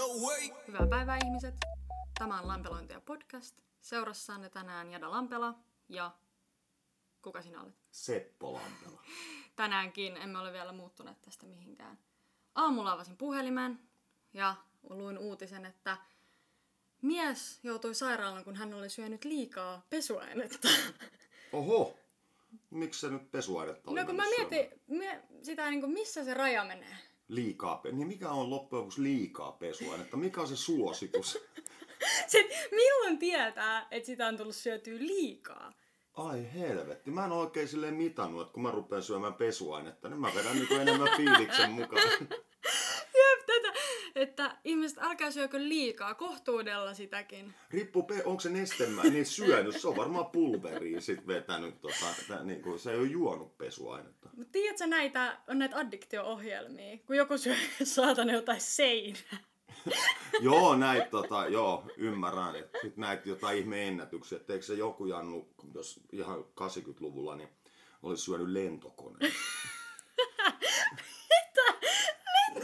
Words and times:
no 0.00 0.08
way. 0.26 0.50
Hyvää 0.68 0.86
päivää 0.86 1.18
ihmiset. 1.24 1.54
Tämä 2.18 2.40
on 2.40 2.48
Lampelointia 2.48 3.00
podcast. 3.00 3.56
Seurassanne 3.80 4.48
tänään 4.48 4.92
Jada 4.92 5.10
Lampela 5.10 5.54
ja 5.88 6.10
kuka 7.22 7.42
sinä 7.42 7.62
olet? 7.62 7.74
Seppo 7.90 8.52
Lampela. 8.52 9.02
Tänäänkin 9.56 10.16
emme 10.16 10.38
ole 10.38 10.52
vielä 10.52 10.72
muuttuneet 10.72 11.22
tästä 11.22 11.46
mihinkään. 11.46 11.98
Aamulla 12.54 12.92
avasin 12.92 13.16
puhelimen 13.16 13.80
ja 14.32 14.54
luin 14.90 15.18
uutisen, 15.18 15.66
että 15.66 15.96
mies 17.02 17.60
joutui 17.62 17.94
sairaalaan, 17.94 18.44
kun 18.44 18.56
hän 18.56 18.74
oli 18.74 18.90
syönyt 18.90 19.24
liikaa 19.24 19.86
pesuainetta. 19.90 20.68
Oho, 21.52 21.98
miksi 22.70 23.00
se 23.00 23.10
nyt 23.10 23.30
pesuainetta 23.30 23.90
oli 23.90 24.00
No 24.00 24.06
kun 24.06 24.16
mä 24.16 24.24
mietin 24.38 24.80
mie, 24.86 25.22
sitä, 25.42 25.70
niin 25.70 25.80
kuin, 25.80 25.92
missä 25.92 26.24
se 26.24 26.34
raja 26.34 26.64
menee. 26.64 27.09
Liikaa, 27.30 27.80
niin 27.92 28.08
mikä 28.08 28.30
on 28.30 28.50
loppujen 28.50 28.80
lopuksi 28.80 29.02
liikaa 29.02 29.52
pesuainetta? 29.52 30.16
Mikä 30.16 30.40
on 30.40 30.48
se 30.48 30.56
suositus? 30.56 31.38
Sitten 32.26 32.58
milloin 32.70 33.18
tietää, 33.18 33.86
että 33.90 34.06
sitä 34.06 34.26
on 34.26 34.36
tullut 34.36 34.56
syötyä 34.56 34.98
liikaa? 34.98 35.72
Ai 36.14 36.46
helvetti, 36.54 37.10
mä 37.10 37.24
en 37.24 37.32
oikein 37.32 37.68
silleen 37.68 37.94
mitannut, 37.94 38.42
että 38.42 38.52
kun 38.52 38.62
mä 38.62 38.70
rupean 38.70 39.02
syömään 39.02 39.34
pesuainetta, 39.34 40.08
niin 40.08 40.20
mä 40.20 40.30
vedän 40.34 40.56
niin 40.56 40.80
enemmän 40.80 41.16
fiiliksen 41.16 41.70
mukaan. 41.70 42.02
Tätä, 43.70 43.80
että 44.14 44.56
ihmiset 44.64 44.98
älkää 44.98 45.30
syökö 45.30 45.58
liikaa, 45.58 46.14
kohtuudella 46.14 46.94
sitäkin. 46.94 47.54
Riippuu, 47.70 48.06
onko 48.24 48.40
se 48.40 48.50
nestemä, 48.50 49.02
niin 49.02 49.26
syönyt, 49.26 49.80
se 49.80 49.88
on 49.88 49.96
varmaan 49.96 50.26
pulveriin 50.26 51.02
sit 51.02 51.26
vetänyt, 51.26 51.80
tota, 51.80 52.06
tää, 52.28 52.44
niin 52.44 52.62
kuin, 52.62 52.78
se 52.78 52.92
ei 52.92 52.98
ole 52.98 53.06
juonut 53.06 53.58
pesuainetta. 53.58 54.28
Mutta 54.36 54.52
tiedätkö 54.52 54.86
näitä, 54.86 55.38
on 55.48 55.58
näitä 55.58 55.76
addiktio-ohjelmia, 55.76 56.98
kun 57.06 57.16
joku 57.16 57.38
syö 57.38 57.54
saatana 57.84 58.32
jotain 58.32 58.60
seinää. 58.60 59.38
joo, 60.40 60.76
näitä, 60.76 61.10
tota, 61.10 61.46
joo, 61.48 61.84
ymmärrän, 61.96 62.56
että 62.56 62.78
sit 62.82 62.96
näitä 62.96 63.28
jotain 63.28 63.58
ihme 63.58 63.88
ennätyksiä, 63.88 64.38
että 64.38 64.52
eikö 64.52 64.64
se 64.64 64.74
joku 64.74 65.06
Jannu, 65.06 65.48
jos 65.74 66.00
ihan 66.12 66.44
80-luvulla, 66.60 67.36
niin 67.36 67.48
olisi 68.02 68.24
syönyt 68.24 68.48
lentokoneen. 68.48 69.32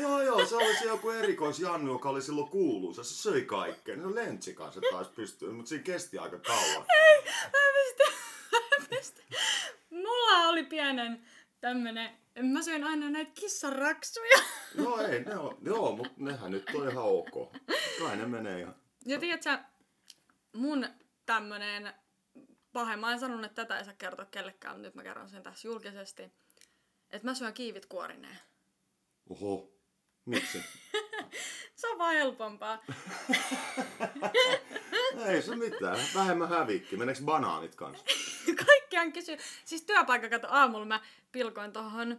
Joo, 0.07 0.23
joo, 0.23 0.47
se 0.47 0.57
oli 0.57 0.77
se 0.77 0.85
joku 0.85 1.11
erikois 1.11 1.61
Jannu, 1.61 1.93
joka 1.93 2.09
oli 2.09 2.23
silloin 2.23 2.49
kuuluisa. 2.49 3.05
Se 3.05 3.15
söi 3.15 3.43
kaikkea. 3.43 3.97
No 3.97 4.15
lentsi 4.15 4.55
kanssa 4.55 4.81
taas 4.91 5.09
pystyy, 5.09 5.53
mutta 5.53 5.69
siinä 5.69 5.85
kesti 5.85 6.19
aika 6.19 6.39
kauan. 6.39 6.87
Mä 7.43 7.59
pystyn, 7.75 8.13
mä 8.53 8.87
pystyn. 8.91 9.25
Mulla 9.91 10.49
oli 10.49 10.65
pienen 10.65 11.27
tämmönen, 11.61 12.19
mä 12.43 12.63
söin 12.63 12.85
aina 12.85 13.11
näitä 13.11 13.31
kissaraksuja. 13.35 14.39
No 14.75 14.99
ei, 14.99 15.25
ne 15.25 15.37
on, 15.37 15.59
joo, 15.63 15.97
mutta 15.97 16.13
nehän 16.17 16.51
nyt 16.51 16.71
on 16.75 16.91
ihan 16.91 17.05
ok. 17.05 17.53
Kai 17.99 18.17
ne 18.17 18.27
menee 18.27 18.61
ihan. 18.61 18.75
Ja 19.07 19.21
tiedätkö, 19.21 19.59
mun 20.53 20.89
tämmönen 21.27 21.95
pahe, 22.73 22.97
mä 22.97 23.13
en 23.13 23.21
sanonut, 23.21 23.45
että 23.45 23.63
tätä 23.63 23.79
ei 23.79 23.85
saa 23.85 23.95
kertoa 23.95 24.25
kellekään, 24.25 24.75
mutta 24.75 24.89
nyt 24.89 24.95
mä 24.95 25.03
kerron 25.03 25.29
sen 25.29 25.43
tässä 25.43 25.69
julkisesti. 25.69 26.23
Että 27.11 27.29
mä 27.29 27.35
syön 27.35 27.53
kiivit 27.53 27.87
kuorineen. 27.87 28.39
Oho, 29.31 29.76
miksi? 30.27 30.63
Se 31.77 31.89
on 31.89 31.99
vaan 31.99 32.15
helpompaa. 32.15 32.79
Ei 35.27 35.43
se 35.43 35.57
mitään, 35.57 35.99
vähemmän 36.15 36.49
hävikki. 36.49 36.97
Meneekö 36.97 37.21
banaanit 37.25 37.75
kanssa? 37.75 38.05
Kaikkiaan 38.67 39.13
kysyy. 39.13 39.37
Siis 39.65 39.83
työpaikka 39.83 40.29
kato 40.29 40.47
aamulla 40.51 40.87
mä 40.87 41.01
pilkoin 41.33 41.73
tohon 41.73 42.19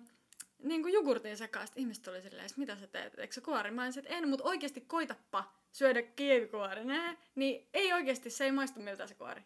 niin 0.64 0.82
kuin 0.82 0.94
jogurtin 0.94 1.38
sekaan. 1.38 1.68
Sitten 1.68 1.82
ihmiset 1.82 2.08
oli 2.08 2.22
silleen, 2.22 2.46
että 2.46 2.60
mitä 2.60 2.76
sä 2.76 2.88
teet, 2.88 3.20
eikö 3.20 3.34
se 3.34 3.42
kuori? 3.42 3.72
Mä 3.72 3.84
olisin, 3.84 4.04
että 4.04 4.18
en, 4.18 4.30
mutta 4.30 4.46
oikeasti 4.46 4.82
koitappa 4.82 5.52
syödä 5.72 6.02
kievikuorineen. 6.02 7.18
Niin 7.36 7.68
ei 7.74 7.94
oikeasti, 7.94 8.30
se 8.30 8.44
ei 8.44 8.52
maistu 8.52 8.80
miltä 8.80 9.08
se 9.08 9.16
kuori. 9.16 9.42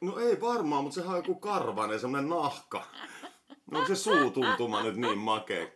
No 0.00 0.18
ei 0.18 0.40
varmaan, 0.40 0.82
mutta 0.82 0.94
sehän 0.94 1.10
on 1.10 1.16
joku 1.16 1.34
karvanen, 1.34 2.00
semmonen 2.00 2.28
nahka. 2.28 2.84
No 3.70 3.86
se 3.86 3.94
suutuntuma 3.94 4.82
nyt 4.82 4.96
niin 4.96 5.18
makea? 5.18 5.66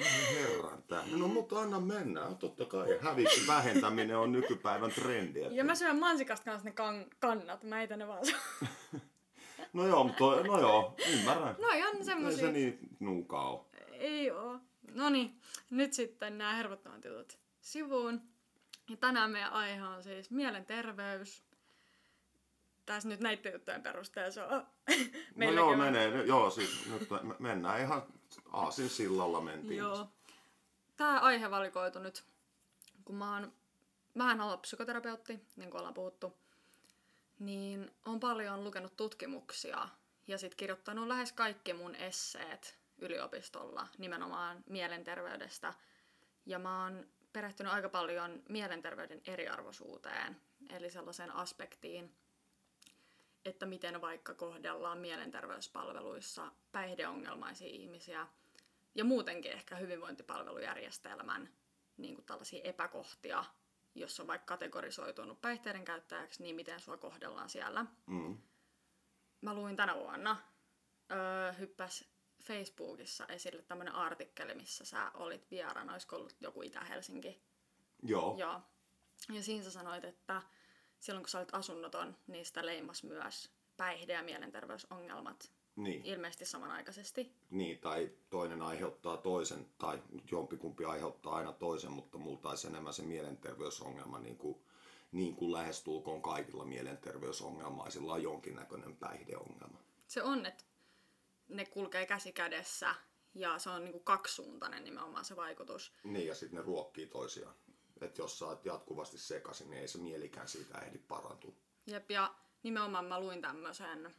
No 0.00 0.06
herran 0.34 0.82
tää. 0.82 1.02
No 1.16 1.28
mutta 1.28 1.60
anna 1.60 1.80
mennä. 1.80 2.20
Totta 2.38 2.64
kai 2.64 2.98
hävikki 3.00 3.46
vähentäminen 3.46 4.16
on 4.18 4.32
nykypäivän 4.32 4.90
trendi. 4.92 5.42
että- 5.42 5.54
Ja 5.54 5.64
mä 5.64 5.74
syön 5.74 5.98
mansikasta 5.98 6.44
kanssa 6.44 6.64
ne 6.68 6.72
kan- 6.72 7.06
kannat, 7.18 7.64
mä 7.64 7.76
heitän 7.76 7.98
ne 7.98 8.08
vaan 8.08 8.22
No 9.72 9.86
joo, 9.86 10.04
mutta 10.04 10.18
toi- 10.18 10.44
no 10.44 10.60
joo, 10.60 10.96
ymmärrän. 11.12 11.56
No 11.62 11.68
ihan 11.68 11.96
Ei 11.96 12.04
semmosia. 12.04 12.38
se 12.46 12.52
niin 12.52 12.78
nuukaa 13.00 13.50
oo. 13.50 13.70
Ei 13.92 14.30
oo. 14.30 14.58
No 14.94 15.10
niin, 15.10 15.40
nyt 15.70 15.92
sitten 15.92 16.38
nämä 16.38 16.54
hervottavat 16.54 17.04
jutut 17.04 17.38
sivuun. 17.60 18.20
Ja 18.90 18.96
tänään 18.96 19.30
meidän 19.30 19.52
aihe 19.52 19.82
on 19.84 20.02
siis 20.02 20.30
mielenterveys. 20.30 21.44
Tässä 22.86 23.08
nyt 23.08 23.20
näiden 23.20 23.52
juttujen 23.52 23.82
perusteella 23.82 24.30
se 24.30 24.42
on 24.42 24.66
No 25.36 25.50
joo, 25.52 25.76
menee. 25.76 26.24
Joo, 26.24 26.50
siis 26.50 26.86
nyt 26.90 27.10
me- 27.10 27.34
mennään 27.38 27.80
ihan 27.80 28.02
aasin 28.52 28.90
sillalla 28.90 29.40
mentiin. 29.40 29.78
Joo. 29.78 30.08
Tämä 30.96 31.20
aihe 31.20 31.50
valikoitu 31.50 31.98
nyt, 31.98 32.24
kun 33.04 33.16
mä 33.16 33.34
oon 33.34 33.52
vähän 34.18 34.40
olla 34.40 34.56
psykoterapeutti, 34.56 35.40
niin 35.56 35.70
kuin 35.70 35.78
ollaan 35.78 35.94
puhuttu, 35.94 36.36
niin 37.38 37.90
on 38.06 38.20
paljon 38.20 38.64
lukenut 38.64 38.96
tutkimuksia 38.96 39.88
ja 40.26 40.38
sitten 40.38 40.56
kirjoittanut 40.56 41.08
lähes 41.08 41.32
kaikki 41.32 41.72
mun 41.72 41.94
esseet 41.94 42.78
yliopistolla 42.98 43.88
nimenomaan 43.98 44.64
mielenterveydestä. 44.68 45.74
Ja 46.46 46.58
mä 46.58 46.82
oon 46.82 47.06
perehtynyt 47.32 47.72
aika 47.72 47.88
paljon 47.88 48.42
mielenterveyden 48.48 49.20
eriarvoisuuteen, 49.26 50.40
eli 50.70 50.90
sellaiseen 50.90 51.34
aspektiin, 51.34 52.14
että 53.44 53.66
miten 53.66 54.00
vaikka 54.00 54.34
kohdellaan 54.34 54.98
mielenterveyspalveluissa 54.98 56.52
päihdeongelmaisia 56.72 57.68
ihmisiä 57.68 58.26
ja 58.94 59.04
muutenkin 59.04 59.52
ehkä 59.52 59.76
hyvinvointipalvelujärjestelmän 59.76 61.48
niin 61.96 62.14
kuin 62.14 62.24
tällaisia 62.24 62.60
epäkohtia, 62.64 63.44
jos 63.94 64.20
on 64.20 64.26
vaikka 64.26 64.46
kategorisoitunut 64.46 65.40
päihteiden 65.40 65.84
käyttäjäksi, 65.84 66.42
niin 66.42 66.56
miten 66.56 66.80
sua 66.80 66.96
kohdellaan 66.96 67.50
siellä. 67.50 67.86
Mm. 68.06 68.38
Mä 69.40 69.54
luin 69.54 69.76
tänä 69.76 69.94
vuonna, 69.94 70.36
öö, 71.12 71.52
hyppäs 71.52 72.04
Facebookissa 72.42 73.26
esille 73.26 73.62
tämmönen 73.62 73.94
artikkeli, 73.94 74.54
missä 74.54 74.84
sä 74.84 75.10
olit 75.14 75.50
vieraana, 75.50 75.92
olisiko 75.92 76.16
ollut 76.16 76.36
joku 76.40 76.62
Itä-Helsinki 76.62 77.50
Joo. 78.02 78.36
Joo. 78.38 78.62
Ja 79.28 79.42
siinä 79.42 79.64
sä 79.64 79.70
sanoit, 79.70 80.04
että 80.04 80.42
silloin 81.00 81.22
kun 81.22 81.28
sä 81.30 81.38
olit 81.38 81.54
asunnoton, 81.54 82.16
niin 82.26 82.44
sitä 82.46 82.66
leimas 82.66 83.02
myös 83.04 83.50
päihde- 83.76 84.12
ja 84.12 84.22
mielenterveysongelmat 84.22 85.52
Niin. 85.76 86.04
ilmeisesti 86.04 86.44
samanaikaisesti. 86.46 87.32
Niin, 87.50 87.78
tai 87.78 88.10
toinen 88.30 88.62
aiheuttaa 88.62 89.16
toisen, 89.16 89.66
tai 89.78 90.02
jompikumpi 90.30 90.84
aiheuttaa 90.84 91.34
aina 91.34 91.52
toisen, 91.52 91.92
mutta 91.92 92.18
mulla 92.18 92.40
taisi 92.40 92.66
enemmän 92.66 92.92
se 92.94 93.02
mielenterveysongelma, 93.02 94.18
niin 94.18 94.36
kuin, 94.36 94.58
niin 95.12 95.36
kuin 95.36 95.52
lähestulkoon 95.52 96.22
kaikilla 96.22 96.64
mielenterveysongelmaisilla 96.64 98.12
on 98.12 98.22
jonkinnäköinen 98.22 98.96
päihdeongelma. 98.96 99.78
Se 100.06 100.22
on, 100.22 100.46
että 100.46 100.64
ne 101.48 101.64
kulkee 101.64 102.06
käsi 102.06 102.32
kädessä 102.32 102.94
ja 103.34 103.58
se 103.58 103.70
on 103.70 103.84
niinku 103.84 104.00
kaksisuuntainen 104.00 104.84
nimenomaan 104.84 105.24
se 105.24 105.36
vaikutus. 105.36 105.92
Niin, 106.04 106.26
ja 106.26 106.34
sitten 106.34 106.56
ne 106.56 106.62
ruokkii 106.62 107.06
toisiaan. 107.06 107.54
Että 108.02 108.22
jos 108.22 108.38
sä 108.38 108.46
oot 108.46 108.64
jatkuvasti 108.64 109.18
sekaisin, 109.18 109.70
niin 109.70 109.80
ei 109.80 109.88
se 109.88 109.98
mielikään 109.98 110.48
siitä 110.48 110.78
ehdi 110.78 110.98
parantua. 110.98 111.52
Jep, 111.86 112.10
ja 112.10 112.34
nimenomaan 112.62 113.04
mä 113.04 113.20
luin 113.20 113.42
tämmöisen, 113.42 114.14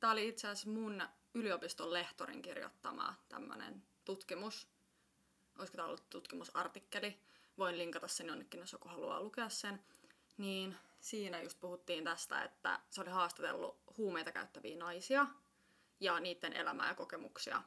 tää 0.00 0.10
oli 0.10 0.28
itse 0.28 0.48
asiassa 0.48 0.70
mun 0.70 1.02
yliopiston 1.34 1.92
lehtorin 1.92 2.42
kirjoittama 2.42 3.14
tämmönen 3.28 3.82
tutkimus. 4.04 4.68
Olisiko 5.58 5.76
tää 5.76 5.86
ollut 5.86 6.10
tutkimusartikkeli? 6.10 7.18
Voin 7.58 7.78
linkata 7.78 8.08
sen 8.08 8.26
jonnekin, 8.26 8.60
jos 8.60 8.72
joku 8.72 8.88
haluaa 8.88 9.22
lukea 9.22 9.48
sen. 9.48 9.84
Niin 10.38 10.76
siinä 11.00 11.42
just 11.42 11.60
puhuttiin 11.60 12.04
tästä, 12.04 12.42
että 12.42 12.80
se 12.90 13.00
oli 13.00 13.10
haastatellut 13.10 13.78
huumeita 13.96 14.32
käyttäviä 14.32 14.76
naisia 14.76 15.26
ja 16.00 16.20
niiden 16.20 16.52
elämää 16.52 16.88
ja 16.88 16.94
kokemuksia 16.94 17.62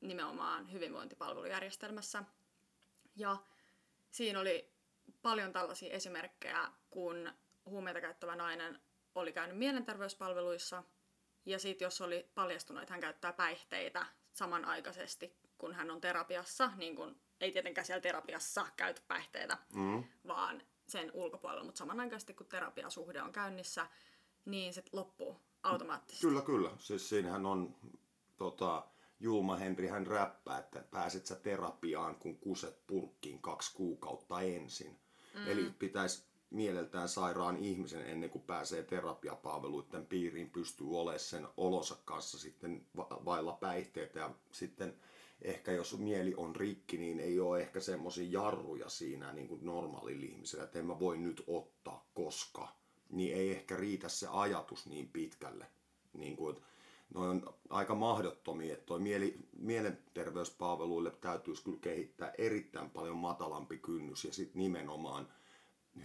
nimenomaan 0.00 0.72
hyvinvointipalvelujärjestelmässä. 0.72 2.24
Ja 3.16 3.36
siinä 4.16 4.40
oli 4.40 4.70
paljon 5.22 5.52
tällaisia 5.52 5.92
esimerkkejä, 5.92 6.68
kun 6.90 7.32
huumeita 7.66 8.00
käyttävä 8.00 8.36
nainen 8.36 8.80
oli 9.14 9.32
käynyt 9.32 9.58
mielenterveyspalveluissa 9.58 10.82
ja 11.46 11.58
sitten 11.58 11.86
jos 11.86 12.00
oli 12.00 12.30
paljastunut, 12.34 12.82
että 12.82 12.92
hän 12.94 13.00
käyttää 13.00 13.32
päihteitä 13.32 14.06
samanaikaisesti, 14.32 15.36
kun 15.58 15.74
hän 15.74 15.90
on 15.90 16.00
terapiassa, 16.00 16.70
niin 16.76 16.96
kun 16.96 17.16
ei 17.40 17.52
tietenkään 17.52 17.84
siellä 17.84 18.00
terapiassa 18.00 18.66
käytä 18.76 19.00
päihteitä, 19.08 19.58
Mm. 19.74 20.04
vaan 20.26 20.62
sen 20.88 21.10
ulkopuolella, 21.14 21.64
mutta 21.64 21.78
samanaikaisesti 21.78 22.34
kun 22.34 22.46
terapiasuhde 22.46 23.22
on 23.22 23.32
käynnissä, 23.32 23.86
niin 24.44 24.74
se 24.74 24.82
loppuu 24.92 25.40
automaattisesti. 25.62 26.26
Kyllä, 26.26 26.42
kyllä. 26.42 26.70
Siis 26.78 27.08
siinähän 27.08 27.46
on 27.46 27.76
tota, 28.36 28.86
Julma 29.20 29.56
Henri 29.56 29.88
hän 29.88 30.06
räppää, 30.06 30.58
että 30.58 30.84
pääset 30.90 31.26
sä 31.26 31.34
terapiaan, 31.34 32.14
kun 32.14 32.38
kuset 32.38 32.86
purkkiin 32.86 33.38
kaksi 33.38 33.74
kuukautta 33.74 34.40
ensin. 34.40 34.98
Mm. 35.34 35.48
Eli 35.48 35.70
pitäisi 35.78 36.22
mieleltään 36.50 37.08
sairaan 37.08 37.56
ihmisen 37.56 38.06
ennen 38.06 38.30
kuin 38.30 38.42
pääsee 38.42 38.82
terapiapalveluiden 38.82 40.06
piiriin, 40.06 40.50
pystyy 40.50 40.98
olemaan 40.98 41.20
sen 41.20 41.48
olonsa 41.56 41.96
kanssa 42.04 42.38
sitten 42.38 42.86
vailla 42.96 43.52
päihteitä 43.52 44.18
ja 44.18 44.30
sitten 44.52 44.94
ehkä 45.42 45.72
jos 45.72 45.98
mieli 45.98 46.34
on 46.36 46.56
rikki, 46.56 46.98
niin 46.98 47.20
ei 47.20 47.40
ole 47.40 47.60
ehkä 47.60 47.80
semmoisia 47.80 48.28
jarruja 48.30 48.88
siinä 48.88 49.32
niin 49.32 49.48
kuin 49.48 49.64
normaalilla 49.64 50.24
ihmisellä, 50.24 50.64
että 50.64 50.78
en 50.78 50.86
mä 50.86 51.00
voi 51.00 51.18
nyt 51.18 51.44
ottaa, 51.46 52.06
koska. 52.14 52.68
Niin 53.10 53.36
ei 53.36 53.52
ehkä 53.52 53.76
riitä 53.76 54.08
se 54.08 54.26
ajatus 54.30 54.86
niin 54.86 55.08
pitkälle. 55.08 55.66
Niin 56.12 56.36
kuin, 56.36 56.56
noi 57.14 57.28
on 57.28 57.54
aika 57.70 57.94
mahdottomia, 57.94 58.72
että 58.72 58.86
toi 58.86 59.00
mieli, 59.00 59.38
mielenterveyspalveluille 59.58 61.10
täytyisi 61.10 61.64
kyllä 61.64 61.78
kehittää 61.80 62.32
erittäin 62.38 62.90
paljon 62.90 63.16
matalampi 63.16 63.78
kynnys 63.78 64.24
ja 64.24 64.32
sitten 64.32 64.62
nimenomaan 64.62 65.28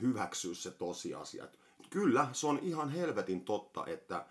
hyväksyä 0.01 0.53
se 0.53 0.71
tosiasia. 0.71 1.47
Kyllä, 1.89 2.27
se 2.31 2.47
on 2.47 2.59
ihan 2.59 2.89
helvetin 2.89 3.45
totta, 3.45 3.85
että 3.85 4.25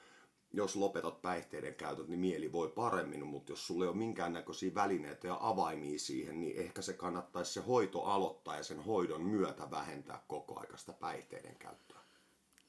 jos 0.52 0.76
lopetat 0.76 1.22
päihteiden 1.22 1.74
käytöt, 1.74 2.08
niin 2.08 2.20
mieli 2.20 2.52
voi 2.52 2.68
paremmin, 2.68 3.26
mutta 3.26 3.52
jos 3.52 3.66
sulla 3.66 3.84
ei 3.84 3.88
ole 3.88 3.96
minkäännäköisiä 3.96 4.74
välineitä 4.74 5.26
ja 5.26 5.38
avaimia 5.40 5.98
siihen, 5.98 6.40
niin 6.40 6.56
ehkä 6.56 6.82
se 6.82 6.92
kannattaisi 6.92 7.52
se 7.52 7.60
hoito 7.60 8.02
aloittaa 8.02 8.56
ja 8.56 8.64
sen 8.64 8.84
hoidon 8.84 9.22
myötä 9.22 9.70
vähentää 9.70 10.22
koko 10.28 10.60
aikaista 10.60 10.92
päihteiden 10.92 11.56
käyttöä. 11.56 12.00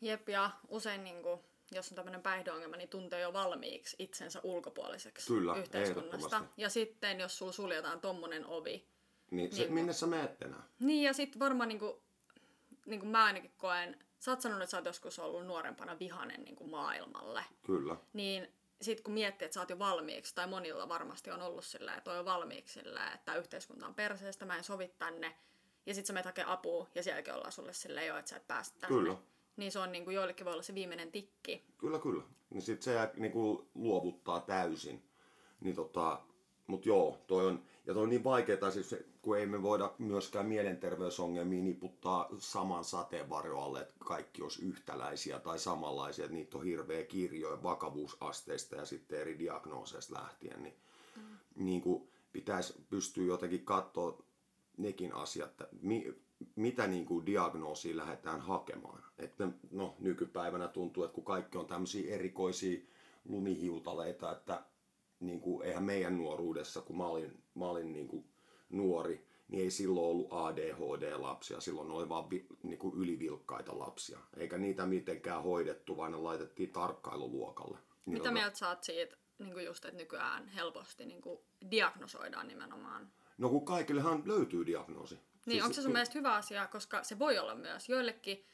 Jep, 0.02 0.30
ja 0.30 0.52
usein 0.68 1.04
niin 1.04 1.24
kuin, 1.24 1.40
jos 1.72 1.92
on 1.92 1.96
tämmöinen 1.96 2.22
päihdeongelma, 2.22 2.78
niin 2.78 2.90
tuntee 2.90 3.22
jo 3.22 3.34
valmiiksi 3.34 3.96
itsensä 4.00 4.40
ulkopuoliseksi 4.44 5.28
Kyllä, 5.28 5.56
yhteiskunnasta. 5.56 6.46
Ja 6.58 6.70
sitten 6.70 7.20
jos 7.20 7.38
sulla 7.38 7.52
suljetaan 7.52 8.02
tommonen 8.02 8.46
ovi. 8.46 8.88
Niin, 9.32 9.56
se, 9.56 9.62
niin 9.62 9.74
minne 9.74 9.94
sä 9.94 10.08
meet 10.08 10.42
enää? 10.42 10.64
Niin, 10.80 11.04
ja 11.04 11.14
sitten 11.14 11.40
varmaan 11.40 11.70
niin 11.70 11.80
kuin, 11.80 11.94
niin 12.86 13.00
kuin 13.00 13.10
mä 13.10 13.24
ainakin 13.24 13.54
koen, 13.58 14.00
sä 14.20 14.32
oot 14.32 14.42
sanonut, 14.42 14.64
että 14.64 14.72
sä 14.72 14.78
oot 14.78 14.86
joskus 14.86 15.20
ollut 15.20 15.46
nuorempana 15.46 16.00
vihanen 16.00 16.44
niin 16.44 16.56
kuin 16.56 16.70
maailmalle. 16.70 17.44
Kyllä. 17.66 17.96
Niin 18.14 18.48
sit 18.82 19.02
kun 19.02 19.14
miettii, 19.14 19.46
että 19.46 19.54
sä 19.54 19.60
oot 19.60 19.70
jo 19.70 19.80
valmiiksi, 19.80 20.36
tai 20.36 20.48
monilla 20.48 20.90
varmasti 20.90 21.32
on 21.32 21.42
ollut 21.42 21.66
sillä, 21.66 21.96
että 21.96 22.12
on 22.12 22.18
jo 22.18 22.26
valmiiksi 22.26 22.74
sillä, 22.74 23.14
että 23.14 23.36
yhteiskunta 23.36 23.88
on 23.88 23.96
perseestä, 23.96 24.46
mä 24.46 24.58
en 24.58 24.64
sovi 24.64 24.88
tänne, 25.00 25.38
ja 25.86 25.94
sit 25.94 26.06
sä 26.06 26.14
menet 26.14 26.26
hakee 26.26 26.46
apua, 26.48 26.88
ja 26.96 27.04
sielläkin 27.04 27.34
ollaan 27.34 27.52
sulle 27.52 27.74
sille 27.74 28.06
jo, 28.06 28.18
että 28.18 28.30
sä 28.30 28.36
et 28.36 28.48
päästä 28.48 28.80
tänne. 28.80 28.98
Kyllä. 28.98 29.18
Niin 29.58 29.72
se 29.72 29.80
on 29.80 29.92
niin 29.92 30.04
kuin, 30.04 30.16
joillekin 30.16 30.46
voi 30.46 30.54
olla 30.54 30.64
se 30.64 30.76
viimeinen 30.76 31.12
tikki. 31.12 31.64
Kyllä, 31.78 32.00
kyllä. 32.00 32.24
Niin 32.50 32.62
sit 32.62 32.82
se 32.82 33.12
niin 33.18 33.32
kuin, 33.32 33.68
luovuttaa 33.76 34.40
täysin. 34.40 35.04
Niin 35.62 35.76
tota, 35.76 36.22
mut 36.68 36.86
joo, 36.86 37.18
toi 37.28 37.46
on, 37.46 37.64
ja 37.86 37.94
toi 37.94 38.04
on 38.04 38.10
niin 38.10 38.24
vaikeaa, 38.24 38.72
siis 38.72 38.96
kun 39.22 39.38
ei 39.38 39.46
me 39.46 39.62
voida 39.62 39.94
myöskään 39.98 40.46
mielenterveysongelmia 40.46 41.64
niputtaa 41.64 42.30
saman 42.38 42.84
sateenvarjo 42.84 43.60
alle, 43.60 43.82
että 43.82 43.94
kaikki 44.00 44.42
olisi 44.42 44.66
yhtäläisiä 44.66 45.40
tai 45.40 45.60
samanlaisia, 45.60 46.26
että 46.26 46.36
niitä 46.36 46.58
on 46.58 46.64
hirveä 46.64 47.04
kirjo 47.04 47.60
vakavuusasteista 47.64 48.76
ja 48.76 48.86
sitten 48.86 49.20
eri 49.20 49.40
diagnooseista 49.40 50.16
lähtien, 50.16 50.64
niin, 50.64 50.76
mm. 51.16 51.66
niin 51.66 51.82
kuin 51.82 52.10
pitäisi 52.32 52.74
pystyä 52.90 53.26
jotenkin 53.26 53.66
katsoa 53.66 54.24
nekin 54.78 55.14
asiat, 55.14 55.50
että 55.50 55.68
mi, 55.82 56.16
mitä 56.56 56.88
niin 56.88 57.06
kuin 57.06 57.26
diagnoosia 57.26 57.98
lähdetään 57.98 58.42
hakemaan. 58.42 59.04
Että 59.18 59.48
no, 59.72 59.96
nykypäivänä 60.00 60.68
tuntuu, 60.68 61.04
että 61.04 61.16
kun 61.16 61.26
kaikki 61.26 61.58
on 61.58 61.68
tämmöisiä 61.68 62.16
erikoisia 62.16 62.80
lumihiutaleita, 63.26 64.32
että 64.32 64.64
niin 65.20 65.42
kuin, 65.42 65.66
eihän 65.68 65.84
meidän 65.84 66.18
nuoruudessa, 66.18 66.82
kun 66.82 66.98
mä 66.98 67.06
olin, 67.06 67.44
mä 67.56 67.66
olin 67.66 67.94
niin 67.94 68.08
kuin 68.08 68.26
nuori, 68.70 69.28
niin 69.48 69.64
ei 69.64 69.72
silloin 69.72 70.06
ollut 70.06 70.34
ADHD-lapsia, 70.34 71.62
silloin 71.62 71.92
oli 71.92 72.10
vaan 72.10 72.30
vi, 72.30 72.46
niin 72.64 72.80
kuin 72.80 72.96
ylivilkkaita 72.98 73.80
lapsia. 73.80 74.20
Eikä 74.38 74.58
niitä 74.58 74.86
mitenkään 74.86 75.44
hoidettu, 75.44 75.98
vaan 75.98 76.12
ne 76.12 76.18
laitettiin 76.18 76.72
tarkkailuluokalle. 76.72 77.78
Niin 78.06 78.18
Mitä 78.18 78.32
mieltä 78.32 78.58
sä 78.58 78.70
oot 78.70 78.84
siitä, 78.84 79.18
niin 79.40 79.54
kuin 79.54 79.66
just, 79.66 79.86
että 79.86 79.98
nykyään 79.98 80.48
helposti 80.48 81.06
niin 81.06 81.22
kuin 81.22 81.40
diagnosoidaan 81.72 82.48
nimenomaan? 82.48 83.12
No 83.38 83.50
kun 83.50 83.66
kaikillehan 83.66 84.24
löytyy 84.26 84.66
diagnoosi. 84.66 85.20
Niin, 85.46 85.54
siis, 85.54 85.64
onko 85.64 85.74
se 85.74 85.82
sun 85.82 85.92
mielestä 85.92 86.20
hyvä 86.20 86.36
asia, 86.36 86.68
koska 86.68 87.04
se 87.04 87.20
voi 87.20 87.40
olla 87.40 87.56
myös 87.56 87.90
joillekin 87.90 88.46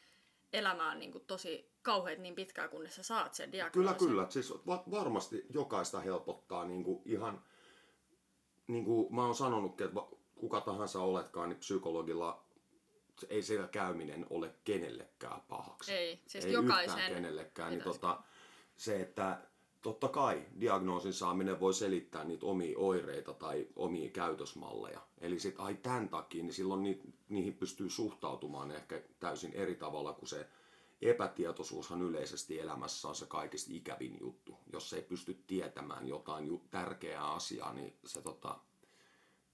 elämä 0.53 0.91
on 0.91 0.99
niin 0.99 1.11
kuin 1.11 1.25
tosi 1.25 1.71
kauheat 1.81 2.19
niin 2.19 2.35
pitkään, 2.35 2.69
kunnes 2.69 2.95
sä 2.95 3.03
saat 3.03 3.33
sen 3.33 3.51
diagnoosin. 3.51 3.97
Kyllä, 3.97 4.11
kyllä. 4.11 4.29
Siis 4.29 4.53
varmasti 4.91 5.45
jokaista 5.49 5.99
helpottaa 5.99 6.65
niin 6.65 6.83
kuin 6.83 7.01
ihan, 7.05 7.43
niin 8.67 8.85
kuin 8.85 9.15
mä 9.15 9.25
oon 9.25 9.35
sanonutkin, 9.35 9.87
että 9.87 9.99
kuka 10.35 10.61
tahansa 10.61 11.01
oletkaan, 11.01 11.49
niin 11.49 11.59
psykologilla 11.59 12.43
ei 13.29 13.43
siellä 13.43 13.67
käyminen 13.67 14.25
ole 14.29 14.55
kenellekään 14.63 15.41
pahaksi. 15.41 15.91
Ei, 15.91 16.21
siis 16.27 16.45
ei 16.45 16.53
jokaisen. 16.53 17.13
kenellekään. 17.13 17.69
Niin 17.71 17.83
tota, 17.83 18.21
se, 18.77 19.01
että 19.01 19.37
totta 19.87 20.07
kai 20.07 20.45
diagnoosin 20.59 21.13
saaminen 21.13 21.59
voi 21.59 21.73
selittää 21.73 22.23
niitä 22.23 22.45
omia 22.45 22.77
oireita 22.79 23.33
tai 23.33 23.67
omia 23.75 24.09
käytösmalleja. 24.09 25.01
Eli 25.17 25.39
sitten 25.39 25.65
ai 25.65 25.73
tämän 25.73 26.09
takia, 26.09 26.43
niin 26.43 26.53
silloin 26.53 26.83
ni, 26.83 26.99
niihin 27.29 27.53
pystyy 27.53 27.89
suhtautumaan 27.89 28.71
ehkä 28.71 29.01
täysin 29.19 29.53
eri 29.53 29.75
tavalla 29.75 30.13
kuin 30.13 30.29
se 30.29 30.47
epätietoisuushan 31.01 32.01
yleisesti 32.01 32.59
elämässä 32.59 33.07
on 33.07 33.15
se 33.15 33.25
kaikista 33.25 33.69
ikävin 33.73 34.17
juttu. 34.19 34.57
Jos 34.73 34.93
ei 34.93 35.01
pysty 35.01 35.43
tietämään 35.47 36.07
jotain 36.07 36.61
tärkeää 36.69 37.33
asiaa, 37.33 37.73
niin 37.73 37.93
se, 38.05 38.21
tota, 38.21 38.59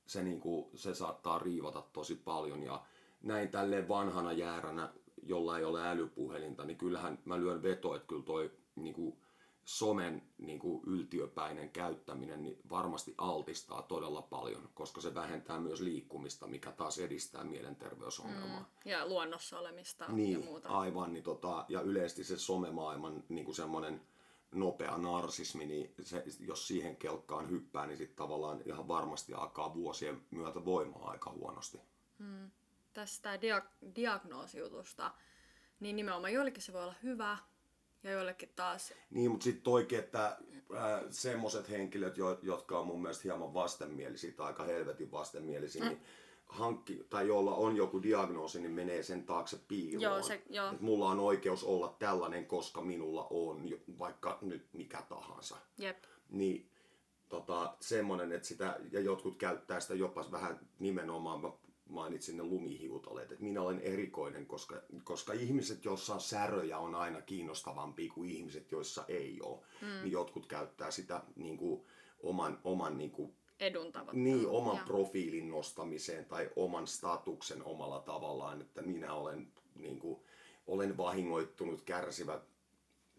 se, 0.05 0.23
niinku, 0.23 0.71
se 0.75 0.95
saattaa 0.95 1.39
riivata 1.39 1.83
tosi 1.93 2.15
paljon. 2.15 2.63
Ja 2.63 2.85
näin 3.21 3.49
tälleen 3.49 3.87
vanhana 3.87 4.31
jääränä, 4.31 4.93
jolla 5.23 5.57
ei 5.57 5.65
ole 5.65 5.87
älypuhelinta, 5.87 6.65
niin 6.65 6.77
kyllähän 6.77 7.19
mä 7.25 7.39
lyön 7.39 7.63
veto, 7.63 7.95
että 7.95 8.07
kyllä 8.07 8.23
toi 8.23 8.51
niinku, 8.75 9.22
somen 9.65 10.23
niin 10.37 10.59
kuin 10.59 10.83
yltiöpäinen 10.87 11.69
käyttäminen 11.69 12.43
niin 12.43 12.59
varmasti 12.69 13.15
altistaa 13.17 13.81
todella 13.81 14.21
paljon, 14.21 14.69
koska 14.73 15.01
se 15.01 15.15
vähentää 15.15 15.59
myös 15.59 15.81
liikkumista, 15.81 16.47
mikä 16.47 16.71
taas 16.71 16.99
edistää 16.99 17.43
mielenterveysongelmaa. 17.43 18.59
Mm, 18.59 18.91
ja 18.91 19.07
luonnossa 19.07 19.59
olemista 19.59 20.05
niin, 20.07 20.39
ja 20.39 20.45
muuta. 20.45 20.69
Aivan, 20.69 21.13
niin 21.13 21.23
tota, 21.23 21.65
ja 21.69 21.81
yleisesti 21.81 22.23
se 22.23 22.37
somemaailman 22.37 23.23
niin 23.29 23.45
kuin 23.45 23.55
semmoinen 23.55 24.01
nopea 24.51 24.97
narsismi, 24.97 25.65
niin 25.65 25.93
se, 26.01 26.23
jos 26.39 26.67
siihen 26.67 26.95
kelkkaan 26.95 27.49
hyppää, 27.49 27.87
niin 27.87 27.97
sitten 27.97 28.17
tavallaan 28.17 28.61
ihan 28.65 28.87
varmasti 28.87 29.33
alkaa 29.33 29.73
vuosien 29.73 30.21
myötä 30.31 30.65
voimaa 30.65 31.09
aika 31.09 31.31
huonosti. 31.31 31.81
Mm. 32.19 32.51
Tästä 32.93 33.35
dia- 33.35 33.91
diagnoosiutusta, 33.95 35.11
niin 35.79 35.95
nimenomaan 35.95 36.33
joillekin 36.33 36.61
se 36.61 36.73
voi 36.73 36.83
olla 36.83 36.95
hyvä, 37.03 37.37
ja 38.03 38.11
joillekin 38.11 38.49
taas. 38.55 38.93
Niin, 39.11 39.31
mutta 39.31 39.43
sitten 39.43 39.63
toikin, 39.63 39.99
että 39.99 40.37
äh, 40.75 41.01
semmoiset 41.09 41.69
henkilöt, 41.69 42.17
jo, 42.17 42.39
jotka 42.41 42.79
on 42.79 42.87
mun 42.87 43.01
mielestä 43.01 43.23
hieman 43.23 43.53
vastenmielisiä 43.53 44.31
tai 44.31 44.47
aika 44.47 44.63
helvetin 44.63 45.11
vastenmielisiä, 45.11 45.83
mm. 45.83 45.89
niin 45.89 46.01
hankki, 46.45 47.05
tai 47.09 47.27
jolla 47.27 47.55
on 47.55 47.75
joku 47.75 48.03
diagnoosi, 48.03 48.59
niin 48.59 48.71
menee 48.71 49.03
sen 49.03 49.23
taakse 49.23 49.59
piiloon. 49.67 50.01
Joo, 50.01 50.23
se, 50.23 50.41
joo. 50.49 50.71
Et 50.71 50.81
mulla 50.81 51.09
on 51.09 51.19
oikeus 51.19 51.63
olla 51.63 51.95
tällainen, 51.99 52.45
koska 52.45 52.81
minulla 52.81 53.27
on 53.29 53.69
vaikka 53.99 54.37
nyt 54.41 54.67
mikä 54.73 55.01
tahansa. 55.09 55.57
Jep. 55.77 56.03
Niin 56.29 56.69
tota, 57.29 57.77
semmoinen, 57.79 58.31
että 58.31 58.47
sitä, 58.47 58.79
ja 58.91 58.99
jotkut 58.99 59.37
käyttää 59.37 59.79
sitä 59.79 59.95
jopa 59.95 60.25
vähän 60.31 60.59
nimenomaan, 60.79 61.53
mainitsin 61.89 62.37
ne 62.37 62.43
lumihiutaleet, 62.43 63.31
että 63.31 63.43
minä 63.43 63.61
olen 63.61 63.79
erikoinen, 63.79 64.45
koska, 64.45 64.81
koska 65.03 65.33
ihmiset, 65.33 65.85
joissa 65.85 66.13
on 66.13 66.21
säröjä, 66.21 66.77
on 66.77 66.95
aina 66.95 67.21
kiinnostavampia 67.21 68.11
kuin 68.13 68.29
ihmiset, 68.29 68.71
joissa 68.71 69.05
ei 69.07 69.39
ole. 69.41 69.59
Mm. 69.81 69.87
Niin 69.87 70.11
jotkut 70.11 70.45
käyttää 70.45 70.91
sitä 70.91 71.23
niin 71.35 71.57
kuin, 71.57 71.83
oman, 72.19 72.59
oman 72.63 72.97
niin 72.97 73.11
kuin, 73.11 73.33
edun 73.59 73.91
Niin, 74.13 74.47
oman 74.47 74.77
ja. 74.77 74.83
profiilin 74.85 75.49
nostamiseen 75.49 76.25
tai 76.25 76.49
oman 76.55 76.87
statuksen 76.87 77.63
omalla 77.63 77.99
tavallaan, 77.99 78.61
että 78.61 78.81
minä 78.81 79.13
olen, 79.13 79.51
niin 79.75 79.99
kuin, 79.99 80.19
olen 80.67 80.97
vahingoittunut, 80.97 81.81
kärsivä 81.81 82.41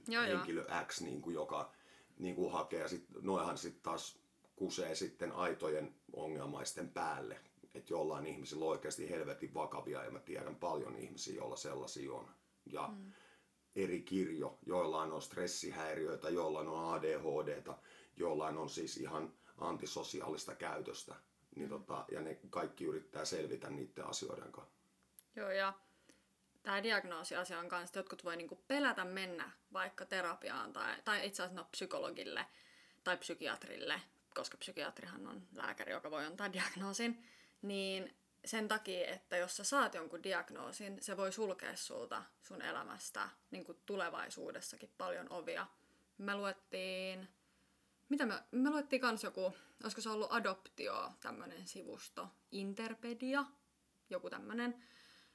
joo, 0.08 0.24
henkilö 0.24 0.64
joo. 0.68 0.84
X, 0.86 1.00
niin 1.00 1.22
kuin, 1.22 1.34
joka 1.34 1.72
niin 2.18 2.34
kuin 2.34 2.52
hakee. 2.52 2.88
Sit, 2.88 3.04
noihan 3.22 3.58
sitten 3.58 3.82
taas 3.82 4.18
kusee 4.56 4.94
sitten 4.94 5.32
aitojen 5.32 5.94
ongelmaisten 6.12 6.88
päälle 6.88 7.40
että 7.74 7.92
jollain 7.92 8.26
ihmisillä 8.26 8.64
on 8.64 8.70
oikeasti 8.70 9.10
helvetin 9.10 9.54
vakavia 9.54 10.04
ja 10.04 10.10
mä 10.10 10.18
tiedän 10.18 10.56
paljon 10.56 10.96
ihmisiä, 10.96 11.34
joilla 11.34 11.56
sellaisia 11.56 12.12
on. 12.12 12.30
Ja 12.66 12.88
mm. 12.88 13.12
eri 13.76 14.02
kirjo, 14.02 14.58
joillain 14.66 15.12
on 15.12 15.22
stressihäiriöitä, 15.22 16.30
joillain 16.30 16.68
on 16.68 16.94
ADHDta, 16.94 17.78
joillain 18.16 18.56
on 18.56 18.68
siis 18.68 18.96
ihan 18.96 19.32
antisosiaalista 19.58 20.54
käytöstä. 20.54 21.14
Niin 21.56 21.70
mm. 21.70 21.78
tota, 21.78 22.04
ja 22.10 22.20
ne 22.20 22.38
kaikki 22.50 22.84
yrittää 22.84 23.24
selvitä 23.24 23.70
niiden 23.70 24.06
asioiden 24.06 24.52
kanssa. 24.52 24.74
Joo, 25.36 25.50
ja 25.50 25.72
tämä 26.62 26.82
diagnoosiasia 26.82 27.58
on 27.58 27.68
kanssa, 27.68 27.84
että 27.84 27.98
jotkut 27.98 28.24
voi 28.24 28.36
niinku 28.36 28.64
pelätä 28.68 29.04
mennä 29.04 29.50
vaikka 29.72 30.04
terapiaan 30.04 30.72
tai, 30.72 31.02
tai 31.04 31.26
itse 31.26 31.42
asiassa 31.42 31.60
no, 31.60 31.68
psykologille 31.70 32.46
tai 33.04 33.16
psykiatrille, 33.16 34.00
koska 34.34 34.56
psykiatrihan 34.56 35.26
on 35.26 35.42
lääkäri, 35.52 35.92
joka 35.92 36.10
voi 36.10 36.24
antaa 36.24 36.52
diagnoosin, 36.52 37.24
niin 37.64 38.16
sen 38.44 38.68
takia, 38.68 39.06
että 39.06 39.36
jos 39.36 39.56
sä 39.56 39.64
saat 39.64 39.94
jonkun 39.94 40.22
diagnoosin, 40.22 40.98
se 41.00 41.16
voi 41.16 41.32
sulkea 41.32 41.76
sulta 41.76 42.22
sun 42.42 42.62
elämästä 42.62 43.28
niin 43.50 43.64
kuin 43.64 43.78
tulevaisuudessakin 43.86 44.90
paljon 44.98 45.26
ovia. 45.30 45.66
Me 46.18 46.34
luettiin, 46.34 47.28
mitä 48.08 48.26
me, 48.26 48.42
me 48.50 48.70
luettiin 48.70 49.00
kans 49.00 49.24
joku, 49.24 49.54
olisiko 49.82 50.00
se 50.00 50.08
ollut 50.10 50.32
Adoptio, 50.32 51.12
tämmönen 51.20 51.68
sivusto, 51.68 52.28
Interpedia, 52.52 53.44
joku 54.10 54.30
tämmönen, 54.30 54.84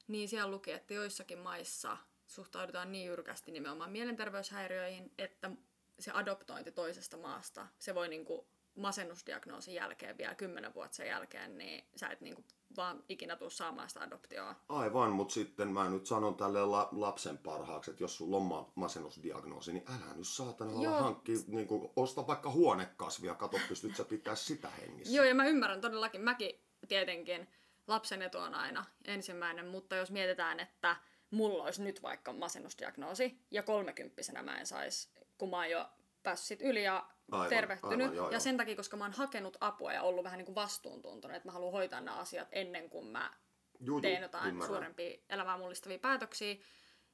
niin 0.08 0.30
siellä 0.30 0.52
luki, 0.52 0.72
että 0.72 0.94
joissakin 0.94 1.40
maissa 1.40 1.98
suhtaudutaan 2.28 2.92
niin 2.92 3.08
jyrkästi 3.08 3.52
nimenomaan 3.52 3.92
mielenterveyshäiriöihin, 3.92 5.12
että 5.18 5.52
se 6.00 6.12
adoptointi 6.12 6.72
toisesta 6.72 7.18
maasta, 7.18 7.68
se 7.80 7.96
voi 7.96 8.08
niinku 8.08 8.48
masennusdiagnoosin 8.80 9.74
jälkeen 9.74 10.18
vielä 10.18 10.36
kymmenen 10.36 10.74
vuotta 10.74 10.96
sen 10.96 11.08
jälkeen, 11.08 11.58
niin 11.58 11.84
sä 11.96 12.08
et 12.08 12.22
niinku 12.22 12.44
vaan 12.78 13.04
ikinä 13.10 13.36
tuu 13.36 13.50
saamaan 13.50 13.90
sitä 13.90 14.02
adoptioa. 14.02 14.56
Aivan, 14.70 15.12
mutta 15.12 15.34
sitten 15.34 15.68
mä 15.68 15.90
nyt 15.90 16.06
sanon 16.06 16.36
tälle 16.36 16.66
la- 16.66 16.90
lapsen 16.92 17.38
parhaaksi, 17.38 17.92
että 17.92 18.04
jos 18.04 18.18
sulla 18.18 18.38
on 18.38 18.44
ma- 18.44 18.72
masennusdiagnoosi, 18.76 19.74
niin 19.74 19.86
älä 19.90 20.14
nyt 20.16 20.28
saatana 20.28 20.82
Joo. 20.82 21.02
hankki, 21.02 21.34
niin 21.48 21.68
kuin, 21.68 21.92
osta 21.96 22.28
vaikka 22.28 22.52
huonekasvia, 22.52 23.36
kato 23.36 23.58
pystyt 23.68 23.96
sä 23.96 24.04
pitää 24.04 24.36
sitä 24.36 24.70
hengissä. 24.70 25.16
Joo, 25.16 25.26
ja 25.26 25.36
mä 25.36 25.46
ymmärrän 25.46 25.82
todellakin. 25.82 26.22
Mäkin 26.22 26.62
tietenkin 26.88 27.48
lapsen 27.88 28.22
etu 28.22 28.38
on 28.38 28.54
aina 28.56 28.86
ensimmäinen, 29.06 29.68
mutta 29.68 29.96
jos 29.96 30.12
mietitään, 30.12 30.60
että 30.60 30.96
mulla 31.32 31.64
olisi 31.64 31.84
nyt 31.84 32.02
vaikka 32.04 32.34
masennusdiagnoosi 32.34 33.40
ja 33.52 33.64
kolmekymppisenä 33.64 34.44
mä 34.44 34.60
en 34.60 34.68
sais, 34.68 35.10
kun 35.38 35.50
mä 35.50 35.58
oon 35.58 35.70
jo 35.70 35.90
päässyt 36.24 36.62
yli 36.62 36.84
ja 36.84 37.10
Aivan, 37.32 37.50
tervehtynyt. 37.50 38.02
aivan, 38.02 38.16
joo, 38.16 38.32
ja 38.32 38.40
sen 38.40 38.58
takia, 38.58 38.76
koska 38.76 38.98
mä 38.98 39.04
oon 39.04 39.14
hakenut 39.14 39.58
apua 39.62 39.94
ja 39.94 40.04
ollut 40.04 40.24
vähän 40.24 40.38
niin 40.38 40.46
kuin 40.46 40.56
vastuuntuntoinen, 40.56 41.38
että 41.38 41.48
mä 41.48 41.54
haluan 41.54 41.72
hoitaa 41.72 42.02
nämä 42.02 42.18
asiat 42.18 42.48
ennen 42.52 42.90
kuin 42.90 43.08
mä 43.08 43.34
Juu, 43.80 44.02
teen 44.02 44.22
jotain 44.22 44.50
ymmärrän. 44.50 44.76
suurempia 44.76 45.18
elämää 45.30 45.58
mullistavia 45.58 46.00
päätöksiä, 46.00 46.56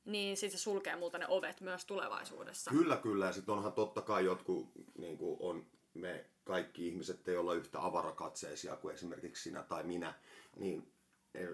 niin 0.06 0.38
sitten 0.38 0.60
se 0.60 0.64
sulkee 0.64 0.96
multa 0.96 1.18
ne 1.18 1.26
ovet 1.28 1.62
myös 1.62 1.86
tulevaisuudessa. 1.86 2.72
Kyllä, 2.72 2.98
kyllä. 2.98 3.26
Ja 3.26 3.32
sitten 3.34 3.56
onhan 3.56 3.74
totta 3.74 4.02
kai 4.02 4.26
jotkut, 4.26 4.72
niin 4.98 5.18
kuin 5.18 5.38
on 5.40 5.66
me 5.94 6.26
kaikki 6.44 6.88
ihmiset 6.88 7.28
ei 7.28 7.38
olla 7.38 7.54
yhtä 7.54 7.86
avarakatseisia 7.86 8.76
kuin 8.76 8.94
esimerkiksi 8.94 9.44
sinä 9.44 9.64
tai 9.64 9.84
minä, 9.84 10.14
niin 10.56 10.92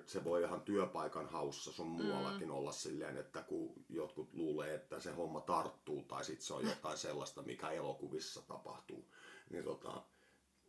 se 0.07 0.23
voi 0.23 0.43
ihan 0.43 0.61
työpaikan 0.61 1.29
haussa 1.29 1.71
sun 1.71 1.87
muuallakin 1.87 2.47
mm. 2.47 2.53
olla 2.53 2.71
silleen, 2.71 3.17
että 3.17 3.43
kun 3.43 3.73
jotkut 3.89 4.33
luulee, 4.33 4.75
että 4.75 4.99
se 4.99 5.11
homma 5.11 5.41
tarttuu 5.41 6.03
tai 6.03 6.25
sitten 6.25 6.45
se 6.45 6.53
on 6.53 6.65
jotain 6.65 6.97
sellaista, 6.97 7.41
mikä 7.41 7.69
elokuvissa 7.69 8.41
tapahtuu. 8.41 9.05
Niin 9.49 9.63
tota, 9.63 10.03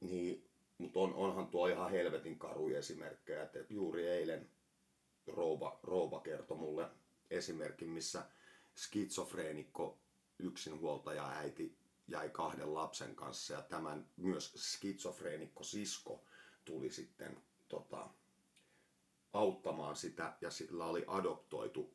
niin, 0.00 0.48
mutta 0.78 1.00
on, 1.00 1.14
onhan 1.14 1.46
tuo 1.46 1.66
ihan 1.66 1.90
helvetin 1.90 2.38
karuja 2.38 2.78
esimerkkejä, 2.78 3.42
että 3.42 3.58
juuri 3.70 4.08
eilen 4.08 4.50
rouva, 5.26 5.80
rouva 5.82 6.20
kertoi 6.20 6.56
mulle 6.56 6.88
esimerkin, 7.30 7.88
missä 7.88 8.24
skitsofreenikko 8.76 9.98
yksinhuoltaja 10.38 11.28
äiti 11.28 11.76
jäi 12.08 12.30
kahden 12.30 12.74
lapsen 12.74 13.14
kanssa 13.14 13.54
ja 13.54 13.62
tämän 13.62 14.08
myös 14.16 14.52
skitsofreenikko 14.56 15.64
sisko 15.64 16.24
tuli 16.64 16.90
sitten 16.90 17.42
tota, 17.68 18.08
auttamaan 19.32 19.96
sitä 19.96 20.32
ja 20.40 20.50
sillä 20.50 20.84
oli 20.84 21.04
adoptoitu 21.06 21.94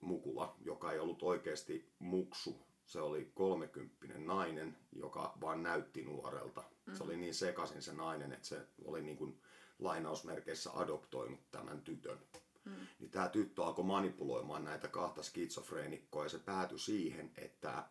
mukula, 0.00 0.56
joka 0.60 0.92
ei 0.92 0.98
ollut 0.98 1.22
oikeasti 1.22 1.92
muksu. 1.98 2.66
Se 2.84 3.00
oli 3.00 3.30
kolmekymppinen 3.34 4.26
nainen, 4.26 4.76
joka 4.92 5.38
vaan 5.40 5.62
näytti 5.62 6.02
nuorelta. 6.02 6.60
Mm-hmm. 6.60 6.94
Se 6.94 7.02
oli 7.02 7.16
niin 7.16 7.34
sekaisin 7.34 7.82
se 7.82 7.92
nainen, 7.92 8.32
että 8.32 8.46
se 8.46 8.66
oli 8.84 9.02
niin 9.02 9.16
kuin 9.16 9.40
lainausmerkeissä 9.78 10.70
adoptoinut 10.74 11.50
tämän 11.50 11.82
tytön. 11.82 12.18
Mm. 12.64 12.72
Niin 12.98 13.10
tämä 13.10 13.28
tyttö 13.28 13.64
alkoi 13.64 13.84
manipuloimaan 13.84 14.64
näitä 14.64 14.88
kahta 14.88 15.22
skitsofreenikkoa 15.22 16.22
ja 16.24 16.28
se 16.28 16.38
päätyi 16.38 16.78
siihen, 16.78 17.32
että 17.36 17.88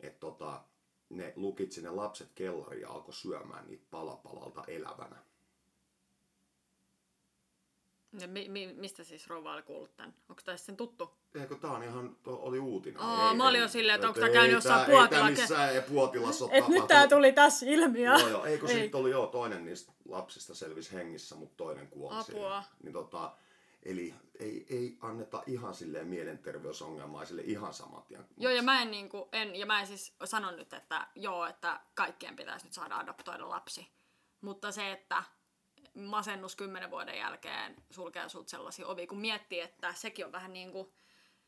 et 0.00 0.20
tota, 0.20 0.64
ne 1.08 1.32
lukitsi 1.36 1.82
ne 1.82 1.90
lapset 1.90 2.32
kellariin 2.34 2.82
ja 2.82 2.90
alkoi 2.90 3.14
syömään 3.14 3.66
niitä 3.66 3.86
palapalalta 3.90 4.64
elävänä. 4.66 5.16
Ja 8.20 8.28
mi- 8.28 8.48
mi- 8.48 8.74
mistä 8.76 9.04
siis 9.04 9.26
rouva 9.26 9.52
oli 9.54 9.62
kuullut 9.62 9.96
tämän? 9.96 10.14
Onko 10.28 10.42
tämä 10.44 10.56
sen 10.56 10.76
tuttu? 10.76 11.10
Eikö 11.40 11.54
tää 11.56 11.70
on 11.70 11.82
ihan, 11.82 12.16
tuo 12.22 12.36
oli 12.42 12.58
uutinen. 12.58 13.00
Aa, 13.00 13.34
mä 13.34 13.48
olin 13.48 13.60
jo 13.60 13.68
silleen, 13.68 13.94
että 13.94 14.08
onko 14.08 14.20
tää 14.20 14.28
ei 14.28 14.34
käynyt 14.34 14.50
tää- 14.50 14.56
jossain 14.56 14.80
Ei 14.80 14.86
tää 14.86 14.96
Puotilassa. 15.08 15.40
missään 15.42 15.74
ei 15.74 15.80
Puotilassa 15.82 16.44
ole 16.44 16.52
Et 16.58 16.68
nyt 16.68 16.86
tää 16.86 17.08
tuli 17.08 17.32
tässä 17.32 17.66
ilmi. 17.66 18.02
Joo, 18.02 18.28
joo. 18.28 18.44
Eikö 18.44 18.66
Ei. 18.66 18.74
sitten 18.74 19.00
oli 19.00 19.10
joo, 19.10 19.26
toinen 19.26 19.64
niistä 19.64 19.92
lapsista 20.08 20.54
selvisi 20.54 20.92
hengissä, 20.92 21.34
mutta 21.34 21.56
toinen 21.56 21.88
kuoli 21.88 22.16
Apua. 22.18 22.64
Niin 22.82 22.92
tota, 22.92 23.32
eli 23.82 24.14
ei, 24.38 24.66
ei 24.70 24.98
anneta 25.00 25.42
ihan 25.46 25.74
silleen 25.74 26.06
mielenterveysongelmaisille 26.08 27.42
ihan 27.42 27.74
saman 27.74 28.02
tien. 28.02 28.24
Joo, 28.36 28.52
ja 28.52 28.62
mä 28.62 28.82
en, 28.82 28.90
niinku, 28.90 29.28
en, 29.32 29.56
ja 29.56 29.66
mä 29.66 29.80
en 29.80 29.86
siis 29.86 30.14
sano 30.24 30.50
nyt, 30.50 30.72
että 30.72 31.06
joo, 31.14 31.46
että 31.46 31.80
kaikkien 31.94 32.36
pitäisi 32.36 32.66
nyt 32.66 32.72
saada 32.72 32.96
adoptoida 32.96 33.48
lapsi. 33.48 33.88
Mutta 34.40 34.72
se, 34.72 34.92
että 34.92 35.22
masennus 35.94 36.56
kymmenen 36.56 36.90
vuoden 36.90 37.18
jälkeen 37.18 37.76
sulkee 37.90 38.28
sut 38.28 38.48
sellaisia 38.48 38.86
ovi, 38.86 39.06
kun 39.06 39.20
miettii, 39.20 39.60
että 39.60 39.94
sekin 39.94 40.26
on 40.26 40.32
vähän 40.32 40.52
niin 40.52 40.72
kuin 40.72 40.92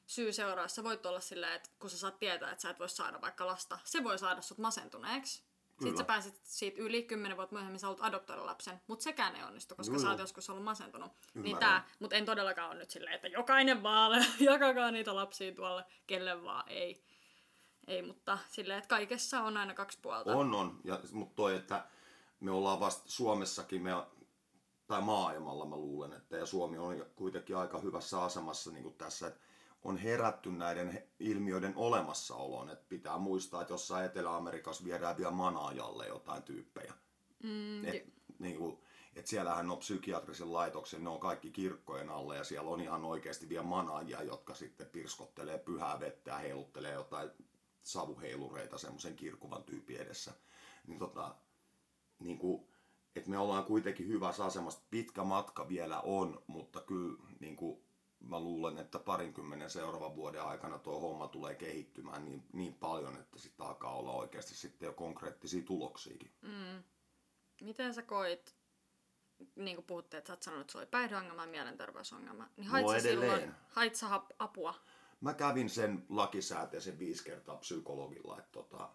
syy 0.06 0.32
seuraa. 0.32 0.68
Sä 0.68 0.84
voit 0.84 1.06
olla 1.06 1.20
silleen, 1.20 1.52
että 1.52 1.70
kun 1.78 1.90
sä 1.90 1.98
saat 1.98 2.18
tietää, 2.18 2.52
että 2.52 2.62
sä 2.62 2.70
et 2.70 2.78
voi 2.78 2.88
saada 2.88 3.20
vaikka 3.20 3.46
lasta, 3.46 3.78
se 3.84 4.04
voi 4.04 4.18
saada 4.18 4.42
sut 4.42 4.58
masentuneeksi. 4.58 5.42
Kyllä. 5.42 5.88
Sitten 5.88 5.96
sä 5.96 6.04
pääsit 6.04 6.40
siitä 6.42 6.82
yli, 6.82 7.02
kymmenen 7.02 7.36
vuotta 7.36 7.54
myöhemmin 7.54 7.80
sä 7.80 7.86
haluat 7.86 8.04
adoptoida 8.04 8.46
lapsen, 8.46 8.80
mutta 8.86 9.02
sekään 9.02 9.36
ei 9.36 9.42
onnistu, 9.42 9.74
koska 9.74 9.94
Joo, 9.94 10.02
sä 10.02 10.10
oot 10.10 10.18
joskus 10.18 10.50
ollut 10.50 10.64
masentunut. 10.64 11.12
Niin 11.34 11.56
tää, 11.56 11.88
mutta 11.98 12.16
en 12.16 12.24
todellakaan 12.24 12.70
ole 12.70 12.78
nyt 12.78 12.90
silleen, 12.90 13.14
että 13.14 13.28
jokainen 13.28 13.82
vaan, 13.82 14.24
jakakaa 14.40 14.90
niitä 14.90 15.14
lapsia 15.14 15.54
tuolle, 15.54 15.84
kelle 16.06 16.44
vaan, 16.44 16.68
ei. 16.68 17.04
Ei, 17.86 18.02
mutta 18.02 18.38
silleen, 18.48 18.78
että 18.78 18.88
kaikessa 18.88 19.40
on 19.40 19.56
aina 19.56 19.74
kaksi 19.74 19.98
puolta. 20.02 20.36
On, 20.36 20.54
on. 20.54 20.80
Ja, 20.84 20.98
mutta 21.12 21.34
toi, 21.34 21.56
että 21.56 21.84
me 22.40 22.50
ollaan 22.50 22.80
vasta 22.80 23.02
Suomessakin, 23.06 23.82
me, 23.82 23.90
tai 24.94 25.02
maailmalla 25.02 25.66
mä 25.66 25.76
luulen, 25.76 26.12
että 26.12 26.36
ja 26.36 26.46
Suomi 26.46 26.78
on 26.78 27.06
kuitenkin 27.16 27.56
aika 27.56 27.78
hyvässä 27.78 28.22
asemassa 28.22 28.70
niin 28.70 28.82
kuin 28.82 28.94
tässä, 28.94 29.26
että 29.26 29.40
on 29.82 29.96
herätty 29.96 30.52
näiden 30.52 31.02
ilmiöiden 31.20 31.72
olemassaoloon. 31.76 32.70
Että 32.70 32.84
pitää 32.88 33.18
muistaa, 33.18 33.62
että 33.62 33.74
jossain 33.74 34.04
Etelä-Amerikassa 34.04 34.84
viedään 34.84 35.16
vielä 35.16 35.30
manaajalle 35.30 36.06
jotain 36.06 36.42
tyyppejä. 36.42 36.94
Mm, 37.42 37.84
Et, 37.84 38.12
niin 38.38 38.56
kuin, 38.56 38.78
et 39.16 39.26
siellähän 39.26 39.70
on 39.70 39.78
psykiatrisen 39.78 40.52
laitoksen, 40.52 41.04
ne 41.04 41.10
on 41.10 41.20
kaikki 41.20 41.50
kirkkojen 41.50 42.10
alle 42.10 42.36
ja 42.36 42.44
siellä 42.44 42.70
on 42.70 42.80
ihan 42.80 43.04
oikeasti 43.04 43.48
vielä 43.48 43.62
manaajia, 43.62 44.22
jotka 44.22 44.54
sitten 44.54 44.86
pirskottelee 44.86 45.58
pyhää 45.58 46.00
vettä 46.00 46.30
ja 46.30 46.36
heiluttelee 46.36 46.92
jotain 46.92 47.30
savuheilureita 47.82 48.78
semmoisen 48.78 49.16
kirkuvan 49.16 49.64
tyypin 49.64 49.96
edessä. 49.96 50.32
Niin 50.86 50.98
tota, 50.98 51.34
niin 52.18 52.38
kuin, 52.38 52.73
että 53.16 53.30
me 53.30 53.38
ollaan 53.38 53.64
kuitenkin 53.64 54.08
hyvässä 54.08 54.44
asemassa. 54.44 54.80
Pitkä 54.90 55.24
matka 55.24 55.68
vielä 55.68 56.00
on, 56.00 56.42
mutta 56.46 56.80
kyllä 56.80 57.22
niin 57.40 57.56
kuin, 57.56 57.84
mä 58.20 58.40
luulen, 58.40 58.78
että 58.78 58.98
parinkymmenen 58.98 59.70
seuraavan 59.70 60.16
vuoden 60.16 60.42
aikana 60.42 60.78
tuo 60.78 61.00
homma 61.00 61.28
tulee 61.28 61.54
kehittymään 61.54 62.24
niin, 62.24 62.42
niin 62.52 62.74
paljon, 62.74 63.16
että 63.16 63.38
sitten 63.38 63.66
alkaa 63.66 63.96
olla 63.96 64.12
oikeasti 64.12 64.54
sitten 64.54 64.86
jo 64.86 64.92
konkreettisia 64.92 65.62
tuloksiakin. 65.62 66.32
Miten 67.60 67.94
sä 67.94 68.02
koit, 68.02 68.56
niin 69.56 69.76
kuin 69.76 69.86
puhuttiin, 69.86 70.18
että 70.18 70.28
sä 70.28 70.32
oot 70.32 70.42
sanonut, 70.42 70.60
että 70.60 70.72
sulla 70.72 70.82
oli 70.82 70.90
päihdeongelma 70.90 71.42
ja 71.42 71.50
mielenterveysongelma, 71.50 72.48
niin 72.56 72.66
hait 72.66 72.86
edelleen. 72.86 73.40
silloin, 73.40 73.54
hait 73.68 73.94
sä 73.94 74.20
apua? 74.38 74.74
Mä 75.20 75.34
kävin 75.34 75.70
sen 75.70 76.06
lakisääteisen 76.08 76.98
viisi 76.98 77.24
kertaa 77.24 77.56
psykologilla, 77.56 78.38
että 78.38 78.52
tota, 78.52 78.90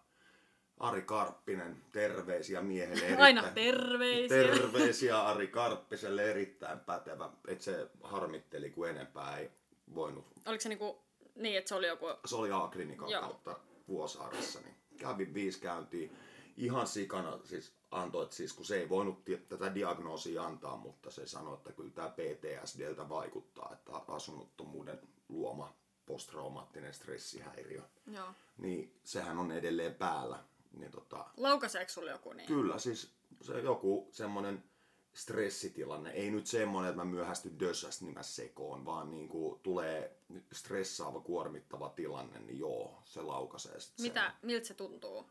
Ari 0.80 1.02
Karppinen, 1.02 1.82
terveisiä 1.92 2.62
miehelle. 2.62 3.04
Erittäin, 3.04 3.22
Aina 3.22 3.42
terveisiä. 3.42 4.28
Terveisiä 4.28 5.20
Ari 5.20 5.48
Karppiselle, 5.48 6.30
erittäin 6.30 6.80
pätevä. 6.80 7.30
Että 7.48 7.64
se 7.64 7.90
harmitteli, 8.02 8.70
kun 8.70 8.88
enempää 8.88 9.38
ei 9.38 9.50
voinut. 9.94 10.26
Oliko 10.46 10.60
se 10.60 10.68
niinku, 10.68 11.02
niin, 11.36 11.58
että 11.58 11.68
se 11.68 11.74
oli 11.74 11.86
joku... 11.86 12.06
Se 12.24 12.36
oli 12.36 12.52
A-klinikan 12.52 13.10
Joo. 13.10 13.22
kautta 13.22 13.56
Vuosaaressa, 13.88 14.60
niin 14.60 14.74
kävin 14.98 15.34
viisi 15.34 15.60
käyntiä. 15.60 16.10
Ihan 16.56 16.86
sikana 16.86 17.38
siis 17.44 17.72
antoi, 17.90 18.22
että 18.22 18.36
siis 18.36 18.52
kun 18.52 18.64
se 18.64 18.76
ei 18.76 18.88
voinut 18.88 19.24
tätä 19.48 19.74
diagnoosia 19.74 20.42
antaa, 20.42 20.76
mutta 20.76 21.10
se 21.10 21.26
sanoi, 21.26 21.54
että 21.54 21.72
kyllä 21.72 21.90
tämä 21.90 22.08
PTSDltä 22.10 23.08
vaikuttaa, 23.08 23.70
että 23.72 23.92
asunnottomuuden 24.08 25.00
luoma 25.28 25.74
posttraumaattinen 26.06 26.94
stressihäiriö 26.94 27.82
Joo. 28.06 28.28
niin 28.58 28.94
sehän 29.04 29.38
on 29.38 29.52
edelleen 29.52 29.94
päällä. 29.94 30.38
Niin 30.72 30.90
tota, 30.90 31.26
Laukaiseeko 31.36 31.90
sulla 31.90 32.10
joku 32.10 32.32
niin? 32.32 32.46
kyllä 32.46 32.78
siis 32.78 33.12
se 33.42 33.60
joku 33.60 34.08
semmoinen 34.12 34.64
stressitilanne, 35.12 36.10
ei 36.10 36.30
nyt 36.30 36.46
semmoinen, 36.46 36.90
että 36.90 37.04
mä 37.04 37.10
myöhästyn 37.10 37.60
dössästä 37.60 38.04
niin 38.04 38.14
mä 38.14 38.22
sekoon, 38.22 38.84
vaan 38.84 39.10
niin 39.10 39.28
kuin 39.28 39.60
tulee 39.60 40.20
stressaava, 40.52 41.20
kuormittava 41.20 41.88
tilanne, 41.88 42.40
niin 42.40 42.58
joo, 42.58 43.02
se 43.04 43.22
laukaisee 43.22 43.80
sit 43.80 43.96
sen. 43.96 44.06
Mitä, 44.06 44.34
miltä 44.42 44.66
se 44.66 44.74
tuntuu? 44.74 45.30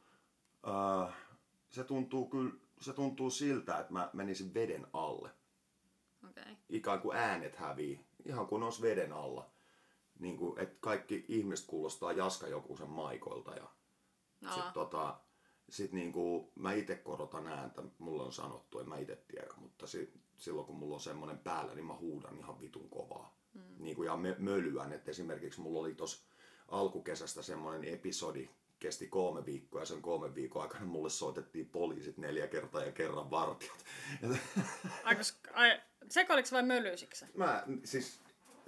Öö, 0.67 1.11
se 1.69 1.83
tuntuu 1.83 2.29
kyllä, 2.29 2.53
se 2.81 2.93
tuntuu 2.93 3.29
siltä, 3.29 3.79
että 3.79 3.93
mä 3.93 4.09
menisin 4.13 4.53
veden 4.53 4.87
alle. 4.93 5.29
Okei. 6.29 6.43
Okay. 6.43 6.55
Ikään 6.69 7.01
kuin 7.01 7.17
äänet 7.17 7.55
hävii, 7.55 8.05
ihan 8.25 8.47
kuin 8.47 8.63
olisi 8.63 8.81
veden 8.81 9.13
alla. 9.13 9.49
Niin 10.19 10.37
kuin, 10.37 10.59
että 10.59 10.77
kaikki 10.79 11.25
ihmiset 11.27 11.65
kuulostaa 11.67 12.11
Jaska 12.11 12.47
Jokusen 12.47 12.89
maikoilta 12.89 13.55
ja 13.55 13.67
No, 14.41 14.53
sit, 14.53 14.73
tota, 14.73 15.19
sit 15.69 15.91
niin 15.91 16.11
kuin, 16.11 16.47
mä 16.55 16.73
itse 16.73 16.95
korotan 16.95 17.47
ääntä, 17.47 17.83
mulle 17.99 18.23
on 18.23 18.33
sanottu, 18.33 18.79
en 18.79 18.89
mä 18.89 18.97
itse 18.97 19.15
tiedä, 19.15 19.53
mutta 19.57 19.87
si, 19.87 20.13
silloin 20.37 20.67
kun 20.67 20.75
mulla 20.75 20.95
on 20.95 21.01
semmoinen 21.01 21.37
päällä, 21.37 21.75
niin 21.75 21.85
mä 21.85 21.95
huudan 21.95 22.37
ihan 22.37 22.61
vitun 22.61 22.89
kovaa. 22.89 23.37
Mm. 23.53 23.61
Niin 23.79 23.95
kuin, 23.95 24.05
ja 24.05 24.17
mö, 24.17 24.35
mölyän, 24.39 24.93
että 24.93 25.11
esimerkiksi 25.11 25.61
mulla 25.61 25.79
oli 25.79 25.95
tos 25.95 26.23
alkukesästä 26.67 27.41
semmoinen 27.41 27.93
episodi, 27.93 28.49
kesti 28.79 29.07
kolme 29.07 29.45
viikkoa 29.45 29.81
ja 29.81 29.85
sen 29.85 30.01
kolme 30.01 30.35
viikon 30.35 30.61
aikana 30.61 30.85
mulle 30.85 31.09
soitettiin 31.09 31.69
poliisit 31.69 32.17
neljä 32.17 32.47
kertaa 32.47 32.83
ja 32.85 32.91
kerran 32.91 33.31
vartijat. 33.31 33.85
Aika, 35.03 35.21
sk- 35.21 35.51
ai, 35.53 35.81
sekoiliks 36.09 36.51
vai 36.51 36.63
mölyysiksä? 36.63 37.27
Mä, 37.33 37.63
siis, 37.83 38.19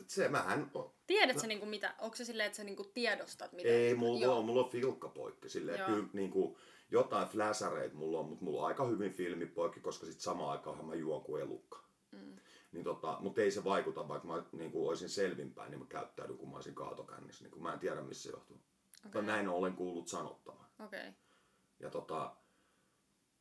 se 0.08 0.28
mähän, 0.28 0.72
Tiedätkö 1.08 1.48
niinku 1.48 1.66
mitä? 1.66 1.96
Onko 2.00 2.16
se 2.16 2.26
silleen, 2.26 2.48
että 2.48 2.58
sä 2.58 2.64
niinku 2.64 2.84
tiedostat 2.84 3.52
mitä? 3.54 3.70
Ei, 3.70 3.96
mulla 3.96 4.20
Joo. 4.20 4.38
on, 4.38 4.46
mulla 4.46 4.64
on 4.64 4.70
filkkapoikki. 4.70 5.50
Silleen, 5.50 5.80
Joo. 5.80 5.88
kyllä 5.88 6.08
niin 6.14 6.32
kuin, 6.32 6.56
jotain 6.92 7.28
fläsäreitä 7.28 7.96
mulla 7.96 8.20
on, 8.20 8.26
mutta 8.26 8.46
mulla 8.46 8.62
on 8.62 8.68
aika 8.68 8.86
hyvin 8.86 9.14
filmipoikki, 9.14 9.80
koska 9.80 10.06
sit 10.06 10.20
samaan 10.20 10.52
aikaan 10.52 10.86
mä 10.86 10.96
juon 10.96 11.24
kuin 11.24 11.42
elukka. 11.42 11.84
Mm. 12.12 12.36
Niin 12.72 12.84
tota, 12.84 13.18
mutta 13.20 13.42
ei 13.42 13.52
se 13.52 13.64
vaikuta, 13.64 14.08
vaikka 14.08 14.28
mä 14.28 14.44
niin 14.52 14.72
kuin, 14.72 14.88
olisin 14.88 15.10
selvinpäin, 15.10 15.72
niin 15.72 15.80
mä 15.80 15.86
käyttäydyn, 15.86 16.38
kun 16.38 16.50
mä 16.50 16.56
olisin 16.56 16.76
kaatokännissä. 16.76 17.44
Niin 17.44 17.52
kuin, 17.52 17.64
mä 17.64 17.74
en 17.74 17.80
tiedä, 17.80 18.02
missä 18.02 18.24
se 18.24 18.30
johtuu. 18.30 18.62
Okay. 19.00 19.12
Tai 19.12 19.24
näin 19.24 19.50
olen 19.50 19.74
kuullut 19.74 20.08
sanottavan. 20.08 20.66
Okay. 20.80 21.14
Ja, 21.80 21.90
tota, 21.90 22.36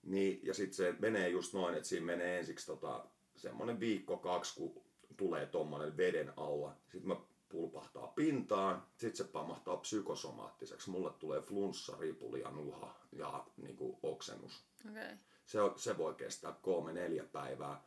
niin, 0.02 0.40
ja 0.42 0.54
sitten 0.54 0.74
se 0.74 0.94
menee 0.98 1.28
just 1.28 1.54
noin, 1.54 1.74
että 1.74 1.88
siinä 1.88 2.06
menee 2.06 2.38
ensiksi 2.38 2.66
tota, 2.66 3.06
semmoinen 3.36 3.80
viikko, 3.80 4.16
kaksi, 4.16 4.54
kun 4.54 4.84
tulee 5.16 5.46
tommonen 5.46 5.96
veden 5.96 6.32
alla. 6.36 6.76
Sitten 6.88 7.08
mä 7.08 7.16
pulpahtaa 7.50 8.06
pintaan, 8.06 8.82
sitten 8.96 9.16
se 9.16 9.32
pamahtaa 9.32 9.76
psykosomaattiseksi. 9.76 10.90
Mulle 10.90 11.12
tulee 11.12 11.40
flunssa, 11.40 11.96
ripuli 12.00 12.40
ja 12.40 12.50
nuha 12.50 12.94
ja 13.12 13.46
niin 13.56 13.76
kuin 13.76 13.96
oksennus. 14.02 14.64
Okay. 14.90 15.16
Se, 15.46 15.58
se 15.76 15.98
voi 15.98 16.14
kestää 16.14 16.52
kolme, 16.62 16.92
neljä 16.92 17.24
päivää. 17.24 17.84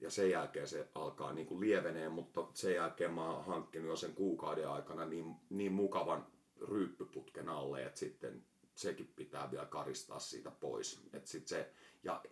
Ja 0.00 0.10
sen 0.10 0.30
jälkeen 0.30 0.68
se 0.68 0.88
alkaa 0.94 1.32
niin 1.32 1.46
kuin 1.46 1.60
lievenee, 1.60 2.08
mutta 2.08 2.46
sen 2.54 2.74
jälkeen 2.74 3.12
mä 3.12 3.30
oon 3.30 3.44
hankkinut 3.44 3.88
jo 3.88 3.96
sen 3.96 4.14
kuukauden 4.14 4.68
aikana 4.68 5.04
niin, 5.04 5.34
niin 5.50 5.72
mukavan 5.72 6.26
ryyppyputken 6.60 7.48
alle, 7.48 7.84
että 7.86 7.98
sitten 7.98 8.44
sekin 8.74 9.12
pitää 9.16 9.50
vielä 9.50 9.66
karistaa 9.66 10.18
siitä 10.18 10.50
pois. 10.50 11.00
Et 11.12 11.26
sit 11.26 11.48
se, 11.48 11.72
ja 12.02 12.22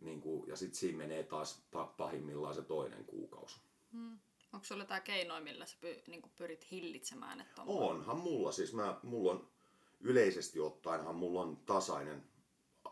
niin 0.00 0.20
kuin, 0.20 0.48
ja 0.48 0.56
sitten 0.56 0.76
siinä 0.76 0.98
menee 0.98 1.22
taas 1.22 1.62
pa- 1.76 1.94
pahimmillaan 1.96 2.54
se 2.54 2.62
toinen 2.62 3.04
kuukausi. 3.04 3.60
Onko 4.52 4.64
sulla 4.64 4.82
jotain 4.82 5.02
keinoja, 5.02 5.40
millä 5.40 5.66
sä 5.66 5.76
py, 5.80 6.02
niinku 6.06 6.30
pyrit 6.36 6.70
hillitsemään? 6.70 7.40
Että 7.40 7.62
on... 7.62 7.90
Onhan 7.90 8.18
mulla, 8.18 8.52
siis 8.52 8.72
mä, 8.72 9.00
mulla 9.02 9.32
on 9.32 9.48
yleisesti 10.00 10.60
ottaenhan 10.60 11.14
mulla 11.14 11.40
on 11.40 11.56
tasainen, 11.56 12.24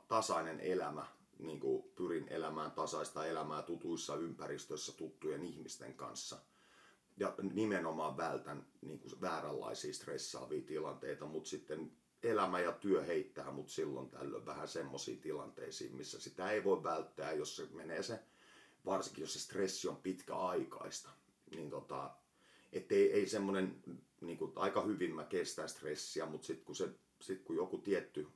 tasainen 0.08 0.60
elämä, 0.60 1.06
niin 1.38 1.60
kuin 1.60 1.82
pyrin 1.82 2.28
elämään 2.28 2.72
tasaista 2.72 3.26
elämää 3.26 3.62
tutuissa 3.62 4.16
ympäristöissä 4.16 4.92
tuttujen 4.92 5.44
ihmisten 5.44 5.94
kanssa. 5.94 6.38
Ja 7.16 7.34
nimenomaan 7.52 8.16
vältän 8.16 8.66
niin 8.80 8.98
kuin 8.98 9.20
vääränlaisia 9.20 9.92
stressaavia 9.92 10.62
tilanteita, 10.62 11.26
mutta 11.26 11.50
sitten 11.50 11.92
elämä 12.22 12.60
ja 12.60 12.72
työ 12.72 13.02
heittää 13.02 13.50
mut 13.50 13.68
silloin 13.68 14.10
tällöin 14.10 14.46
vähän 14.46 14.68
semmoisiin 14.68 15.20
tilanteisiin, 15.20 15.96
missä 15.96 16.20
sitä 16.20 16.50
ei 16.50 16.64
voi 16.64 16.82
välttää, 16.82 17.32
jos 17.32 17.56
se 17.56 17.66
menee 17.72 18.02
se, 18.02 18.20
varsinkin 18.84 19.22
jos 19.22 19.32
se 19.32 19.38
stressi 19.38 19.88
on 19.88 19.96
pitkäaikaista, 19.96 21.10
niin 21.50 21.70
tota, 21.70 22.10
että 22.72 22.94
ei, 22.94 23.12
ei 23.12 23.26
semmoinen, 23.26 23.82
niin 24.20 24.38
kuin, 24.38 24.52
aika 24.56 24.82
hyvin 24.82 25.14
mä 25.14 25.24
kestän 25.24 25.68
stressiä, 25.68 26.26
mutta 26.26 26.46
sitten 26.46 26.66
kun, 26.66 26.76
se, 26.76 26.88
sit 27.20 27.42
kun 27.42 27.56
joku 27.56 27.78
tietty 27.78 28.26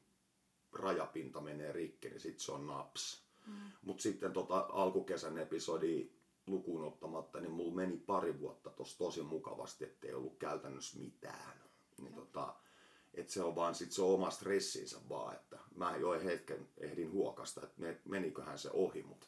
rajapinta 0.72 1.40
menee 1.40 1.72
rikki, 1.72 2.09
niin 2.09 2.20
sitten 2.20 2.40
se 2.40 2.53
on 2.53 2.66
naps. 2.66 3.24
Mm. 3.46 3.55
Mutta 3.83 4.03
sitten 4.03 4.33
tota 4.33 4.66
alkukesän 4.72 5.38
episodi 5.38 6.11
lukuun 6.46 6.85
ottamatta, 6.85 7.40
niin 7.40 7.53
mulla 7.53 7.74
meni 7.74 7.96
pari 7.96 8.40
vuotta 8.40 8.70
tossa 8.70 8.98
tosi 8.98 9.22
mukavasti, 9.22 9.85
ettei 9.85 10.14
ollut 10.14 10.38
käytännössä 10.38 10.98
mitään. 10.98 11.61
Niin 12.00 12.14
tota, 12.14 12.55
et 13.14 13.31
se 13.31 13.42
on 13.42 13.57
vaan 13.57 13.74
sit 13.74 13.92
se 13.92 14.03
oma 14.03 14.31
stressinsä 14.31 14.98
vaan, 15.09 15.35
että 15.35 15.59
mä 15.77 15.96
jo 15.96 16.11
hetken 16.11 16.68
ehdin 16.79 17.12
huokasta, 17.12 17.62
että 17.62 17.81
me, 17.81 18.00
meniköhän 18.05 18.59
se 18.59 18.70
ohi, 18.72 19.03
mutta 19.03 19.27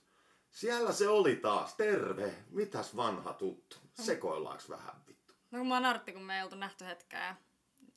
siellä 0.56 0.92
se 0.92 1.08
oli 1.08 1.36
taas, 1.36 1.74
terve, 1.74 2.34
mitäs 2.50 2.96
vanha 2.96 3.32
tuttu, 3.32 3.76
sekoillaanko 3.94 4.62
vähän 4.68 4.94
vittu? 5.06 5.34
No 5.50 5.58
kun 5.58 5.68
mä 5.68 5.80
nartti, 5.80 6.12
kun 6.12 6.22
me 6.22 6.36
ei 6.36 6.42
oltu 6.42 6.56
nähty 6.56 6.84
hetkeä. 6.84 7.36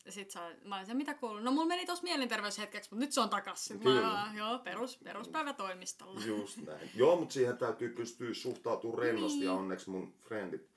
Ja 0.06 0.12
sit 0.12 0.32
sä, 0.32 0.56
mä 0.63 0.76
olin 0.76 0.86
se, 0.88 0.93
mitä 0.93 1.13
kuuluu? 1.13 1.39
No 1.39 1.52
mulla 1.52 1.65
meni 1.67 1.86
tossa 1.86 2.04
mielenterveyshetkeksi, 2.04 2.89
mutta 2.89 3.00
nyt 3.06 3.12
se 3.12 3.22
on 3.22 3.30
takas. 3.30 3.74
Kyllä. 3.84 4.02
Mä, 4.02 4.24
"Aa, 4.24 4.34
joo, 4.34 4.60
perus, 4.60 4.98
peruspäivä 5.04 5.54
toimistolla. 5.54 6.22
Just 6.26 6.58
näin. 6.58 6.91
Joo, 6.95 7.15
mutta 7.15 7.34
siihen 7.34 7.58
täytyy 7.58 7.89
pystyä 7.89 8.34
suhtautumaan 8.34 9.00
rennosti 9.00 9.38
Niin. 9.39 9.45
ja 9.45 9.54
onneksi 9.54 9.89
mun 9.89 10.13
frendit, 10.13 10.69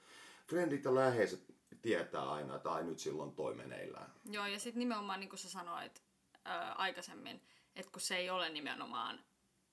frendit 0.48 0.84
ja 0.84 0.94
läheiset 0.94 1.54
tietää 1.82 2.30
aina, 2.30 2.56
että 2.56 2.72
ai 2.72 2.84
nyt 2.84 2.98
silloin 2.98 3.32
toi 3.34 3.54
meneillään. 3.54 4.10
Joo, 4.30 4.46
ja 4.46 4.58
sitten 4.60 4.78
nimenomaan 4.78 5.20
niin 5.20 5.30
kuin 5.30 5.38
sä 5.40 5.50
sanoit 5.50 6.02
ää, 6.44 6.72
aikaisemmin, 6.72 7.42
että 7.76 7.92
kun 7.92 8.00
se 8.00 8.16
ei 8.16 8.30
ole 8.30 8.48
nimenomaan, 8.48 9.20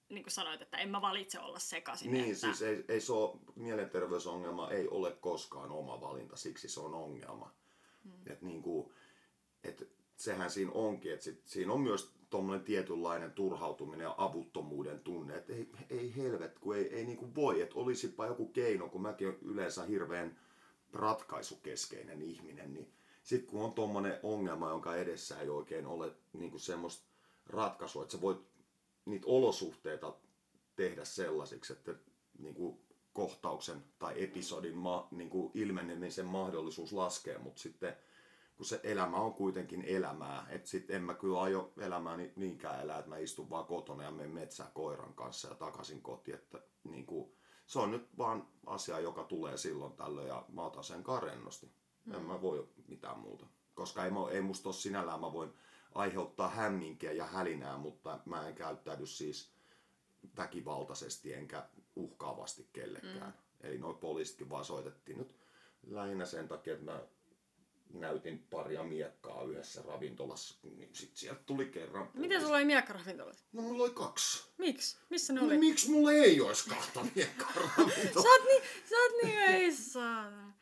niin 0.09 0.23
kuin 0.23 0.31
sanoit, 0.31 0.61
että 0.61 0.77
en 0.77 0.89
mä 0.89 1.01
valitse 1.01 1.39
olla 1.39 1.59
sekaisin. 1.59 2.11
Niin, 2.11 2.25
että, 2.25 2.39
siis 2.39 2.61
ei, 2.61 2.85
ei 2.87 3.01
se 3.01 3.13
ole, 3.13 3.39
mielenterveysongelma 3.55 4.71
ei 4.71 4.87
ole 4.87 5.11
koskaan 5.11 5.71
oma 5.71 6.01
valinta, 6.01 6.35
siksi 6.35 6.69
se 6.69 6.79
on 6.79 6.93
ongelma. 6.93 7.53
Hmm. 8.03 8.31
Et 8.31 8.41
niin 8.41 8.61
kuin, 8.61 8.91
et 9.63 9.91
sehän 10.15 10.51
siinä 10.51 10.71
onkin, 10.71 11.13
että 11.13 11.23
sit, 11.23 11.45
siinä 11.45 11.73
on 11.73 11.81
myös 11.81 12.13
tuommoinen 12.29 12.65
tietynlainen 12.65 13.31
turhautuminen 13.31 14.05
ja 14.05 14.15
avuttomuuden 14.17 14.99
tunne, 14.99 15.35
että 15.35 15.53
ei, 15.53 15.71
ei 15.89 16.15
helvet, 16.15 16.59
kun 16.59 16.75
ei, 16.75 16.95
ei 16.95 17.05
niin 17.05 17.17
kuin 17.17 17.35
voi, 17.35 17.61
että 17.61 17.75
olisipa 17.75 18.25
joku 18.25 18.47
keino, 18.47 18.89
kun 18.89 19.01
mäkin 19.01 19.27
olen 19.27 19.39
yleensä 19.41 19.83
hirveän 19.83 20.39
ratkaisukeskeinen 20.93 22.21
ihminen, 22.21 22.73
niin 22.73 22.93
sitten 23.23 23.49
kun 23.49 23.63
on 23.63 23.73
tuommoinen 23.73 24.19
ongelma, 24.23 24.69
jonka 24.69 24.95
edessä 24.95 25.39
ei 25.39 25.49
oikein 25.49 25.85
ole 25.85 26.11
niin 26.33 26.51
kuin 26.51 26.61
semmoista 26.61 27.05
ratkaisua, 27.45 28.03
että 28.03 28.15
sä 28.15 28.21
voit 28.21 28.48
niitä 29.09 29.27
olosuhteita 29.27 30.13
tehdä 30.75 31.05
sellaisiksi, 31.05 31.73
että 31.73 31.95
niin 32.39 32.55
kuin 32.55 32.79
kohtauksen 33.13 33.83
tai 33.99 34.23
episodin 34.23 34.77
ma, 34.77 35.07
niin 35.11 35.29
kuin 35.29 35.51
ilmenemisen 35.53 36.25
mahdollisuus 36.25 36.93
laskee, 36.93 37.37
mutta 37.37 37.61
sitten 37.61 37.95
kun 38.57 38.65
se 38.65 38.79
elämä 38.83 39.17
on 39.17 39.33
kuitenkin 39.33 39.83
elämää, 39.87 40.45
että 40.49 40.69
sitten 40.69 40.95
en 40.95 41.03
mä 41.03 41.13
kyllä 41.13 41.41
aio 41.41 41.71
elämääni 41.77 42.33
niinkään 42.35 42.81
elää, 42.81 42.99
että 42.99 43.09
mä 43.09 43.17
istun 43.17 43.49
vaan 43.49 43.65
kotona 43.65 44.03
ja 44.03 44.11
menen 44.11 44.31
metsään 44.31 44.71
koiran 44.73 45.13
kanssa 45.13 45.47
ja 45.47 45.55
takaisin 45.55 46.01
kotiin, 46.01 46.35
että 46.35 46.61
niin 46.83 47.05
kuin, 47.05 47.31
se 47.67 47.79
on 47.79 47.91
nyt 47.91 48.17
vaan 48.17 48.47
asia, 48.65 48.99
joka 48.99 49.23
tulee 49.23 49.57
silloin 49.57 49.93
tällöin 49.93 50.27
ja 50.27 50.45
mä 50.53 50.65
otan 50.65 50.83
sen 50.83 51.03
karennosti. 51.03 51.71
Mm. 52.05 52.13
En 52.13 52.21
mä 52.21 52.41
voi 52.41 52.67
mitään 52.87 53.19
muuta. 53.19 53.45
Koska 53.75 54.05
ei, 54.05 54.11
mä- 54.11 54.29
ei 54.31 54.41
musta 54.41 54.69
ole 54.69 54.75
sinällään, 54.75 55.19
mä 55.19 55.33
voin 55.33 55.53
aiheuttaa 55.95 56.49
hämminkiä 56.49 57.11
ja 57.11 57.25
hälinää, 57.25 57.77
mutta 57.77 58.19
mä 58.25 58.47
en 58.47 58.55
käyttäydy 58.55 59.05
siis 59.05 59.49
väkivaltaisesti 60.37 61.33
enkä 61.33 61.65
uhkaavasti 61.95 62.69
kellekään. 62.73 63.27
Mm. 63.27 63.67
Eli 63.69 63.77
noi 63.77 63.93
poliisitkin 63.93 64.49
vaan 64.49 64.65
soitettiin 64.65 65.17
nyt 65.17 65.35
lähinnä 65.87 66.25
sen 66.25 66.47
takia, 66.47 66.73
että 66.73 66.85
mä 66.85 67.01
näytin 67.93 68.47
paria 68.49 68.83
miekkaa 68.83 69.43
yhdessä 69.43 69.81
ravintolassa, 69.81 70.55
niin 70.63 70.89
sit 70.95 71.17
sieltä 71.17 71.41
tuli 71.45 71.65
kerran 71.65 72.03
Miten 72.05 72.21
poliisi. 72.21 72.41
sulla 72.43 72.57
oli 72.57 72.65
miekkaravintolassa? 72.65 73.45
No 73.53 73.61
mulla 73.61 73.83
oli 73.83 73.91
kaksi. 73.93 74.43
Miksi? 74.57 74.97
Missä 75.09 75.33
ne 75.33 75.39
No, 75.39 75.45
oli? 75.45 75.57
miksi 75.57 75.89
mulla 75.91 76.11
ei 76.11 76.41
olisi 76.41 76.69
kahta 76.69 77.05
miekkaa 77.15 77.53
Sä 77.53 77.59
ravintolassa? 77.77 78.29
oot 78.29 78.43
niin, 78.45 78.63
sä 78.89 78.95
oot 78.95 79.11
niin, 79.23 79.39
ei 79.39 79.75
saatana. 79.75 80.53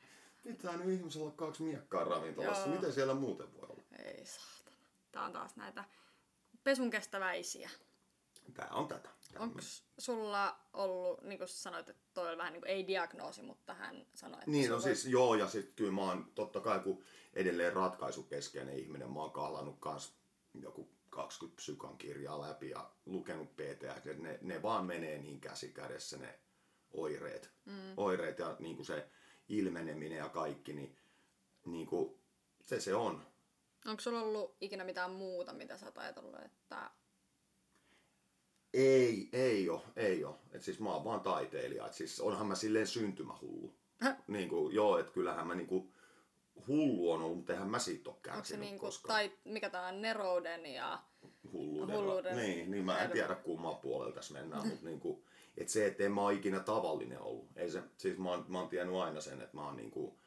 Pitää 0.44 0.78
nyt 0.78 0.90
ihmisellä 1.00 1.32
kaksi 1.32 1.64
miekkaa 1.64 2.04
ravintolassa. 2.04 2.68
Joo. 2.68 2.76
Miten 2.76 2.94
siellä 2.94 3.14
muuten 3.14 3.54
voi 3.54 3.70
olla? 3.70 3.84
Ei 4.04 4.26
saatana. 4.26 4.57
Tää 5.18 5.26
on 5.26 5.34
taas 5.34 5.56
näitä 5.56 5.84
pesun 6.64 6.90
kestäväisiä. 6.90 7.70
Tää 8.54 8.70
on 8.72 8.88
tätä. 8.88 9.10
Onko 9.40 9.60
sulla 9.98 10.60
ollut, 10.74 11.22
niin 11.22 11.38
kuin 11.38 11.48
sanoit, 11.48 11.90
että 11.90 12.04
toi 12.14 12.30
oli 12.30 12.38
vähän 12.38 12.54
niin 12.54 12.62
kuin 12.62 12.72
ei 12.72 12.88
diagnoosi, 12.88 13.42
mutta 13.42 13.74
hän 13.74 14.08
sanoi, 14.16 14.40
että 14.40 14.52
Niin, 14.52 14.70
no 14.70 14.80
sulla 14.80 14.96
siis 14.96 15.06
joo, 15.06 15.36
ja 15.36 15.48
sitten 15.48 15.74
kyllä 15.76 15.92
mä 15.92 16.02
oon 16.02 16.32
totta 16.36 16.60
kai, 16.60 16.80
kun 16.80 17.04
edelleen 17.34 17.74
ratkaisukeskeinen 17.74 18.80
ihminen, 18.80 19.12
mä 19.12 19.20
oon 19.20 19.32
kahlannut 19.32 19.78
kans 19.80 20.14
joku 20.54 20.90
20 21.10 21.56
psykan 21.56 21.98
kirjaa 21.98 22.42
läpi 22.42 22.70
ja 22.70 22.92
lukenut 23.06 23.62
että 23.62 24.14
ne, 24.18 24.40
ne 24.42 24.62
vaan 24.62 24.86
menee 24.86 25.18
niin 25.18 25.40
käsi 25.42 25.70
kädessä 25.70 26.18
ne 26.18 26.40
oireet. 26.92 27.52
Mm. 27.66 27.94
Oireet 27.98 28.40
ja 28.40 28.56
niin 28.60 28.76
kuin 28.76 28.86
se 28.86 29.10
ilmeneminen 29.50 30.18
ja 30.18 30.30
kaikki, 30.30 30.74
niin, 30.74 30.98
niin 31.66 31.88
kuin, 31.88 32.20
se 32.62 32.80
se 32.80 32.96
on. 32.96 33.37
Onko 33.88 34.02
sulla 34.02 34.22
ollut 34.22 34.56
ikinä 34.62 34.84
mitään 34.84 35.12
muuta, 35.12 35.54
mitä 35.54 35.78
sä 35.78 35.86
oot 35.86 35.98
ajatellut, 35.98 36.36
että 36.46 36.92
Ei, 38.74 39.30
ei 39.34 39.70
oo, 39.70 39.86
ei 39.96 40.24
oo. 40.24 40.40
Et 40.52 40.64
siis 40.64 40.80
mä 40.80 40.94
oon 40.94 41.04
vaan 41.04 41.22
taiteilija. 41.22 41.88
Et 41.88 41.94
siis 41.94 42.20
onhan 42.20 42.48
mä 42.48 42.56
silleen 42.56 42.88
syntymähullu. 42.88 43.74
Häh? 43.98 44.18
Niin 44.28 44.50
kuin, 44.50 44.76
joo, 44.76 44.98
että 44.98 45.12
kyllähän 45.12 45.48
mä 45.48 45.56
niinku 45.56 45.94
hullu 46.68 47.12
on 47.12 47.22
ollut, 47.22 47.38
mutta 47.38 47.54
eihän 47.54 47.70
mä 47.70 47.80
siitä 47.80 48.10
ole 48.10 48.16
Onko 48.16 48.30
se 48.30 48.36
kärsinyt 48.36 48.60
niinku, 48.60 48.86
koskaan. 48.86 49.16
tai 49.16 49.32
mikä 49.46 49.70
tää 49.70 49.88
on, 49.88 50.02
nerouden 50.02 50.66
ja... 50.66 51.04
hulluuden. 51.54 51.96
hulluuden 51.98 52.38
Niin, 52.38 52.72
niin 52.72 52.86
mä 52.86 53.00
en 53.00 53.12
tiedä 53.12 53.36
kumman 53.36 53.78
puolella 53.78 54.14
tässä 54.14 54.34
mennään, 54.34 54.68
mutta 54.68 54.86
niinku, 54.86 55.24
et 55.58 55.70
se, 55.70 55.86
että 55.86 56.04
en 56.04 56.12
mä 56.12 56.22
ole 56.22 56.34
ikinä 56.34 56.60
tavallinen 56.60 57.22
ollut. 57.22 57.48
Ei 57.56 57.72
se, 57.72 57.84
siis 57.98 58.18
mä 58.18 58.30
oon, 58.30 58.46
mä 58.48 58.60
oon 58.60 58.70
tiennyt 58.70 58.96
aina 58.96 59.22
sen, 59.22 59.42
että 59.42 59.58
mä 59.58 59.66
oon 59.66 59.78
niinku, 59.78 60.20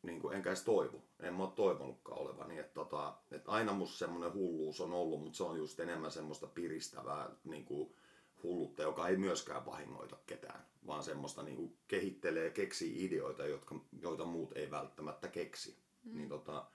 et, 0.00 0.04
niinku, 0.04 0.30
enkä 0.30 0.50
edes 0.50 0.62
toivo. 0.62 1.02
En 1.20 1.34
mä 1.34 1.42
oo 1.42 1.50
toivonutkaan 1.50 2.18
olevani. 2.18 2.58
Että 2.58 2.74
tota, 2.74 3.16
et 3.30 3.42
aina 3.46 3.72
musta 3.72 3.98
semmonen 3.98 4.34
hulluus 4.34 4.80
on 4.80 4.92
ollut, 4.92 5.20
mutta 5.22 5.36
se 5.36 5.44
on 5.44 5.58
just 5.58 5.80
enemmän 5.80 6.10
semmoista 6.10 6.46
piristävää 6.46 7.30
niinku, 7.44 7.96
hullutta, 8.42 8.82
joka 8.82 9.08
ei 9.08 9.16
myöskään 9.16 9.66
vahingoita 9.66 10.16
ketään, 10.26 10.66
vaan 10.86 11.02
semmoista 11.02 11.42
niinku, 11.42 11.76
kehittelee 11.88 12.44
ja 12.44 12.50
keksii 12.50 13.04
ideoita, 13.04 13.46
jotka, 13.46 13.80
joita 14.02 14.24
muut 14.24 14.56
ei 14.56 14.70
välttämättä 14.70 15.28
keksi. 15.28 15.78
Mm. 16.02 16.16
Niin, 16.16 16.28
tota, 16.28 16.70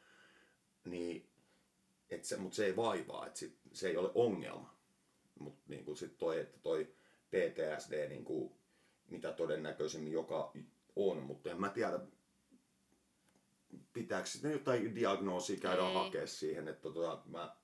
niin 0.85 1.29
et 2.09 2.25
se, 2.25 2.37
mutta 2.37 2.55
se 2.55 2.65
ei 2.65 2.75
vaivaa, 2.75 3.27
että 3.27 3.39
sit, 3.39 3.59
se 3.73 3.89
ei 3.89 3.97
ole 3.97 4.11
ongelma. 4.15 4.75
Mutta 5.39 5.63
niinku 5.67 5.95
sit 5.95 6.17
toi, 6.17 6.39
että 6.39 6.59
toi 6.59 6.95
PTSD, 7.29 8.09
niinku, 8.09 8.57
mitä 9.07 9.31
todennäköisemmin 9.31 10.13
joka 10.13 10.51
on, 10.95 11.23
mutta 11.23 11.51
en 11.51 11.61
mä 11.61 11.69
tiedä, 11.69 11.99
pitääkö 13.93 14.27
sitten 14.27 14.51
jotain 14.51 14.95
diagnoosia 14.95 15.59
käydä 15.59 15.87
Ei. 15.87 15.93
hakea 15.93 16.27
siihen, 16.27 16.67
että 16.67 16.81
tota, 16.81 17.21
mä 17.25 17.55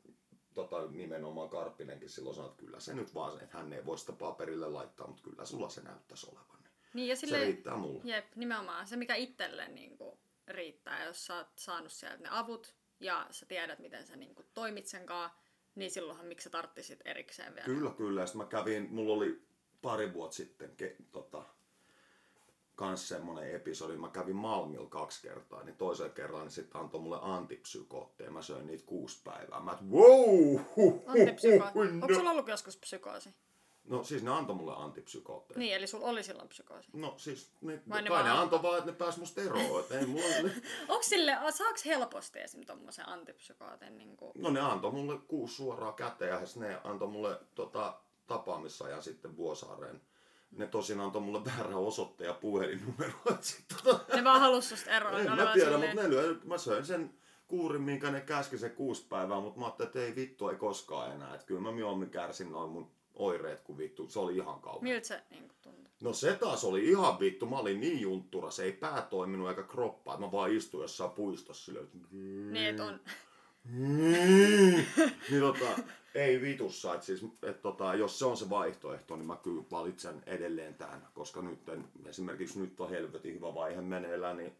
tota, 0.54 0.88
nimenomaan 0.88 1.50
Karppinenkin 1.50 2.10
silloin 2.10 2.36
sanoi, 2.36 2.52
että 2.52 2.64
kyllä 2.66 2.80
se 2.80 2.94
nyt 2.94 3.14
vaan, 3.14 3.44
että 3.44 3.58
hän 3.58 3.74
ei 3.74 3.86
voi 3.86 3.98
sitä 3.98 4.14
paperille 4.14 4.70
laittaa, 4.70 5.08
mutta 5.08 5.24
kyllä 5.24 5.46
sulla 5.46 5.70
se 5.70 5.82
näyttäisi 5.82 6.28
olevan. 6.30 6.52
Niin 6.94 7.08
ja 7.08 7.16
Se 7.16 7.20
sille, 7.20 7.40
riittää 7.40 7.78
mulle. 7.78 8.02
Jep, 8.04 8.36
nimenomaan. 8.36 8.88
Se 8.88 8.96
mikä 8.96 9.16
itselle 9.16 9.68
niinku 9.68 10.20
riittää, 10.48 11.06
jos 11.06 11.26
sä 11.26 11.36
oot 11.36 11.48
saanut 11.56 11.92
sieltä 11.92 12.18
ne 12.18 12.30
avut 12.32 12.76
ja 13.00 13.28
sä 13.32 13.46
tiedät, 13.46 13.80
miten 13.80 14.08
sä 14.08 14.16
niinku 14.16 14.44
toimit 14.54 14.88
sen 14.88 15.06
kanssa, 15.06 15.38
niin 15.76 15.92
silloinhan 15.92 16.26
miksi 16.26 16.44
sä 16.44 16.50
tarttisit 16.50 17.00
erikseen 17.06 17.56
vielä. 17.56 17.66
Kyllä, 17.66 17.92
kyllä. 17.92 18.26
Sitten 18.26 18.42
mä 18.42 18.48
kävin, 18.48 18.88
mulla 18.92 19.14
oli 19.14 19.42
pari 19.82 20.14
vuotta 20.14 20.36
sitten 20.36 20.76
ke, 20.76 20.96
tota, 21.12 21.46
kans 22.82 23.08
semmonen 23.08 23.56
episodi, 23.56 23.98
mä 23.98 24.10
kävin 24.10 24.36
Malmilla 24.36 24.90
kaksi 24.90 25.22
kertaa, 25.22 25.64
niin 25.64 25.76
toisen 25.76 26.12
kerran 26.12 26.42
niin 26.42 26.52
sitten 26.52 26.82
antoi 26.82 27.02
mulle 27.02 27.20
antipsykootteja, 27.22 28.32
mä 28.32 28.42
söin 28.42 28.68
niitä 28.68 28.84
kuusi 28.86 29.22
päivää. 29.24 29.60
Mä 29.60 29.72
et, 29.72 29.90
wow! 29.90 30.60
huh, 30.76 31.04
Onko 31.94 32.08
no. 32.08 32.16
sulla 32.16 32.32
ollut 32.32 32.48
joskus 32.48 32.78
psykoosi? 32.78 33.30
no 33.84 34.04
siis 34.04 34.24
ne 34.24 34.32
antoi 34.32 34.56
mulle 34.56 34.74
antipsykootteja. 34.76 35.60
Niin, 35.60 35.76
eli 35.76 35.88
sulla 35.88 36.08
oli 36.08 36.24
silloin 36.24 36.50
psykoosi. 36.50 36.90
No 36.94 37.14
siis, 37.18 37.52
ne, 37.62 37.82
Vai 37.90 38.02
ne 38.02 38.10
kai 38.10 38.24
ne 38.24 38.30
antoi 38.30 38.62
vaan, 38.62 38.78
että 38.78 38.92
ne 38.92 38.98
pääs 38.98 39.18
musta 39.18 39.42
eroon. 39.42 39.84
Ei 40.00 40.06
mulla, 40.06 40.26
Onko 40.90 41.04
sille, 41.04 41.38
saaks 41.50 41.86
helposti 41.86 42.40
esim. 42.40 42.66
tommosen 42.66 43.10
antipsykootin? 43.10 43.98
Niinku... 43.98 44.32
no 44.36 44.50
ne 44.50 44.60
antoi 44.60 44.92
mulle 44.92 45.20
kuusi 45.28 45.56
suoraa 45.56 45.94
käteen 45.94 46.32
ja 46.32 46.46
sitten 46.46 46.70
ne 46.70 46.82
antoi 46.84 47.08
mulle 47.08 47.40
tota, 47.56 48.00
tapaamisajan 48.28 49.04
sitten 49.04 49.38
Vuosaareen. 49.38 50.02
Ne 50.52 50.68
tosin 50.68 51.00
antoi 51.00 51.22
mulle 51.22 51.46
väärä 51.46 51.78
osoitteen 51.78 52.28
ja 52.28 52.34
puhelinnumero. 52.34 53.14
tota, 53.84 54.16
Ne 54.16 54.24
vaan 54.24 54.42
halus 54.42 54.70
susta 54.70 54.92
eroon. 54.92 55.20
En 55.20 55.36
mä 55.36 55.52
tiedä, 55.54 55.78
mutta 55.78 55.96
ne 55.96 56.10
lyö, 56.10 56.36
mä 56.44 56.58
söin 56.58 56.86
sen 56.86 57.14
kuurin, 57.48 57.82
minkä 57.82 58.12
ne 58.12 58.22
käski 58.22 58.58
se 58.58 58.70
kuusi 58.70 59.06
päivää, 59.10 59.40
mutta 59.40 59.60
mä 59.60 59.66
ajattelin, 59.66 59.88
että 59.88 60.00
ei 60.00 60.16
vittu, 60.16 60.50
ei 60.50 60.56
koskaan 60.56 61.12
enää. 61.12 61.34
Että 61.34 61.48
kyllä 61.48 61.62
mä 61.62 61.72
mieluummin 61.72 62.10
kärsin 62.10 62.52
noin 62.52 62.70
mun 62.72 62.92
oireet 63.16 63.62
kuin 63.62 63.78
vittu. 63.78 64.10
Se 64.10 64.20
oli 64.20 64.36
ihan 64.36 64.62
kauhean. 64.62 64.84
Miltä 64.84 65.08
se 65.08 65.24
niinku 65.30 65.56
tuntui? 65.62 65.92
No 66.02 66.14
se 66.14 66.34
taas 66.36 66.64
oli 66.64 66.90
ihan 66.90 67.20
vittu. 67.20 67.46
Mä 67.46 67.58
olin 67.58 67.80
niin 67.80 68.02
junttura, 68.02 68.52
se 68.52 68.64
ei 68.64 68.72
pää 68.72 69.02
toiminut 69.02 69.50
eikä 69.50 69.64
kroppaa. 69.64 70.18
Mä 70.18 70.32
vaan 70.32 70.52
istuin 70.52 70.82
jossain 70.82 71.12
puistossa 71.12 71.66
silleen, 71.66 71.86
että... 71.86 71.98
Niin, 72.52 72.66
et 72.66 72.80
on. 72.80 73.00
niin 75.30 75.42
tota, 75.42 75.82
ei 76.16 76.42
vitussa. 76.42 76.96
Et 76.96 77.04
siis, 77.04 77.26
et 77.44 77.62
tota, 77.62 77.96
jos 77.96 78.20
se 78.20 78.26
on 78.26 78.38
se 78.38 78.50
vaihtoehto, 78.50 79.16
niin 79.16 79.28
mä 79.28 79.36
kyllä 79.36 79.64
valitsen 79.72 80.24
edelleen 80.26 80.76
tämän. 80.76 81.08
Koska 81.14 81.42
nyt 81.42 81.70
en, 81.70 81.86
esimerkiksi 82.06 82.60
nyt 82.60 82.80
on 82.82 82.90
helvetin 82.90 83.34
hyvä 83.34 83.54
vaihe 83.56 83.82
meneillään, 83.82 84.38
niin 84.38 84.56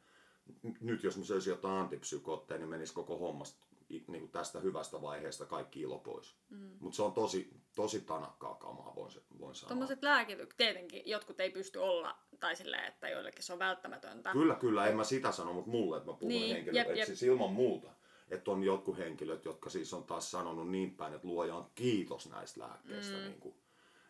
nyt 0.82 1.04
jos 1.04 1.18
mä 1.18 1.24
söisin 1.24 1.52
jotain 1.52 1.80
antipsykootteja, 1.82 2.58
niin 2.58 2.70
menisi 2.70 2.94
koko 2.94 3.18
hommasta 3.18 3.62
niin 3.90 4.22
kuin 4.22 4.32
tästä 4.32 4.60
hyvästä 4.60 5.02
vaiheesta 5.02 5.46
kaikki 5.46 5.82
ilo 5.82 6.00
pois. 6.00 6.36
Mm. 6.50 6.70
Mutta 6.80 6.96
se 6.96 7.02
on 7.04 7.14
tosi, 7.14 7.50
tosi 7.76 8.02
tanakkaa 8.02 8.56
kamaa, 8.56 8.96
voin, 8.96 9.12
se- 9.12 9.22
voin 9.40 9.56
sanoa. 9.56 9.68
Tuommoiset 9.68 10.04
lääkitykset, 10.04 10.58
tietenkin 10.58 11.02
jotkut 11.06 11.40
ei 11.40 11.50
pysty 11.50 11.80
olla, 11.80 12.18
tai 12.40 12.56
silleen, 12.56 12.86
että 12.88 13.10
joillekin 13.10 13.44
se 13.44 13.54
on 13.54 13.60
välttämätöntä. 13.60 14.32
Kyllä, 14.32 14.56
kyllä, 14.56 14.88
en 14.88 14.96
mä 14.96 15.04
sitä 15.04 15.32
sano, 15.32 15.54
mutta 15.54 15.72
mulle, 15.72 15.98
että 15.98 16.12
mä 16.12 16.18
puhun 16.18 16.28
Niin, 16.28 16.58
jep, 16.58 16.88
että 16.88 16.94
jep. 16.94 17.06
siis 17.06 17.24
ilman 17.24 17.52
muuta. 17.52 17.88
Että 18.32 18.52
on 18.52 18.64
jotkut 18.64 18.98
henkilöt, 18.98 19.46
jotka 19.46 19.70
siis 19.70 19.94
on 19.94 20.04
taas 20.04 20.32
sanonut 20.32 20.70
niin 20.72 20.96
päin, 20.96 21.14
että 21.14 21.28
luojan 21.28 21.66
kiitos 21.76 22.30
näistä 22.30 22.60
lääkkeistä. 22.60 23.18
Mm. 23.18 23.24
Niin 23.24 23.40
kuin, 23.40 23.56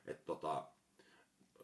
että 0.05 0.25
tota, 0.25 0.67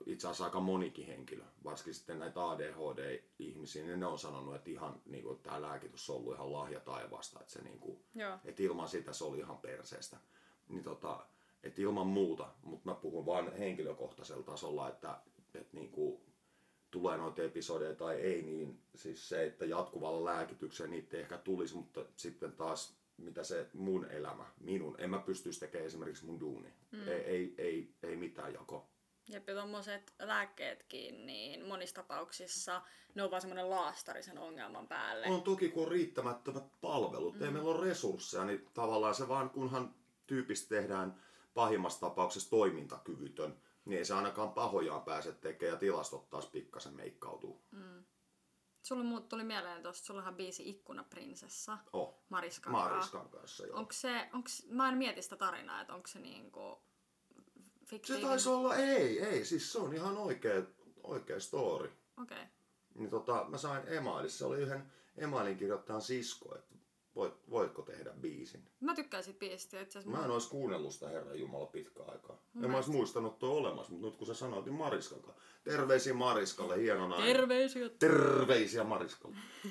itse 0.05 0.27
asiassa 0.27 0.43
aika 0.43 0.59
monikin 0.59 1.05
henkilö, 1.05 1.43
varsinkin 1.63 1.93
sitten 1.93 2.19
näitä 2.19 2.49
ADHD-ihmisiä, 2.49 3.85
niin 3.85 3.99
ne 3.99 4.05
on 4.05 4.19
sanonut, 4.19 4.55
että 4.55 4.69
ihan 4.69 5.01
niin 5.05 5.23
kuin, 5.23 5.39
tämä 5.39 5.61
lääkitys 5.61 6.09
on 6.09 6.15
ollut 6.15 6.33
ihan 6.33 6.53
lahja 6.53 6.79
taivaasta, 6.79 7.39
että, 7.39 7.53
se, 7.53 7.61
niin 7.61 7.79
kuin, 7.79 7.99
Joo. 8.15 8.37
että 8.45 8.63
ilman 8.63 8.89
sitä 8.89 9.13
se 9.13 9.23
oli 9.23 9.39
ihan 9.39 9.57
perseestä. 9.57 10.17
Niin 10.69 10.83
tota, 10.83 11.25
että 11.63 11.81
ilman 11.81 12.07
muuta, 12.07 12.47
mutta 12.63 12.89
mä 12.89 12.95
puhun 12.95 13.25
vain 13.25 13.57
henkilökohtaisella 13.57 14.43
tasolla, 14.43 14.89
että, 14.89 15.17
että 15.55 15.77
niin 15.77 15.91
kuin, 15.91 16.21
tulee 16.91 17.17
noita 17.17 17.41
episodeja 17.41 17.95
tai 17.95 18.15
ei, 18.15 18.41
niin 18.41 18.79
siis 18.95 19.29
se, 19.29 19.45
että 19.45 19.65
jatkuvalla 19.65 20.25
lääkityksellä 20.25 20.91
niitä 20.91 21.17
ei 21.17 21.21
ehkä 21.21 21.37
tulisi, 21.37 21.75
mutta 21.75 22.05
sitten 22.15 22.51
taas 22.51 22.97
mitä 23.17 23.43
se 23.43 23.69
mun 23.73 24.05
elämä, 24.11 24.45
minun, 24.59 24.95
en 24.97 25.09
mä 25.09 25.19
pystyisi 25.19 25.59
tekemään 25.59 25.87
esimerkiksi 25.87 26.25
mun 26.25 26.39
duuni. 26.39 26.73
Mm. 26.91 27.07
Ei, 27.07 27.23
ei, 27.23 27.55
ei, 27.57 27.93
ei 28.03 28.15
mitään 28.15 28.53
jako. 28.53 28.89
Jep, 29.29 29.47
ja 29.47 29.55
tommoset 29.55 30.13
lääkkeetkin, 30.19 31.25
niin 31.25 31.65
monissa 31.65 31.95
tapauksissa 31.95 32.81
ne 33.15 33.23
on 33.23 33.31
vaan 33.31 33.41
semmoinen 33.41 33.69
laastari 33.69 34.23
sen 34.23 34.37
ongelman 34.37 34.87
päälle. 34.87 35.27
On 35.27 35.41
toki, 35.41 35.69
kun 35.69 35.83
on 35.83 35.91
riittämättömät 35.91 36.63
palvelut, 36.81 37.35
mm. 37.35 37.43
ei 37.43 37.51
meillä 37.51 37.69
ole 37.69 37.85
resursseja, 37.85 38.45
niin 38.45 38.67
tavallaan 38.73 39.15
se 39.15 39.27
vaan, 39.27 39.49
kunhan 39.49 39.95
tyypistä 40.27 40.69
tehdään 40.69 41.21
pahimmassa 41.53 41.99
tapauksessa 41.99 42.49
toimintakyvytön, 42.49 43.55
niin 43.87 43.97
ei 43.97 44.05
se 44.05 44.13
ainakaan 44.13 44.53
pahojaan 44.53 45.01
pääse 45.01 45.31
tekemään 45.31 45.73
ja 45.73 45.79
tilastot 45.79 46.29
taas 46.29 46.45
pikkasen 46.45 46.93
meikkautuu. 46.95 47.65
Mm. 47.71 48.05
Sulla 48.83 49.03
muut 49.03 49.29
tuli 49.29 49.43
mieleen 49.43 49.83
tosta, 49.83 50.05
sullahan 50.05 50.35
biisi 50.35 50.69
Ikkunaprinsessa 50.69 51.77
Oh, 51.93 52.23
Mariska. 52.29 52.69
Mariskan 52.69 53.29
kanssa 53.29 53.65
joo. 53.65 53.79
Onko 53.79 53.91
se, 53.91 54.29
onks, 54.33 54.65
mä 54.69 54.89
en 54.89 54.97
mieti 54.97 55.21
sitä 55.21 55.35
tarinaa, 55.35 55.81
että 55.81 55.93
onko 55.93 56.07
se 56.07 56.19
niinku 56.19 56.81
Se 57.35 57.85
fiktiivinen. 57.85 58.29
taisi 58.29 58.49
olla, 58.49 58.75
ei, 58.75 59.19
ei, 59.25 59.45
siis 59.45 59.71
se 59.71 59.79
on 59.79 59.93
ihan 59.93 60.17
oikea, 60.17 60.63
oikea 61.03 61.39
story. 61.39 61.91
Okei. 62.21 62.37
Okay. 62.37 62.47
Niin 62.95 63.09
tota, 63.09 63.45
mä 63.49 63.57
sain 63.57 63.87
emailissa, 63.87 64.37
se 64.37 64.45
oli 64.45 64.61
yhden 64.61 64.91
emailin 65.17 65.57
kirjoittajan 65.57 66.01
sisko, 66.01 66.55
että 66.55 66.75
voit, 67.17 67.33
voitko 67.49 67.81
tehdä 67.81 68.13
biisin. 68.21 68.69
Mä 68.79 68.95
tykkään 68.95 69.23
siitä 69.23 69.39
biisistä 69.39 69.81
itse 69.81 69.99
asiassa. 69.99 70.19
Mä 70.19 70.25
en 70.25 70.31
olisi 70.31 70.49
kuunnellut 70.49 70.93
sitä 70.93 71.09
Herran 71.09 71.39
Jumala 71.39 71.65
pitkään 71.65 72.09
aikaa. 72.09 72.43
En 72.63 72.71
mä 72.71 72.75
olisi 72.75 72.91
muistanut 72.91 73.39
tuo 73.39 73.49
olemassa, 73.49 73.91
mutta 73.91 74.07
nyt 74.07 74.15
kun 74.15 74.27
sä 74.27 74.33
sanoit, 74.33 74.65
niin 74.65 74.75
Mariskan 74.75 75.21
kanssa. 75.21 75.41
Terveisiä 75.63 76.13
Mariskalle, 76.13 76.81
hieno 76.81 77.07
nainen. 77.07 77.35
Terveisiä. 77.35 77.89
Terveisiä 77.89 78.83
Mariskalle. 78.83 79.37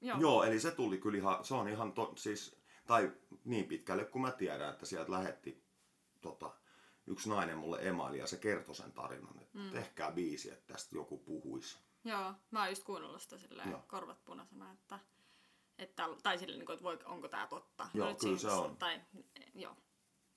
Joo. 0.00 0.18
Joo, 0.20 0.44
eli 0.44 0.60
se 0.60 0.70
tuli 0.70 0.98
kyllä 0.98 1.18
ihan, 1.18 1.44
se 1.44 1.54
on 1.54 1.68
ihan 1.68 1.92
to, 1.92 2.12
siis, 2.16 2.56
tai 2.86 3.12
niin 3.44 3.64
pitkälle 3.64 4.04
kuin 4.04 4.22
mä 4.22 4.30
tiedän, 4.30 4.70
että 4.70 4.86
sieltä 4.86 5.12
lähetti 5.12 5.64
tota, 6.20 6.50
yksi 7.06 7.28
nainen 7.28 7.58
mulle 7.58 7.78
emaili 7.80 8.18
ja 8.18 8.26
se 8.26 8.36
kertoi 8.36 8.74
sen 8.74 8.92
tarinan, 8.92 9.42
että 9.42 9.58
mm. 9.58 9.70
tehkää 9.70 10.12
biisi, 10.12 10.50
että 10.50 10.72
tästä 10.72 10.96
joku 10.96 11.18
puhuisi. 11.18 11.78
Joo, 12.04 12.34
mä 12.50 12.60
oon 12.60 12.68
just 12.68 12.84
kuunnellut 12.84 13.22
sitä 13.22 13.38
silleen 13.38 13.70
Joo. 13.70 13.84
korvat 13.88 14.24
punaisena, 14.24 14.72
että, 14.72 14.98
että 15.78 16.08
tai 16.22 16.38
silleen, 16.38 16.58
niin 16.58 16.66
kuin, 16.66 16.74
että 16.74 16.84
voi, 16.84 16.98
onko 17.04 17.28
tää 17.28 17.46
totta. 17.46 17.88
Joo, 17.94 18.08
nyt 18.08 18.18
kyllä 18.20 18.38
siinä- 18.38 18.54
se 18.54 18.60
on. 18.60 18.76
Tai, 18.76 19.00
joo, 19.54 19.76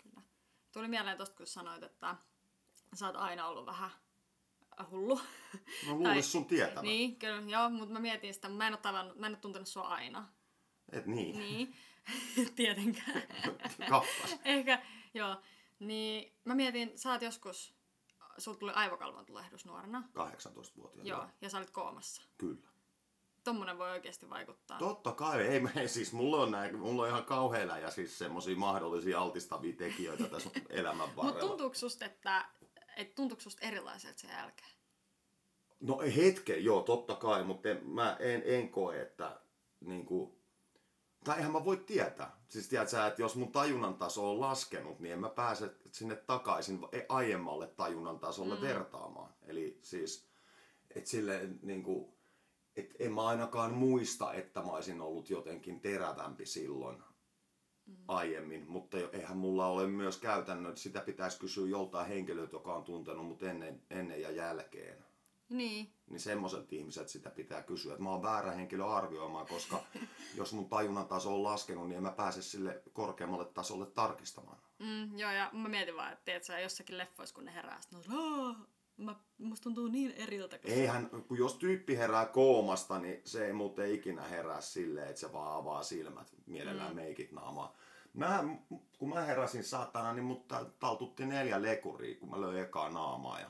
kyllä. 0.03 0.21
Tuli 0.71 0.87
mieleen 0.87 1.17
tosta, 1.17 1.35
kun 1.35 1.47
sanoit, 1.47 1.83
että 1.83 2.15
sä 2.95 3.05
oot 3.07 3.15
aina 3.15 3.47
ollut 3.47 3.65
vähän 3.65 3.89
hullu. 4.91 5.19
No 5.87 5.93
luulis 5.95 6.31
sun 6.31 6.45
tietävän. 6.45 6.83
Niin, 6.83 7.19
kyllä, 7.19 7.41
joo, 7.51 7.69
mutta 7.69 7.93
mä 7.93 7.99
mietin 7.99 8.33
sitä, 8.33 8.49
mä 8.49 8.67
en 8.67 8.73
oo, 8.73 8.79
tavannut, 8.79 9.17
mä 9.17 9.27
en 9.27 9.33
oo 9.33 9.39
tuntenut 9.41 9.67
sua 9.67 9.87
aina. 9.87 10.27
Et 10.91 11.05
niin, 11.05 11.37
Niin, 11.39 11.75
tietenkään. 12.55 13.21
kappas. 13.89 14.35
Ehkä, 14.45 14.81
joo. 15.13 15.35
Niin 15.79 16.33
mä 16.45 16.55
mietin, 16.55 16.97
sä 16.97 17.11
oot 17.11 17.21
joskus, 17.21 17.75
sulla 18.37 18.57
tuli 18.57 18.71
aivokalvon 18.71 19.25
tulehdus 19.25 19.65
nuorena. 19.65 20.03
18-vuotiaana. 20.09 21.09
Joo, 21.09 21.27
ja 21.41 21.49
sä 21.49 21.57
olit 21.57 21.69
koomassa. 21.71 22.21
Kyllä. 22.37 22.67
Tommonen 23.47 23.77
voi 23.77 23.89
oikeasti 23.89 24.29
vaikuttaa. 24.29 24.79
Totta 24.79 25.11
kai, 25.11 25.41
ei, 25.41 25.61
ei 25.75 25.87
siis 25.87 26.13
mulla 26.13 26.37
on, 26.37 26.51
näin, 26.51 26.79
mulla 26.79 27.01
on 27.01 27.07
ihan 27.07 27.25
kauheilla 27.25 27.77
ja 27.77 27.91
siis 27.91 28.17
semmosia 28.17 28.55
mahdollisia 28.55 29.21
altistavia 29.21 29.73
tekijöitä 29.75 30.23
tässä 30.29 30.49
elämän 30.69 31.07
Mutta 31.09 31.23
varrella. 31.23 31.49
tuntuuko 31.49 31.75
susta, 31.75 32.05
että, 32.05 32.45
että 32.97 33.15
tuntuuko 33.15 33.41
susta 33.41 33.67
erilaiselta 33.67 34.19
sen 34.19 34.29
jälkeen? 34.29 34.69
No 35.79 35.99
hetken, 36.15 36.63
joo, 36.63 36.81
totta 36.81 37.15
kai, 37.15 37.43
mutta 37.43 37.69
en, 37.69 37.87
mä 37.87 38.17
en, 38.19 38.43
en 38.45 38.69
koe, 38.69 39.01
että 39.01 39.39
niinku, 39.79 40.39
tai 41.23 41.37
eihän 41.37 41.51
mä 41.51 41.65
voi 41.65 41.77
tietää. 41.77 42.37
Siis 42.49 42.69
tiedät 42.69 42.89
sä, 42.89 43.07
että 43.07 43.21
jos 43.21 43.35
mun 43.35 43.51
tajunnan 43.51 43.95
taso 43.95 44.31
on 44.31 44.39
laskenut, 44.39 44.99
niin 44.99 45.13
en 45.13 45.19
mä 45.19 45.29
pääse 45.29 45.75
sinne 45.91 46.15
takaisin 46.15 46.79
e- 46.91 47.05
aiemmalle 47.09 47.67
tajunnan 47.67 48.19
tasolle 48.19 48.55
mm. 48.55 48.61
vertaamaan. 48.61 49.33
Eli 49.41 49.79
siis, 49.81 50.27
että 50.95 51.09
silleen 51.09 51.59
niinku, 51.61 52.16
et 52.77 52.95
en 52.99 53.13
mä 53.13 53.27
ainakaan 53.27 53.73
muista, 53.73 54.33
että 54.33 54.61
mä 54.61 54.71
olisin 54.71 55.01
ollut 55.01 55.29
jotenkin 55.29 55.79
terävämpi 55.81 56.45
silloin 56.45 57.03
mm. 57.85 57.95
aiemmin, 58.07 58.65
mutta 58.69 58.97
eihän 59.11 59.37
mulla 59.37 59.67
ole 59.67 59.87
myös 59.87 60.17
käytännön, 60.17 60.77
sitä 60.77 61.01
pitäisi 61.01 61.39
kysyä 61.39 61.67
joltain 61.67 62.07
henkilöltä, 62.07 62.55
joka 62.55 62.73
on 62.75 62.83
tuntenut 62.83 63.25
mut 63.25 63.43
ennen, 63.43 63.81
ennen 63.89 64.21
ja 64.21 64.31
jälkeen 64.31 65.05
Niin. 65.49 65.93
niin 66.09 66.19
semmoiset 66.19 66.73
ihmiset 66.73 67.09
sitä 67.09 67.29
pitää 67.29 67.63
kysyä. 67.63 67.93
Että 67.93 68.03
mä 68.03 68.09
oon 68.09 68.23
väärä 68.23 68.51
henkilö 68.51 68.85
arvioimaan, 68.85 69.47
koska 69.47 69.83
jos 70.37 70.53
mun 70.53 70.69
tajunnan 70.69 71.07
taso 71.07 71.35
on 71.35 71.43
laskenut, 71.43 71.87
niin 71.87 71.97
en 71.97 72.03
mä 72.03 72.11
pääse 72.11 72.41
sille 72.41 72.81
korkeammalle 72.93 73.45
tasolle 73.45 73.85
tarkistamaan. 73.85 74.57
Mm, 74.79 75.17
joo, 75.19 75.31
ja 75.31 75.49
mä 75.53 75.69
mietin 75.69 75.95
vaan, 75.95 76.11
että 76.13 76.25
tiedät 76.25 76.43
sä, 76.43 76.59
jossakin 76.59 76.97
leffoissa, 76.97 77.35
kun 77.35 77.45
ne 77.45 77.53
herää, 77.53 77.81
sit 77.81 78.13
"Aa, 78.13 78.55
mä, 78.97 79.15
musta 79.37 79.63
tuntuu 79.63 79.87
niin 79.87 80.11
eriltä. 80.11 80.57
Kun 80.59 80.69
se-" 80.69 80.75
Eihän, 80.75 81.09
kun 81.27 81.37
jos 81.37 81.55
tyyppi 81.55 81.97
herää 81.97 82.25
koomasta, 82.25 82.99
niin 82.99 83.21
se 83.25 83.45
ei 83.45 83.53
muuten 83.53 83.91
ikinä 83.91 84.21
herää 84.21 84.61
silleen, 84.61 85.09
että 85.09 85.19
se 85.19 85.33
vaan 85.33 85.57
avaa 85.57 85.83
silmät, 85.83 86.35
mielellään 86.45 86.89
mm. 86.89 86.95
meikit 86.95 87.31
naamaa. 87.31 87.77
Mä, 88.13 88.43
kun 88.97 89.09
mä 89.09 89.21
heräsin 89.21 89.63
saatana, 89.63 90.13
niin 90.13 90.25
mut 90.25 90.47
ta- 90.47 90.65
taltutti 90.79 91.25
neljä 91.25 91.61
lekuria, 91.61 92.15
kun 92.15 92.29
mä 92.29 92.41
löin 92.41 92.59
ekaa 92.59 92.89
naamaa. 92.89 93.39
Ja, 93.39 93.49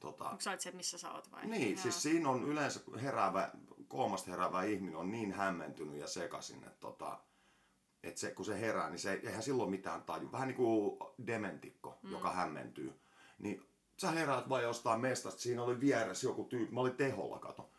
tota, 0.00 0.24
Onko 0.24 0.40
sä 0.40 0.56
se, 0.58 0.68
että 0.68 0.76
missä 0.76 0.98
sä 0.98 1.12
oot 1.12 1.32
vai? 1.32 1.46
Niin, 1.46 1.72
Joo. 1.72 1.82
siis 1.82 2.02
siinä 2.02 2.28
on 2.28 2.44
yleensä 2.44 2.80
heräävä, 3.02 3.50
koomasta 3.88 4.30
heräävä 4.30 4.62
ihminen 4.62 4.96
on 4.96 5.10
niin 5.10 5.32
hämmentynyt 5.32 6.00
ja 6.00 6.06
sekasin, 6.06 6.64
että 6.64 6.80
tota, 6.80 7.20
et 8.02 8.16
se, 8.16 8.30
kun 8.30 8.44
se 8.44 8.60
herää, 8.60 8.90
niin 8.90 8.98
se 8.98 9.12
ei, 9.12 9.26
eihän 9.26 9.42
silloin 9.42 9.70
mitään 9.70 10.02
taju. 10.02 10.32
Vähän 10.32 10.48
niin 10.48 10.56
kuin 10.56 10.98
dementikko, 11.26 11.98
mm. 12.02 12.10
joka 12.10 12.32
hämmentyy. 12.32 13.00
Niin 13.38 13.71
sä 13.96 14.10
heräät 14.10 14.48
vaan 14.48 14.62
jostain 14.62 15.00
mestasta, 15.00 15.40
siinä 15.40 15.62
oli 15.62 15.80
vieressä 15.80 16.26
joku 16.26 16.44
tyyppi, 16.44 16.74
mä 16.74 16.80
olin 16.80 16.96
teholla, 16.96 17.38
kato. 17.38 17.70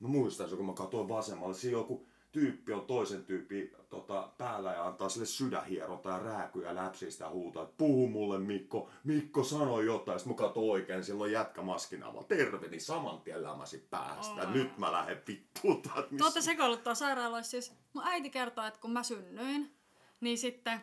Mä 0.00 0.08
muistan 0.08 0.48
se, 0.48 0.56
kun 0.56 0.66
mä 0.66 0.72
katsoin 0.72 1.08
vasemmalle, 1.08 1.54
siinä 1.54 1.78
joku 1.78 2.06
tyyppi 2.32 2.72
on 2.72 2.86
toisen 2.86 3.24
tyyppi 3.24 3.72
tota, 3.88 4.28
päällä 4.38 4.72
ja 4.72 4.86
antaa 4.86 5.08
sille 5.08 5.26
sydänhieronta 5.26 6.10
ja 6.10 6.18
rääkyä 6.18 6.68
ja 6.68 6.74
läpsii 6.74 7.10
sitä 7.10 7.28
huutaa, 7.28 7.62
että 7.62 7.74
puhu 7.78 8.08
mulle 8.08 8.38
Mikko, 8.38 8.90
Mikko 9.04 9.44
sanoi 9.44 9.86
jotain, 9.86 10.18
sitten 10.18 10.36
mä 10.36 10.38
katsoin 10.38 10.70
oikein, 10.70 11.04
silloin 11.04 11.32
jätkä 11.32 11.62
maskin 11.62 12.02
alla, 12.02 12.22
terve, 12.22 12.68
niin 12.68 12.80
saman 12.80 13.20
tien 13.20 13.42
lämäsi 13.42 13.86
päästä, 13.90 14.42
Oi. 14.42 14.52
nyt 14.52 14.78
mä 14.78 14.92
lähden 14.92 15.22
vittuun 15.28 15.82
Te 15.82 15.90
missä... 16.10 16.40
sekoiluttaa 16.40 16.94
sairaaloissa 16.94 17.50
siis. 17.50 17.72
Mun 17.92 18.06
äiti 18.06 18.30
kertoo, 18.30 18.64
että 18.64 18.80
kun 18.80 18.92
mä 18.92 19.02
synnyin, 19.02 19.76
niin 20.20 20.38
sitten 20.38 20.80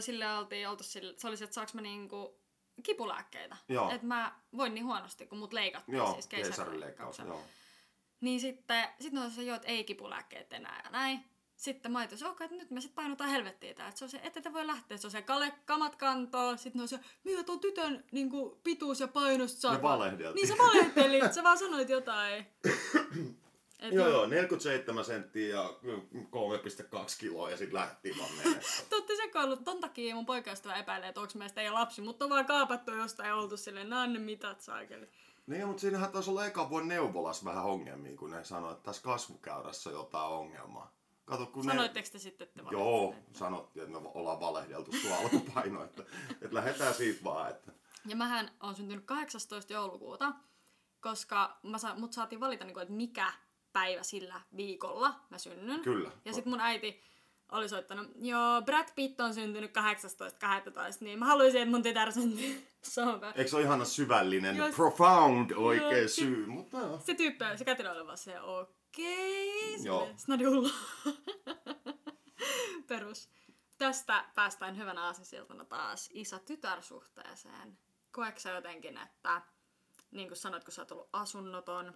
sille 0.00 0.34
oltiin 0.36 0.68
oltu 0.68 0.84
sille, 0.84 1.14
se 1.16 1.28
oli 1.28 1.36
se, 1.36 1.44
että 1.44 1.54
saaks 1.54 1.74
mä 1.74 1.80
niinku 1.80 2.40
kipulääkkeitä. 2.82 3.56
Joo. 3.68 3.90
Että 3.90 4.06
mä 4.06 4.32
voin 4.56 4.74
niin 4.74 4.84
huonosti, 4.84 5.26
kun 5.26 5.38
mut 5.38 5.52
leikattiin 5.52 5.96
Joo, 5.96 6.12
siis 6.12 6.26
keisarileikkauksella. 6.26 7.34
joo. 7.34 7.42
Niin 8.20 8.40
sitten 8.40 8.88
sit 9.00 9.18
on 9.18 9.30
se, 9.30 9.42
joo, 9.42 9.56
että 9.56 9.68
ei 9.68 9.84
kipulääkkeet 9.84 10.52
enää 10.52 10.80
ja 10.84 10.90
näin. 10.90 11.24
Sitten 11.56 11.92
mä 11.92 11.98
ajattelin, 11.98 12.32
että 12.40 12.56
nyt 12.56 12.70
me 12.70 12.80
sitten 12.80 12.94
painutaan 12.94 13.30
helvettiin 13.30 13.76
tää. 13.76 13.88
Että 13.88 13.98
se 13.98 14.04
on 14.04 14.08
se, 14.08 14.20
ette 14.22 14.40
te 14.40 14.52
voi 14.52 14.66
lähteä, 14.66 14.94
että 14.94 14.96
se 14.96 15.06
on 15.06 15.10
se 15.10 15.22
kale, 15.22 15.52
kamat 15.66 15.96
kantoo. 15.96 16.56
Sitten 16.56 16.82
on 16.82 16.88
se, 16.88 17.00
mitä 17.24 17.42
tuon 17.42 17.60
tytön 17.60 18.04
niin 18.12 18.30
kuin, 18.30 18.60
pituus 18.64 19.00
ja 19.00 19.08
painosta 19.08 19.60
saa. 19.60 19.74
Ne 19.74 19.82
valehdeltiin. 19.82 20.34
Niin 20.34 20.48
sä 20.48 20.54
valehtelit, 20.58 21.32
sä 21.32 21.42
vaan 21.42 21.58
sanoit 21.58 21.88
jotain. 21.88 22.46
Et 23.78 23.92
Joo, 23.92 24.08
joo, 24.08 24.26
47 24.26 25.04
senttiä 25.04 25.56
ja 25.56 25.74
3,2 25.82 27.00
kiloa 27.18 27.50
ja 27.50 27.56
sitten 27.56 27.74
lähtiin 27.74 28.18
vaan 28.18 28.32
menemään. 28.32 28.62
Te 28.88 28.96
ootte 28.96 29.16
sekoillut, 29.16 29.64
ton 29.64 29.80
takia 29.80 30.14
mun 30.14 30.26
poikaystävä 30.26 30.76
epäilee, 30.76 31.08
että 31.08 31.20
onko 31.20 31.32
meistä 31.36 31.60
ei 31.60 31.70
lapsi, 31.70 32.02
mutta 32.02 32.24
on 32.24 32.30
vaan 32.30 32.46
kaapattu 32.46 32.94
jostain 32.94 33.28
ja 33.28 33.34
oltu 33.36 33.56
silleen, 33.56 33.90
nää 33.90 34.02
on 34.02 34.12
ne 34.12 34.18
mitat 34.18 34.60
saakeli. 34.60 35.08
Niin, 35.46 35.66
mutta 35.66 35.80
siinähän 35.80 36.12
taisi 36.12 36.30
olla 36.30 36.46
eka 36.46 36.70
vuonna 36.70 36.88
neuvolassa 36.88 37.44
vähän 37.44 37.64
ongelmia, 37.64 38.16
kun 38.16 38.30
ne 38.30 38.44
sanoi, 38.44 38.72
että 38.72 38.84
tässä 38.84 39.02
kasvukäyrässä 39.02 39.90
on 39.90 39.96
jotain 39.96 40.32
ongelmaa. 40.32 40.94
Kato, 41.24 41.46
kun 41.46 41.64
Sanoitteko 41.64 42.08
te 42.12 42.18
sitten, 42.18 42.48
että 42.48 42.62
ne... 42.62 42.68
Joo, 42.70 43.02
valehtelette? 43.02 43.38
sanottiin, 43.38 43.82
että 43.86 44.00
me 44.00 44.08
ollaan 44.14 44.40
valehdeltu 44.40 44.92
sua 44.92 45.16
alkupaino, 45.22 45.84
että, 45.84 46.02
että 46.32 46.54
lähdetään 46.54 46.94
siitä 46.94 47.24
vaan, 47.24 47.50
että... 47.50 47.72
Ja 48.06 48.16
mähän 48.16 48.50
on 48.60 48.74
syntynyt 48.74 49.04
18. 49.04 49.72
joulukuuta, 49.72 50.32
koska 51.00 51.58
mä 51.62 51.78
sa- 51.78 51.94
mut 51.94 52.12
saatiin 52.12 52.40
valita, 52.40 52.64
niin 52.64 52.74
kuin, 52.74 52.82
että 52.82 52.94
mikä 52.94 53.32
päivä 53.72 54.02
sillä 54.02 54.40
viikolla 54.56 55.14
mä 55.30 55.38
synnyn. 55.38 55.80
Kyllä. 55.80 56.10
Ja 56.24 56.32
sitten 56.32 56.50
mun 56.50 56.60
äiti 56.60 57.02
oli 57.52 57.68
soittanut, 57.68 58.06
joo, 58.20 58.62
Brad 58.62 58.88
Pitt 58.94 59.20
on 59.20 59.34
syntynyt 59.34 59.70
18.12, 59.76 59.82
niin 61.00 61.18
mä 61.18 61.26
haluaisin, 61.26 61.62
että 61.62 61.70
mun 61.70 61.82
tytär 61.82 62.12
syntyy 62.12 62.66
päivän. 62.94 63.32
Eikö 63.36 63.50
se 63.50 63.56
ole 63.56 63.64
ihana 63.64 63.84
syvällinen, 63.84 64.56
Joo, 64.56 64.72
profound 64.72 65.50
oikea 65.50 65.98
joo, 65.98 66.08
syy, 66.08 66.46
mutta 66.46 66.78
joo. 66.78 67.00
Se 67.04 67.14
tyyppi, 67.14 67.44
se 67.56 67.64
kätilö 67.64 67.92
oli 67.92 68.06
vaan 68.06 68.18
se, 68.18 68.40
okei. 68.40 69.84
Joo. 69.84 70.08
Snadi 70.16 70.44
hullu. 70.44 70.70
Perus. 72.88 73.28
Tästä 73.78 74.24
päästään 74.34 74.76
hyvänä 74.76 75.04
aasinsiltana 75.04 75.64
taas 75.64 76.10
isä-tytär-suhteeseen. 76.12 77.78
Koetko 78.10 78.48
jotenkin, 78.48 78.98
että 78.98 79.42
niin 80.10 80.28
kuin 80.28 80.36
sanoit, 80.36 80.64
kun 80.64 80.72
sä 80.72 80.82
oot 80.82 80.92
ollut 80.92 81.08
asunnoton, 81.12 81.94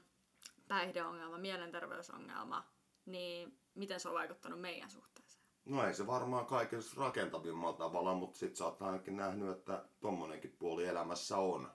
päihdeongelma, 0.68 1.38
mielenterveysongelma, 1.38 2.64
niin 3.06 3.58
miten 3.74 4.00
se 4.00 4.08
on 4.08 4.14
vaikuttanut 4.14 4.60
meidän 4.60 4.90
suhteeseen? 4.90 5.42
No 5.64 5.86
ei 5.86 5.94
se 5.94 6.06
varmaan 6.06 6.46
kaikessa 6.46 7.00
rakentavimmalla 7.00 7.78
tavalla, 7.78 8.14
mutta 8.14 8.38
sit 8.38 8.56
sä 8.56 8.64
oot 8.64 8.82
ainakin 8.82 9.16
nähnyt, 9.16 9.50
että 9.50 9.84
tommonenkin 10.00 10.56
puoli 10.58 10.84
elämässä 10.84 11.36
on. 11.36 11.70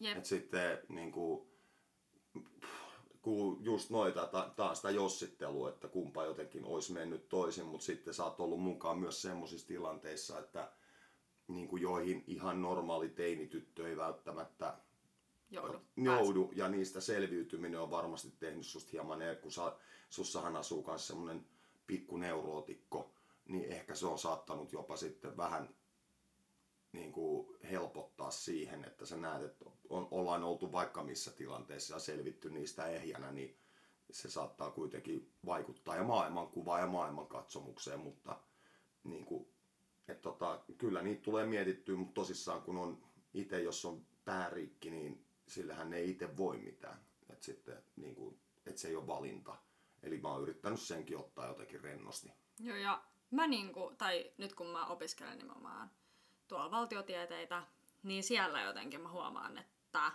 Jep. 0.00 0.18
Et 0.18 0.24
sitten 0.24 0.78
niin 0.88 1.12
kuin, 1.12 1.48
kun 3.22 3.64
just 3.64 3.90
noita 3.90 4.26
ta- 4.26 4.52
taas 4.56 4.78
sitä 4.78 4.90
jossittelua, 4.90 5.68
että 5.68 5.88
kumpa 5.88 6.24
jotenkin 6.24 6.64
olisi 6.64 6.92
mennyt 6.92 7.28
toisin, 7.28 7.66
mutta 7.66 7.86
sitten 7.86 8.14
sä 8.14 8.24
oot 8.24 8.40
ollut 8.40 8.60
mukaan 8.60 8.98
myös 8.98 9.22
semmoisissa 9.22 9.68
tilanteissa, 9.68 10.38
että 10.38 10.72
niin 11.48 11.68
kuin 11.68 11.82
joihin 11.82 12.24
ihan 12.26 12.62
normaali 12.62 13.08
teinityttö 13.08 13.88
ei 13.88 13.96
välttämättä 13.96 14.78
Joudu. 15.50 15.80
joudu, 15.96 16.52
ja 16.54 16.68
niistä 16.68 17.00
selviytyminen 17.00 17.80
on 17.80 17.90
varmasti 17.90 18.32
tehnyt 18.40 18.66
susta 18.66 18.90
hieman, 18.92 19.22
eri, 19.22 19.36
kun 19.36 19.52
sä, 19.52 19.76
sussahan 20.10 20.56
asuu 20.56 20.84
myös 20.86 21.06
semmoinen 21.06 21.46
pikku 21.86 22.16
neurootikko, 22.16 23.10
niin 23.48 23.72
ehkä 23.72 23.94
se 23.94 24.06
on 24.06 24.18
saattanut 24.18 24.72
jopa 24.72 24.96
sitten 24.96 25.36
vähän 25.36 25.74
niin 26.92 27.12
kuin 27.12 27.56
helpottaa 27.70 28.30
siihen, 28.30 28.84
että 28.84 29.06
sä 29.06 29.16
näet, 29.16 29.42
että 29.42 29.64
on, 29.88 30.08
ollaan 30.10 30.44
oltu 30.44 30.72
vaikka 30.72 31.04
missä 31.04 31.30
tilanteessa 31.30 31.94
ja 31.94 31.98
selvitty 31.98 32.50
niistä 32.50 32.86
ehjänä, 32.86 33.32
niin 33.32 33.56
se 34.10 34.30
saattaa 34.30 34.70
kuitenkin 34.70 35.32
vaikuttaa 35.46 35.96
ja 35.96 36.04
maailmankuvaan 36.04 36.80
ja 36.80 36.86
maailmankatsomukseen, 36.86 38.00
mutta 38.00 38.40
niin 39.04 39.24
kuin, 39.24 39.48
et 40.08 40.20
tota, 40.20 40.60
kyllä 40.78 41.02
niitä 41.02 41.22
tulee 41.22 41.46
mietittyä, 41.46 41.96
mutta 41.96 42.14
tosissaan 42.14 42.62
kun 42.62 42.76
on 42.78 43.02
itse, 43.34 43.62
jos 43.62 43.84
on 43.84 44.06
päärikki, 44.24 44.90
niin 44.90 45.27
sillähän 45.48 45.92
ei 45.92 46.10
itse 46.10 46.36
voi 46.36 46.58
mitään. 46.58 46.98
Et 47.30 47.42
sitten, 47.42 47.82
niin 47.96 48.14
kuin, 48.14 48.40
et 48.66 48.78
se 48.78 48.88
ei 48.88 48.96
ole 48.96 49.06
valinta. 49.06 49.56
Eli 50.02 50.18
mä 50.20 50.28
oon 50.28 50.42
yrittänyt 50.42 50.80
senkin 50.80 51.18
ottaa 51.18 51.46
jotenkin 51.46 51.80
rennosti. 51.80 52.32
Joo, 52.58 52.76
ja 52.76 53.04
mä 53.30 53.46
niinku, 53.46 53.92
tai 53.98 54.32
nyt 54.38 54.54
kun 54.54 54.66
mä 54.66 54.86
opiskelen 54.86 55.38
nimenomaan 55.38 55.90
tuolla 56.48 56.70
valtiotieteitä, 56.70 57.62
niin 58.02 58.22
siellä 58.22 58.62
jotenkin 58.62 59.00
mä 59.00 59.08
huomaan, 59.08 59.58
että 59.58 60.12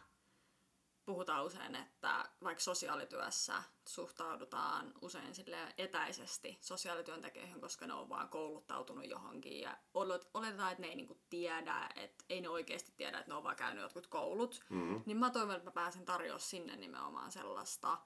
puhutaan 1.06 1.46
usein, 1.46 1.76
että 1.76 2.30
vaikka 2.44 2.64
sosiaalityössä 2.64 3.64
suhtaudutaan 3.88 4.94
usein 5.02 5.36
sille 5.36 5.74
etäisesti 5.78 6.58
sosiaalityöntekijöihin, 6.62 7.62
koska 7.62 7.88
ne 7.88 7.94
on 7.94 8.10
vaan 8.10 8.30
kouluttautunut 8.30 9.10
johonkin 9.10 9.62
ja 9.62 9.78
olet- 9.94 10.30
oletetaan, 10.34 10.72
että 10.72 10.82
ne 10.82 10.88
ei 10.88 10.96
niinku 10.96 11.22
tiedä, 11.30 11.90
että 11.96 12.26
ei 12.30 12.42
ne 12.42 12.50
oikeasti 12.50 12.94
tiedä, 12.98 13.20
että 13.20 13.32
ne 13.32 13.36
on 13.36 13.44
vaan 13.44 13.56
käynyt 13.56 13.82
jotkut 13.82 14.08
koulut. 14.08 14.62
Mm-hmm. 14.70 15.04
Niin 15.06 15.18
mä 15.18 15.30
toivon, 15.30 15.56
että 15.56 15.68
mä 15.68 15.72
pääsen 15.72 16.06
tarjoamaan 16.06 16.42
sinne 16.42 16.76
nimenomaan 16.76 17.32
sellaista 17.32 17.98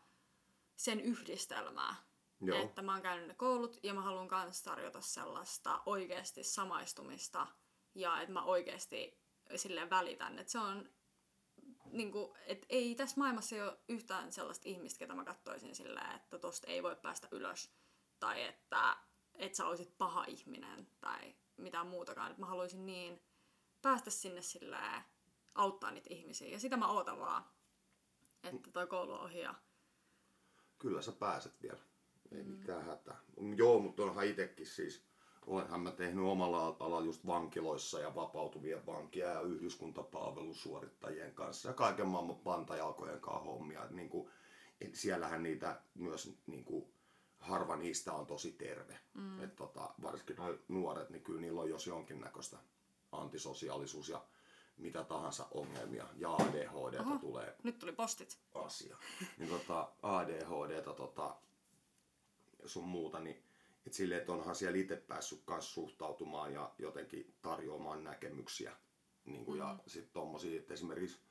sen 0.75 0.99
yhdistelmää. 0.99 1.95
Joo. 2.41 2.63
Että 2.63 2.81
mä 2.81 2.93
oon 2.93 3.01
käynyt 3.01 3.27
ne 3.27 3.33
koulut 3.33 3.79
ja 3.83 3.93
mä 3.93 4.01
haluan 4.01 4.27
myös 4.31 4.63
tarjota 4.63 5.01
sellaista 5.01 5.81
oikeasti 5.85 6.43
samaistumista 6.43 7.47
ja 7.95 8.21
että 8.21 8.33
mä 8.33 8.43
oikeasti 8.43 9.19
sille 9.55 9.89
välitän. 9.89 10.39
Että 10.39 10.51
se 10.51 10.59
on 10.59 10.89
niinku, 11.91 12.35
et 12.45 12.65
ei 12.69 12.95
tässä 12.95 13.15
maailmassa 13.17 13.55
ole 13.55 13.77
yhtään 13.89 14.31
sellaista 14.31 14.69
ihmistä, 14.69 14.99
ketä 14.99 15.15
mä 15.15 15.23
katsoisin 15.23 15.75
silleen, 15.75 16.15
että 16.15 16.39
tosta 16.39 16.67
ei 16.67 16.83
voi 16.83 16.95
päästä 16.95 17.27
ylös. 17.31 17.71
Tai 18.19 18.43
että 18.43 18.97
et 19.35 19.55
sä 19.55 19.65
olisit 19.65 19.97
paha 19.97 20.25
ihminen 20.25 20.87
tai 21.01 21.35
mitään 21.57 21.87
muutakaan. 21.87 22.31
Et 22.31 22.37
mä 22.37 22.45
haluaisin 22.45 22.85
niin 22.85 23.21
päästä 23.81 24.09
sinne 24.09 24.41
silleen, 24.41 25.01
auttaa 25.55 25.91
niitä 25.91 26.13
ihmisiä. 26.13 26.47
Ja 26.47 26.59
sitä 26.59 26.77
mä 26.77 26.87
ootan 26.87 27.19
vaan, 27.19 27.43
että 28.43 28.71
toi 28.71 28.87
koulu 28.87 29.13
on 29.13 29.19
ohi 29.19 29.39
ja 29.39 29.55
Kyllä 30.79 31.01
sä 31.01 31.11
pääset 31.11 31.61
vielä. 31.61 31.79
Ei 32.31 32.43
mm. 32.43 32.49
mitään 32.49 32.85
hätää. 32.85 33.17
Joo, 33.55 33.79
mutta 33.79 34.03
onhan 34.03 34.25
itekin 34.25 34.67
siis, 34.67 35.03
olenhan 35.47 35.81
mä 35.81 35.91
tehnyt 35.91 36.25
omalla 36.25 36.67
alalla 36.67 37.05
just 37.05 37.25
vankiloissa 37.27 37.99
ja 37.99 38.15
vapautuvien 38.15 38.85
vankia 38.85 39.27
ja 39.27 39.41
yhdyskuntapalvelusuorittajien 39.41 41.33
kanssa 41.33 41.67
ja 41.67 41.73
kaiken 41.73 42.07
maailman 42.07 42.35
pantajalkojen 42.35 43.19
kanssa 43.19 43.43
hommia. 43.43 43.83
Et 43.83 43.91
niin 43.91 44.09
kuin, 44.09 44.29
et 44.81 44.95
siellähän 44.95 45.43
niitä 45.43 45.81
myös 45.95 46.37
niin 46.47 46.63
kuin, 46.63 46.85
harva 47.39 47.75
niistä 47.75 48.13
on 48.13 48.25
tosi 48.25 48.51
terve. 48.51 48.99
Mm. 49.13 49.43
Et 49.43 49.55
tota, 49.55 49.89
varsinkin 50.01 50.35
nuo 50.35 50.55
nuoret, 50.67 51.09
niin 51.09 51.23
kyllä 51.23 51.41
niillä 51.41 51.61
on 51.61 51.69
jos 51.69 51.87
jonkinnäköistä 51.87 52.57
antisosiaalisuus 53.11 54.09
ja 54.09 54.21
mitä 54.77 55.03
tahansa 55.03 55.47
ongelmia 55.51 56.05
ja 56.15 56.33
ADHD 56.33 57.19
tulee 57.19 57.55
nyt 57.63 57.79
tuli 57.79 57.91
postit. 57.91 58.37
asia. 58.53 58.97
Niin 59.37 59.49
tota, 59.49 59.91
ADHD 60.03 60.81
tota, 60.81 61.35
sun 62.65 62.87
muuta, 62.87 63.19
niin 63.19 63.43
et 63.87 63.93
silleen, 63.93 64.19
että 64.19 64.31
onhan 64.31 64.55
siellä 64.55 64.77
itse 64.77 64.95
päässyt 64.95 65.41
kanssa 65.45 65.73
suhtautumaan 65.73 66.53
ja 66.53 66.71
jotenkin 66.79 67.35
tarjoamaan 67.41 68.03
näkemyksiä. 68.03 68.75
Niin 69.25 69.45
kuin, 69.45 69.59
mm-hmm. 69.59 69.79
Ja 69.83 69.89
sitten 69.89 70.13
tommosia, 70.13 70.59
että 70.59 70.73
esimerkiksi, 70.73 71.21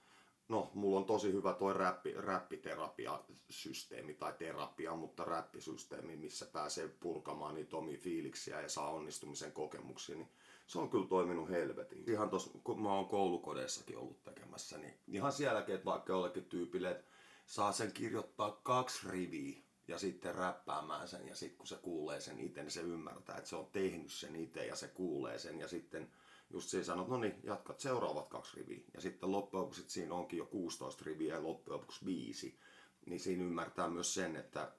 no 0.49 0.71
mulla 0.75 0.99
on 0.99 1.05
tosi 1.05 1.33
hyvä 1.33 1.55
toi 1.55 1.75
räppi, 1.75 2.13
räppiterapiasysteemi 2.13 4.15
tai 4.15 4.33
terapia, 4.39 4.97
mutta 4.97 5.25
räppisysteemi, 5.25 6.17
missä 6.17 6.47
pääsee 6.47 6.89
purkamaan 6.89 7.55
niitä 7.55 7.77
omia 7.77 7.99
fiiliksiä 7.99 8.61
ja 8.61 8.69
saa 8.69 8.91
onnistumisen 8.91 9.53
kokemuksia, 9.53 10.17
niin 10.17 10.29
se 10.67 10.79
on 10.79 10.91
kyllä 10.91 11.09
toiminut 11.09 11.51
helvetin. 11.51 12.11
Ihan 12.11 12.31
tos, 12.31 12.51
kun 12.65 12.83
mä 12.83 12.95
oon 12.95 13.09
koulukodeissakin 13.09 13.99
ollut 13.99 14.25
tekemässä, 14.25 14.79
niin 14.79 14.95
ihan 15.09 15.33
sielläkin, 15.33 15.75
että 15.75 15.85
vaikka 15.85 16.13
jollekin 16.13 16.45
tyypille, 16.45 16.91
että 16.91 17.05
saa 17.47 17.73
sen 17.73 17.93
kirjoittaa 17.93 18.61
kaksi 18.63 19.09
riviä 19.09 19.66
ja 19.89 19.99
sitten 19.99 20.35
räppäämään 20.35 21.09
sen 21.09 21.29
ja 21.29 21.37
sitten 21.37 21.59
kun 21.59 21.67
se 21.67 21.77
kuulee 21.77 22.21
sen 22.21 22.41
itse, 22.41 22.63
niin 22.63 22.71
se 22.71 22.81
ymmärtää, 22.81 23.37
että 23.37 23.51
se 23.51 23.57
on 23.57 23.69
tehnyt 23.73 24.13
sen 24.13 24.37
itse 24.37 24.67
ja 24.67 24.77
se 24.77 24.89
kuulee 24.89 25.39
sen 25.39 25.59
ja 25.59 25.69
sitten 25.69 26.13
just 26.51 26.69
se 26.69 26.85
sanoo, 26.85 27.07
no 27.09 27.19
niin, 27.19 27.35
jatkat 27.43 27.81
seuraavat 27.81 28.29
kaksi 28.29 28.57
riviä. 28.57 28.85
Ja 28.95 29.01
sitten 29.01 29.33
loppujen 29.33 29.61
lopuksi 29.63 29.85
siinä 29.87 30.15
onkin 30.15 30.39
jo 30.39 30.47
16 30.47 31.03
riviä 31.07 31.35
ja 31.35 31.43
loppujen 31.43 31.81
lopuksi 31.81 32.07
viisi. 32.07 32.59
Niin 33.07 33.21
siinä 33.21 33.45
ymmärtää 33.45 33.89
myös 33.89 34.15
sen, 34.15 34.37
että 34.37 34.73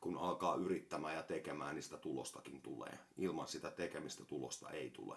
kun 0.00 0.18
alkaa 0.18 0.54
yrittämään 0.54 1.14
ja 1.14 1.22
tekemään, 1.22 1.74
niin 1.74 1.82
sitä 1.82 1.96
tulostakin 1.96 2.62
tulee. 2.62 2.98
Ilman 3.18 3.48
sitä 3.48 3.70
tekemistä 3.70 4.24
tulosta 4.24 4.70
ei 4.70 4.90
tule. 4.90 5.16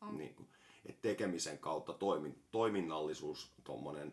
On. 0.00 0.14
Niin, 0.14 0.34
kuin, 0.34 0.48
et 0.86 1.00
tekemisen 1.02 1.58
kautta 1.58 1.92
toimin, 1.92 2.42
toiminnallisuus, 2.50 3.52
tuommoinen 3.64 4.12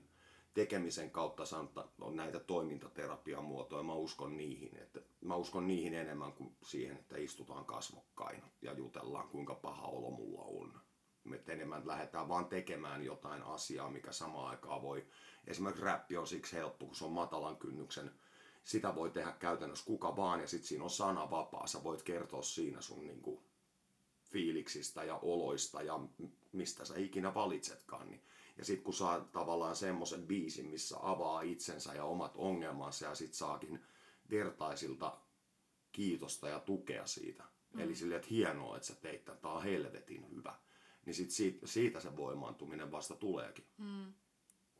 tekemisen 0.57 1.11
kautta 1.11 1.45
sanotaan, 1.45 1.89
on 2.01 2.15
näitä 2.15 2.39
toimintaterapiamuotoja. 2.39 3.83
Mä 3.83 3.93
uskon 3.93 4.37
niihin. 4.37 4.77
Että, 4.77 4.99
mä 5.21 5.35
uskon 5.35 5.67
niihin 5.67 5.93
enemmän 5.93 6.33
kuin 6.33 6.55
siihen, 6.63 6.97
että 6.97 7.17
istutaan 7.17 7.65
kasvokkain 7.65 8.43
ja 8.61 8.73
jutellaan, 8.73 9.27
kuinka 9.27 9.55
paha 9.55 9.87
olo 9.87 10.11
mulla 10.11 10.41
on. 10.41 10.81
Me 11.23 11.41
enemmän 11.47 11.87
lähdetään 11.87 12.27
vaan 12.27 12.45
tekemään 12.45 13.03
jotain 13.03 13.43
asiaa, 13.43 13.89
mikä 13.89 14.11
samaan 14.11 14.49
aikaan 14.49 14.81
voi... 14.81 15.05
Esimerkiksi 15.47 15.85
räppi 15.85 16.17
on 16.17 16.27
siksi 16.27 16.55
helppo, 16.55 16.85
kun 16.85 16.95
se 16.95 17.05
on 17.05 17.11
matalan 17.11 17.57
kynnyksen 17.57 18.11
sitä 18.63 18.95
voi 18.95 19.09
tehdä 19.09 19.31
käytännössä 19.31 19.85
kuka 19.85 20.15
vaan 20.15 20.39
ja 20.39 20.47
sitten 20.47 20.67
siinä 20.67 20.83
on 20.83 20.89
sana 20.89 21.29
vapaa. 21.29 21.67
Sä 21.67 21.83
voit 21.83 22.03
kertoa 22.03 22.41
siinä 22.41 22.81
sun 22.81 23.07
niinku 23.07 23.43
fiiliksistä 24.23 25.03
ja 25.03 25.19
oloista 25.21 25.81
ja 25.81 25.99
mistä 26.51 26.85
sä 26.85 26.93
ikinä 26.97 27.33
valitsetkaan. 27.33 28.09
Niin. 28.09 28.21
Ja 28.57 28.65
sitten 28.65 28.83
kun 28.83 28.93
saa 28.93 29.19
tavallaan 29.19 29.75
semmoisen 29.75 30.27
biisin, 30.27 30.65
missä 30.65 30.97
avaa 31.01 31.41
itsensä 31.41 31.93
ja 31.93 32.03
omat 32.03 32.31
ongelmansa 32.35 33.05
ja 33.05 33.15
sitten 33.15 33.37
saakin 33.37 33.85
vertaisilta 34.29 35.17
kiitosta 35.91 36.49
ja 36.49 36.59
tukea 36.59 37.05
siitä. 37.05 37.43
Mm. 37.73 37.79
Eli 37.79 37.95
silleen, 37.95 38.19
että 38.19 38.29
hienoa, 38.31 38.75
että 38.75 38.87
sä 38.87 38.95
teit 38.95 39.25
tämän, 39.25 39.39
tää 39.39 39.51
on 39.51 39.63
helvetin 39.63 40.29
hyvä. 40.29 40.55
Niin 41.05 41.13
sit 41.13 41.31
siitä, 41.31 41.67
siitä 41.67 41.99
se 41.99 42.15
voimaantuminen 42.15 42.91
vasta 42.91 43.15
tuleekin. 43.15 43.65
Mm. 43.77 44.13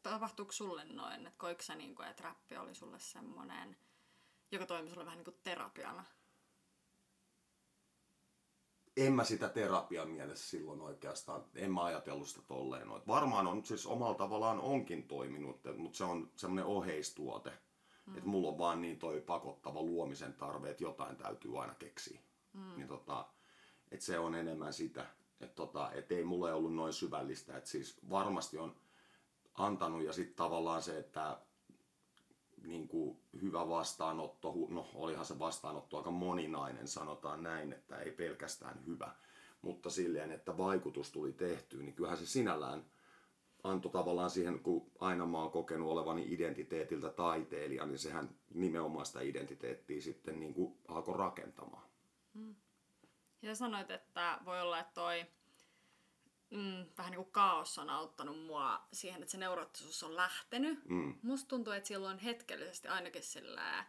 Tapahtuuko 0.04 0.52
sulle 0.52 0.86
noin, 0.86 1.28
että 1.28 1.40
koiko 1.40 1.62
sä 1.62 1.76
niin 1.76 1.96
kuin, 1.96 2.08
että 2.08 2.24
räppi 2.24 2.58
oli 2.58 2.76
sulle 2.76 3.00
semmoinen, 3.00 3.78
joka 4.52 4.66
toimi 4.66 4.90
sulle 4.90 5.06
vähän 5.06 5.18
niin 5.18 5.26
kuin 5.26 5.40
terapiana? 5.44 6.06
En 8.98 9.14
mä 9.14 9.24
sitä 9.24 9.50
terapian 9.50 10.10
mielessä 10.10 10.50
silloin 10.50 10.82
oikeastaan, 10.82 11.44
en 11.56 11.74
mä 11.74 11.84
ajatellut 11.84 12.28
sitä 12.28 12.42
tolleen. 12.48 12.88
No, 12.88 13.02
varmaan 13.08 13.48
on 13.48 13.66
siis 13.66 13.86
omalla 13.86 14.16
tavallaan 14.16 14.60
onkin 14.60 15.04
toiminut, 15.04 15.62
mutta 15.78 15.98
se 15.98 16.04
on 16.04 16.32
semmoinen 16.36 16.66
oheistuote. 16.66 17.52
Mm. 18.06 18.18
Että 18.18 18.30
mulla 18.30 18.48
on 18.48 18.58
vaan 18.58 18.82
niin 18.82 19.00
toi 19.00 19.22
pakottava 19.22 19.82
luomisen 19.82 20.34
tarve, 20.34 20.70
että 20.70 20.84
jotain 20.84 21.16
täytyy 21.16 21.62
aina 21.62 21.76
keksiä. 21.76 22.20
Mm. 22.54 22.76
Niin 22.76 22.88
tota, 22.88 23.26
että 23.92 24.06
se 24.06 24.20
on 24.20 24.36
enemmän 24.36 24.74
sitä, 24.74 25.06
että 25.42 25.56
tota, 25.56 25.92
et 25.92 26.12
ei 26.12 26.24
mulle 26.24 26.54
ollut 26.54 26.76
noin 26.76 26.94
syvällistä. 26.94 27.58
Että 27.58 27.70
siis 27.70 27.98
varmasti 28.10 28.58
on 28.58 28.76
antanut 29.54 30.04
ja 30.04 30.14
sitten 30.14 30.36
tavallaan 30.36 30.82
se, 30.82 30.98
että 30.98 31.38
niin 32.64 32.88
kuin 32.88 33.18
hyvä 33.42 33.70
vastaanotto, 33.70 34.54
no 34.70 34.88
olihan 34.94 35.26
se 35.26 35.40
vastaanotto 35.40 35.98
aika 35.98 36.12
moninainen, 36.12 36.88
sanotaan 36.88 37.44
näin, 37.44 37.74
että 37.74 37.98
ei 37.98 38.12
pelkästään 38.12 38.86
hyvä, 38.86 39.12
mutta 39.62 39.90
silleen, 39.90 40.32
että 40.32 40.58
vaikutus 40.58 41.12
tuli 41.12 41.34
tehtyä, 41.34 41.84
niin 41.84 41.96
kyllähän 41.96 42.18
se 42.18 42.26
sinällään 42.26 42.86
antoi 43.64 43.92
tavallaan 43.92 44.30
siihen, 44.30 44.60
kun 44.60 44.92
aina 45.00 45.26
mä 45.26 45.38
oon 45.38 45.52
kokenut 45.52 45.92
olevani 45.92 46.34
identiteetiltä 46.34 47.10
taiteilija, 47.10 47.86
niin 47.86 48.00
sehän 48.00 48.30
nimenomaan 48.54 49.06
sitä 49.06 49.22
identiteettiä 49.22 50.02
sitten 50.02 50.40
niin 50.40 50.54
kuin 50.54 50.78
alkoi 50.88 51.18
rakentamaan. 51.18 51.88
Mm. 52.34 52.56
Ja 53.42 53.56
sanoit, 53.56 53.92
että 53.92 54.40
voi 54.46 54.62
olla, 54.62 54.80
että 54.80 54.94
toi 54.94 55.26
mm, 56.50 56.86
vähän 56.98 57.12
niin 57.12 57.24
kuin 57.24 57.32
kaos 57.32 57.78
on 57.78 57.90
auttanut 57.90 58.46
mua 58.46 58.88
siihen, 58.94 59.22
että 59.22 59.32
se 59.32 59.38
neuroottisuus 59.38 60.04
on 60.04 60.16
lähtenyt. 60.16 60.86
Mm. 60.86 61.16
Musta 61.22 61.48
tuntuu, 61.48 61.74
että 61.74 61.88
silloin 61.88 62.20
hetkellisesti 62.20 62.88
ainakin 62.88 63.24
sillä 63.24 63.86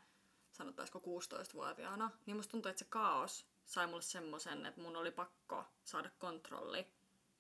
sanotaanko 0.53 0.99
16-vuotiaana, 0.99 2.11
niin 2.27 2.37
musta 2.37 2.51
tuntuu, 2.51 2.71
että 2.71 2.79
se 2.79 2.87
kaos 2.89 3.47
sai 3.67 3.87
mulle 3.87 4.03
semmoisen, 4.03 4.67
että 4.67 4.81
mun 4.81 4.97
oli 4.97 5.11
pakko 5.11 5.65
saada 5.85 6.11
kontrolli 6.19 6.87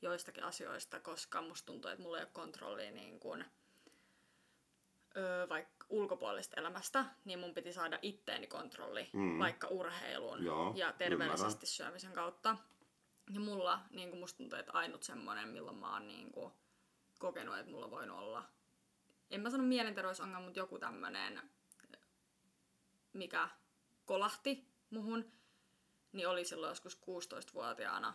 joistakin 0.02 0.44
asioista, 0.44 1.00
koska 1.00 1.42
musta 1.42 1.66
tuntuu, 1.66 1.90
että 1.90 2.02
mulla 2.02 2.18
ei 2.18 2.22
ole 2.24 2.31
kontrollia 2.33 2.90
niin 2.90 3.20
kuin, 3.20 3.44
öö, 5.16 5.48
vaikka 5.48 5.87
ulkopuolista 5.88 6.61
elämästä, 6.61 7.04
niin 7.24 7.38
mun 7.38 7.54
piti 7.54 7.72
saada 7.72 7.98
itteeni 8.02 8.46
kontrolli, 8.46 9.11
mm. 9.12 9.38
vaikka 9.38 9.68
urheilun 9.68 10.44
Joo, 10.44 10.72
ja 10.76 10.92
terveellisesti 10.92 11.46
ymmärrän. 11.46 11.66
syömisen 11.66 12.12
kautta. 12.12 12.57
Ja 13.33 13.41
mulla 13.41 13.81
niin 13.91 14.11
kuin 14.11 14.21
musta 14.21 14.38
tuntuu, 14.38 14.59
että 14.59 14.73
ainut 14.73 15.03
semmoinen, 15.03 15.49
milloin 15.49 15.77
mä 15.77 15.93
oon 15.93 16.09
niin 16.09 16.33
kuin, 16.33 16.53
kokenut, 17.19 17.59
että 17.59 17.71
mulla 17.71 17.91
voinut 17.91 18.19
olla, 18.19 18.45
en 19.31 19.41
mä 19.41 19.51
sano 19.51 19.64
mielenterveysongelma, 19.64 20.45
mutta 20.45 20.59
joku 20.59 20.79
tämmönen, 20.79 21.51
mikä 23.12 23.49
kolahti 24.05 24.69
muhun, 24.91 25.33
niin 26.12 26.29
oli 26.29 26.45
silloin 26.45 26.71
joskus 26.71 27.01
16-vuotiaana, 27.01 28.14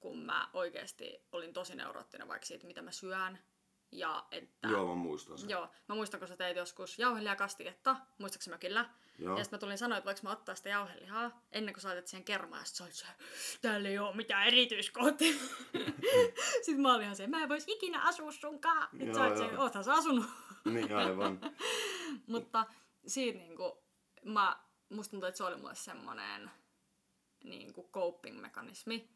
kun 0.00 0.18
mä 0.18 0.50
oikeasti 0.52 1.26
olin 1.32 1.52
tosi 1.52 1.74
neuroottinen 1.74 2.28
vaikka 2.28 2.46
siitä, 2.46 2.66
mitä 2.66 2.82
mä 2.82 2.92
syön. 2.92 3.38
Ja 3.92 4.26
että, 4.30 4.68
Joo, 4.68 4.86
mä 4.86 4.94
muistan 4.94 5.38
sen. 5.38 5.50
Joo, 5.50 5.68
mä 5.88 5.94
muistan, 5.94 6.20
kun 6.20 6.28
sä 6.28 6.36
teit 6.36 6.56
joskus 6.56 6.98
jauhelijakastiketta, 6.98 7.96
muistaakseni 8.18 8.54
mökillä. 8.54 8.90
Joo. 9.20 9.38
Ja 9.38 9.44
sitten 9.44 9.56
mä 9.56 9.60
tulin 9.60 9.78
sanoa, 9.78 9.98
että 9.98 10.06
voiko 10.06 10.20
mä 10.22 10.30
ottaa 10.30 10.54
sitä 10.54 10.68
jauhelihaa 10.68 11.42
ennen 11.52 11.74
kuin 11.74 11.82
sä 11.82 11.88
laitat 11.88 12.06
siihen 12.06 12.24
kermaan. 12.24 12.60
Ja 12.60 12.64
sit 12.64 12.76
sä 12.76 12.84
olit 12.84 12.94
se, 12.94 13.06
täällä 13.60 13.88
ei 13.88 13.98
oo 13.98 14.12
mitään 14.12 14.46
erityiskohtia. 14.46 15.34
sitten 16.64 16.80
mä 16.80 16.94
olin 16.94 17.02
ihan 17.02 17.16
se, 17.16 17.26
mä 17.26 17.42
en 17.42 17.48
vois 17.48 17.64
ikinä 17.68 18.02
asua 18.02 18.32
sunkaan. 18.32 18.88
Nyt 18.92 19.06
Joo, 19.06 19.14
sä 19.14 19.24
oot 19.24 19.36
se, 19.36 19.58
oothan 19.58 19.84
sä 19.84 19.92
asunut. 19.92 20.26
Niin 20.64 20.96
aivan. 20.96 21.40
Mutta 22.26 22.66
siitä 23.06 23.38
niinku, 23.38 23.84
mä, 24.24 24.60
musta 24.88 25.10
tuntuu, 25.10 25.28
että 25.28 25.38
se 25.38 25.44
oli 25.44 25.56
mulle 25.56 25.74
semmonen 25.74 26.50
niinku 27.44 27.90
coping-mekanismi, 27.92 29.08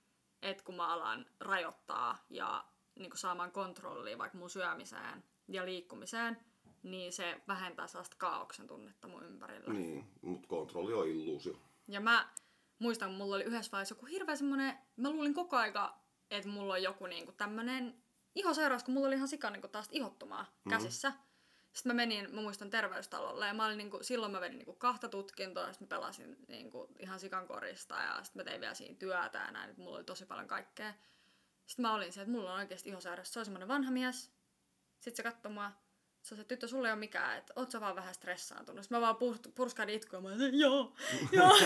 että 0.42 0.64
kun 0.64 0.74
mä 0.74 0.86
alan 0.86 1.26
rajoittaa 1.40 2.24
ja 2.30 2.64
niinku 2.98 3.16
saamaan 3.16 3.52
kontrollia 3.52 4.18
vaikka 4.18 4.38
mun 4.38 4.50
syömiseen 4.50 5.24
ja 5.48 5.64
liikkumiseen, 5.64 6.36
niin 6.85 7.12
se 7.12 7.41
vähentää 7.49 7.87
sellaista 7.87 8.16
kaauksen 8.18 8.66
tunnetta 8.66 9.09
mun 9.09 9.24
ympärillä. 9.24 9.72
Niin, 9.72 10.05
mutta 10.22 10.49
kontrolli 10.49 10.93
on 10.93 11.09
illuusio. 11.09 11.61
Ja 11.89 12.01
mä 12.01 12.28
muistan, 12.78 13.09
kun 13.09 13.18
mulla 13.18 13.37
oli 13.37 13.45
yhdessä 13.45 13.72
vaiheessa 13.72 13.95
joku 13.95 14.07
hirveä 14.07 14.37
semmonen, 14.37 14.78
mä 14.97 15.11
luulin 15.11 15.35
koko 15.35 15.57
aika, 15.57 15.99
että 16.30 16.49
mulla 16.49 16.74
on 16.74 16.82
joku 16.82 17.07
niinku 17.07 17.32
tämmönen 17.32 18.03
ihosairaus, 18.35 18.85
kun 18.85 18.95
mulla 18.95 19.07
oli 19.07 19.14
ihan 19.14 19.28
sikan 19.28 19.53
niin 19.53 19.70
taas 19.70 19.89
ihottumaa 19.91 20.47
käsissä. 20.68 21.12
Sitten 21.72 21.91
mä 21.91 21.95
menin, 21.95 22.35
mä 22.35 22.41
muistan 22.41 22.70
terveystalolle 22.70 23.47
ja 23.47 23.55
mä 23.55 23.66
olin 23.66 23.78
niinku, 23.78 23.99
silloin 24.03 24.32
mä 24.32 24.41
vedin 24.41 24.59
niinku 24.59 24.74
kahta 24.74 25.09
tutkintoa, 25.09 25.72
sitten 25.72 25.87
mä 25.87 25.89
pelasin 25.89 26.37
niinku 26.49 26.89
ihan 26.99 27.20
sikan 27.20 27.47
korista 27.47 27.95
ja 27.95 28.24
sitten 28.24 28.41
mä 28.41 28.45
tein 28.45 28.61
vielä 28.61 28.74
siinä 28.74 28.97
työtä 28.99 29.39
ja 29.39 29.51
näin, 29.51 29.70
että 29.70 29.82
mulla 29.82 29.97
oli 29.97 30.05
tosi 30.05 30.26
paljon 30.26 30.49
kaikkea. 30.49 30.95
Sitten 31.66 31.82
mä 31.82 31.95
olin 31.95 32.12
se, 32.12 32.20
että 32.20 32.32
mulla 32.32 32.53
on 32.53 32.59
oikeasti 32.59 32.89
ihosairaus. 32.89 33.32
Se 33.32 33.39
on 33.39 33.45
semmonen 33.45 33.68
vanha 33.68 33.91
mies. 33.91 34.32
Sitten 35.01 35.16
se 35.16 35.22
katsoi 35.22 35.53
mua. 35.53 35.72
Se 36.24 36.34
on 36.34 36.38
se, 36.38 36.44
tyttö, 36.44 36.68
sulla 36.68 36.88
ei 36.88 36.92
ole 36.92 36.98
mikään, 36.98 37.38
että 37.38 37.52
oot 37.56 37.70
sä 37.70 37.80
vaan 37.80 37.96
vähän 37.96 38.14
stressaantunut. 38.14 38.84
Sitten 38.84 38.96
mä 38.98 39.00
vaan 39.00 39.16
pur- 39.16 39.52
purskahdin 39.54 39.94
itkua. 39.94 40.20
Mä 40.20 40.28
olin, 40.28 40.60
joo, 40.60 40.92
joo. 41.32 41.56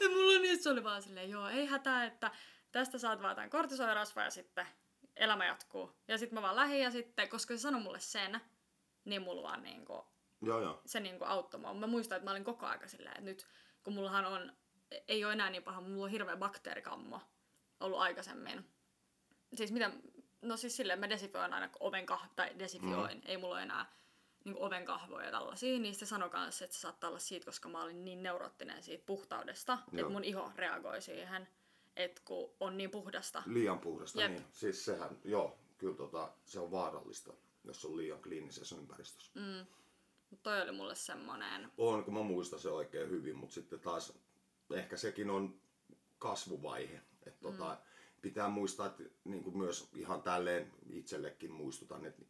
ja 0.00 0.08
mulla 0.08 0.40
niin, 0.40 0.62
se 0.62 0.70
oli 0.70 0.84
vaan 0.84 1.02
silleen, 1.02 1.30
joo, 1.30 1.48
ei 1.48 1.66
hätää, 1.66 2.04
että 2.04 2.30
tästä 2.72 2.98
saat 2.98 3.22
vaan 3.22 3.34
tämän 3.36 3.50
kortisoirasva 3.50 4.22
ja 4.22 4.30
sitten 4.30 4.66
elämä 5.16 5.46
jatkuu. 5.46 5.92
Ja 6.08 6.18
sitten 6.18 6.34
mä 6.34 6.42
vaan 6.42 6.56
lähdin 6.56 6.80
ja 6.80 6.90
sitten, 6.90 7.28
koska 7.28 7.54
se 7.54 7.60
sanoi 7.60 7.80
mulle 7.80 8.00
sen, 8.00 8.40
niin 9.04 9.22
mulla 9.22 9.42
vaan 9.42 9.62
niinku, 9.62 10.06
Joo, 10.42 10.60
joo. 10.60 10.82
se 10.86 11.00
niinku 11.00 11.24
auttoi 11.24 11.60
mua. 11.60 11.74
Mä 11.74 11.86
muistan, 11.86 12.16
että 12.16 12.24
mä 12.24 12.30
olin 12.30 12.44
koko 12.44 12.66
ajan 12.66 12.88
silleen, 12.88 13.16
että 13.16 13.24
nyt 13.24 13.46
kun 13.84 13.94
mullahan 13.94 14.24
on, 14.24 14.52
ei 15.08 15.24
ole 15.24 15.32
enää 15.32 15.50
niin 15.50 15.62
paha, 15.62 15.80
mulla 15.80 16.04
on 16.04 16.10
hirveä 16.10 16.36
bakteerikammo 16.36 17.20
ollut 17.80 17.98
aikaisemmin. 17.98 18.64
Siis 19.54 19.72
mitä, 19.72 19.90
no 20.42 20.56
siis 20.56 20.76
silleen 20.76 21.00
mä 21.00 21.10
desifioin 21.10 21.52
aina 21.52 21.70
oven 21.80 22.06
kah- 22.10 22.28
tai 22.36 22.58
desifioin, 22.58 23.16
mm. 23.16 23.22
ei 23.24 23.36
mulla 23.36 23.54
ole 23.54 23.62
enää 23.62 23.86
niin 24.44 24.56
oven 24.58 24.84
kahvoja 24.84 25.26
ja 25.26 25.30
tällaisia, 25.30 25.78
niin 25.78 25.94
se 25.94 26.06
sanoi 26.06 26.30
kanssa, 26.30 26.64
että 26.64 26.74
se 26.74 26.80
saattaa 26.80 27.10
olla 27.10 27.18
siitä, 27.18 27.46
koska 27.46 27.68
mä 27.68 27.82
olin 27.82 28.04
niin 28.04 28.22
neuroottinen 28.22 28.82
siitä 28.82 29.06
puhtaudesta, 29.06 29.72
Joo. 29.72 30.00
että 30.00 30.12
mun 30.12 30.24
iho 30.24 30.52
reagoi 30.56 31.02
siihen, 31.02 31.48
että 31.96 32.22
kun 32.24 32.50
on 32.60 32.76
niin 32.76 32.90
puhdasta. 32.90 33.42
Liian 33.46 33.78
puhdasta, 33.78 34.20
Jep. 34.20 34.30
niin. 34.30 34.44
Siis 34.52 34.84
sehän, 34.84 35.18
joo, 35.24 35.58
kyllä 35.78 35.96
tota, 35.96 36.32
se 36.44 36.60
on 36.60 36.70
vaarallista, 36.70 37.32
jos 37.64 37.84
on 37.84 37.96
liian 37.96 38.22
kliinisessä 38.22 38.76
ympäristössä. 38.76 39.40
Mm. 39.40 39.66
Mutta 40.30 40.42
toi 40.42 40.62
oli 40.62 40.72
mulle 40.72 40.94
semmonen, 40.94 41.72
On, 41.78 42.04
kun 42.04 42.14
mä 42.14 42.22
muistan 42.22 42.58
se 42.58 42.68
oikein 42.68 43.10
hyvin, 43.10 43.36
mutta 43.36 43.54
sitten 43.54 43.80
taas 43.80 44.18
ehkä 44.74 44.96
sekin 44.96 45.30
on 45.30 45.60
kasvuvaihe. 46.18 47.00
Et 47.26 47.40
tota, 47.40 47.78
pitää 48.22 48.48
muistaa, 48.48 48.86
että 48.86 49.02
niin 49.24 49.44
kuin 49.44 49.58
myös 49.58 49.88
ihan 49.96 50.22
tälleen 50.22 50.72
itsellekin 50.90 51.52
muistutan, 51.52 52.06
että 52.06 52.22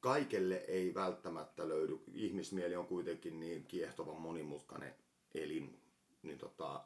kaikelle 0.00 0.54
ei 0.54 0.94
välttämättä 0.94 1.68
löydy. 1.68 1.98
Ihmismieli 2.14 2.76
on 2.76 2.86
kuitenkin 2.86 3.40
niin 3.40 3.64
kiehtovan 3.64 4.20
monimutkainen 4.20 4.94
elin, 5.34 5.80
niin 6.22 6.38
tota, 6.38 6.84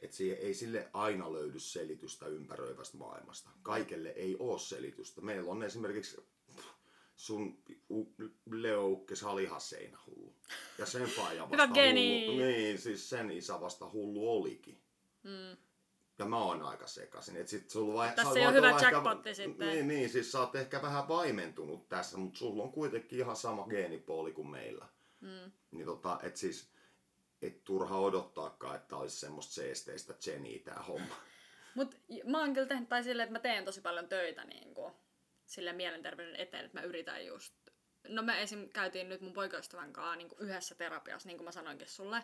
että 0.00 0.16
siihen 0.16 0.38
ei 0.38 0.54
sille 0.54 0.90
aina 0.92 1.32
löydy 1.32 1.58
selitystä 1.60 2.26
ympäröivästä 2.26 2.96
maailmasta. 2.96 3.50
Kaikelle 3.62 4.08
ei 4.08 4.36
ole 4.38 4.58
selitystä. 4.58 5.20
Meillä 5.20 5.50
on 5.50 5.62
esimerkiksi 5.62 6.16
sun 7.16 7.62
Leo 8.50 9.04
salihasseina 9.14 9.98
hullu. 10.06 10.34
Ja 10.78 10.86
sen 10.86 11.06
faija 11.06 11.46
Hyvä 11.46 11.58
vasta 11.58 11.74
geni. 11.74 12.26
hullu. 12.26 12.38
Niin, 12.42 12.78
siis 12.78 13.10
sen 13.10 13.30
isä 13.30 13.60
vasta 13.60 13.90
hullu 13.90 14.36
olikin. 14.36 14.78
mm, 15.22 15.56
Ja 16.18 16.24
mä 16.24 16.38
oon 16.38 16.62
aika 16.62 16.86
sekasin. 16.86 17.36
Et 17.36 17.48
sit 17.48 17.70
sulla 17.70 17.94
vai, 17.94 18.08
Tässä 18.16 18.32
sä 18.32 18.38
ei 18.38 18.46
ole 18.46 18.54
hyvä 18.54 18.66
olla 18.68 18.76
ehkä- 18.78 18.90
jackpotti 18.90 19.34
sitten. 19.34 19.68
Niin, 19.68 19.88
niin, 19.88 20.08
siis 20.10 20.32
sä 20.32 20.40
oot 20.40 20.54
ehkä 20.56 20.82
vähän 20.82 21.08
vaimentunut 21.08 21.88
tässä, 21.88 22.18
mutta 22.18 22.38
sulla 22.38 22.62
on 22.62 22.72
kuitenkin 22.72 23.18
ihan 23.18 23.36
sama 23.36 23.66
geenipooli 23.66 24.32
kuin 24.32 24.48
meillä. 24.48 24.86
mm, 25.20 25.52
Niin 25.70 25.86
tota, 25.86 26.18
et 26.22 26.36
siis, 26.36 26.70
et 27.42 27.64
turha 27.64 27.98
odottaakaan, 27.98 28.76
että 28.76 28.96
olisi 28.96 29.16
semmoista 29.16 29.54
seesteistä 29.54 30.14
Jennyä 30.26 30.58
tää 30.64 30.82
homma. 30.88 31.14
Mut 31.74 31.94
mä 32.24 32.40
oon 32.40 32.54
kyllä 32.54 32.68
tehnyt 32.68 32.88
tai 32.88 33.04
silleen, 33.04 33.24
että 33.26 33.38
mä 33.38 33.42
teen 33.42 33.64
tosi 33.64 33.80
paljon 33.80 34.08
töitä 34.08 34.44
niin 34.44 34.74
kuin, 34.74 34.92
sille 35.46 35.72
mielenterveyden 35.72 36.36
eteen, 36.36 36.64
että 36.64 36.80
mä 36.80 36.84
yritän 36.84 37.26
just... 37.26 37.54
No 38.08 38.22
me 38.22 38.42
esim. 38.42 38.68
käytiin 38.68 39.08
nyt 39.08 39.20
mun 39.20 39.32
poikaystävän 39.32 39.92
kanssa 39.92 40.16
niin 40.16 40.28
yhdessä 40.38 40.74
terapiassa, 40.74 41.28
niin 41.28 41.36
kuin 41.36 41.44
mä 41.44 41.52
sanoinkin 41.52 41.88
sulle. 41.88 42.22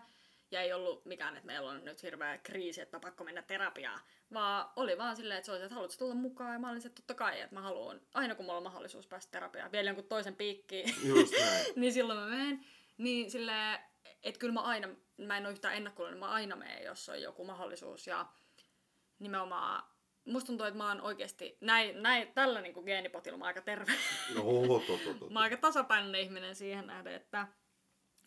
Ja 0.50 0.60
ei 0.60 0.72
ollut 0.72 1.04
mikään, 1.04 1.36
että 1.36 1.46
meillä 1.46 1.70
on 1.70 1.84
nyt 1.84 2.02
hirveä 2.02 2.38
kriisi, 2.38 2.80
että 2.80 3.00
pakko 3.00 3.24
mennä 3.24 3.42
terapiaan. 3.42 4.00
Vaan 4.32 4.70
oli 4.76 4.98
vaan 4.98 5.16
silleen, 5.16 5.38
että 5.38 5.46
se 5.46 5.52
oli, 5.52 5.62
että 5.62 5.74
haluatko 5.74 5.96
tulla 5.98 6.14
mukaan? 6.14 6.52
Ja 6.52 6.58
mä 6.58 6.70
olin 6.70 6.80
se, 6.80 6.88
että 6.88 7.02
totta 7.02 7.14
kai, 7.14 7.40
että 7.40 7.54
mä 7.54 7.62
haluan, 7.62 8.00
aina 8.14 8.34
kun 8.34 8.44
mulla 8.44 8.56
on 8.56 8.62
mahdollisuus 8.62 9.06
päästä 9.06 9.30
terapiaan, 9.30 9.72
vielä 9.72 9.88
jonkun 9.88 10.04
toisen 10.04 10.36
piikkiin, 10.36 10.94
Just 11.04 11.32
näin. 11.40 11.66
niin 11.76 11.92
silloin 11.92 12.18
mä 12.18 12.26
menen. 12.26 12.64
Niin 12.98 13.30
silleen, 13.30 13.78
että 14.22 14.38
kyllä 14.38 14.54
mä 14.54 14.60
aina, 14.60 14.88
mä 15.16 15.36
en 15.36 15.46
ole 15.46 15.52
yhtään 15.52 15.74
ennakkoluuloinen, 15.74 16.18
mä 16.18 16.32
aina 16.32 16.56
menen, 16.56 16.84
jos 16.84 17.08
on 17.08 17.22
joku 17.22 17.44
mahdollisuus. 17.44 18.06
Ja 18.06 18.26
nimenomaan, 19.18 19.82
musta 20.24 20.46
tuntuu, 20.46 20.66
että 20.66 20.78
mä 20.78 20.88
oon 20.88 21.00
oikeasti, 21.00 21.58
näin, 21.60 22.02
näin, 22.02 22.32
tällä 22.32 22.60
niin 22.60 22.84
geenipotilla 22.84 23.38
mä 23.38 23.44
oon 23.44 23.48
aika 23.48 23.62
terve. 23.62 23.92
No, 24.34 24.42
to, 24.86 24.98
to, 24.98 25.14
to. 25.18 25.30
mä 25.30 25.38
oon 25.38 25.44
aika 25.44 25.56
tasapainoinen 25.56 26.20
ihminen 26.20 26.54
siihen 26.54 26.86
nähden, 26.86 27.14
että... 27.14 27.48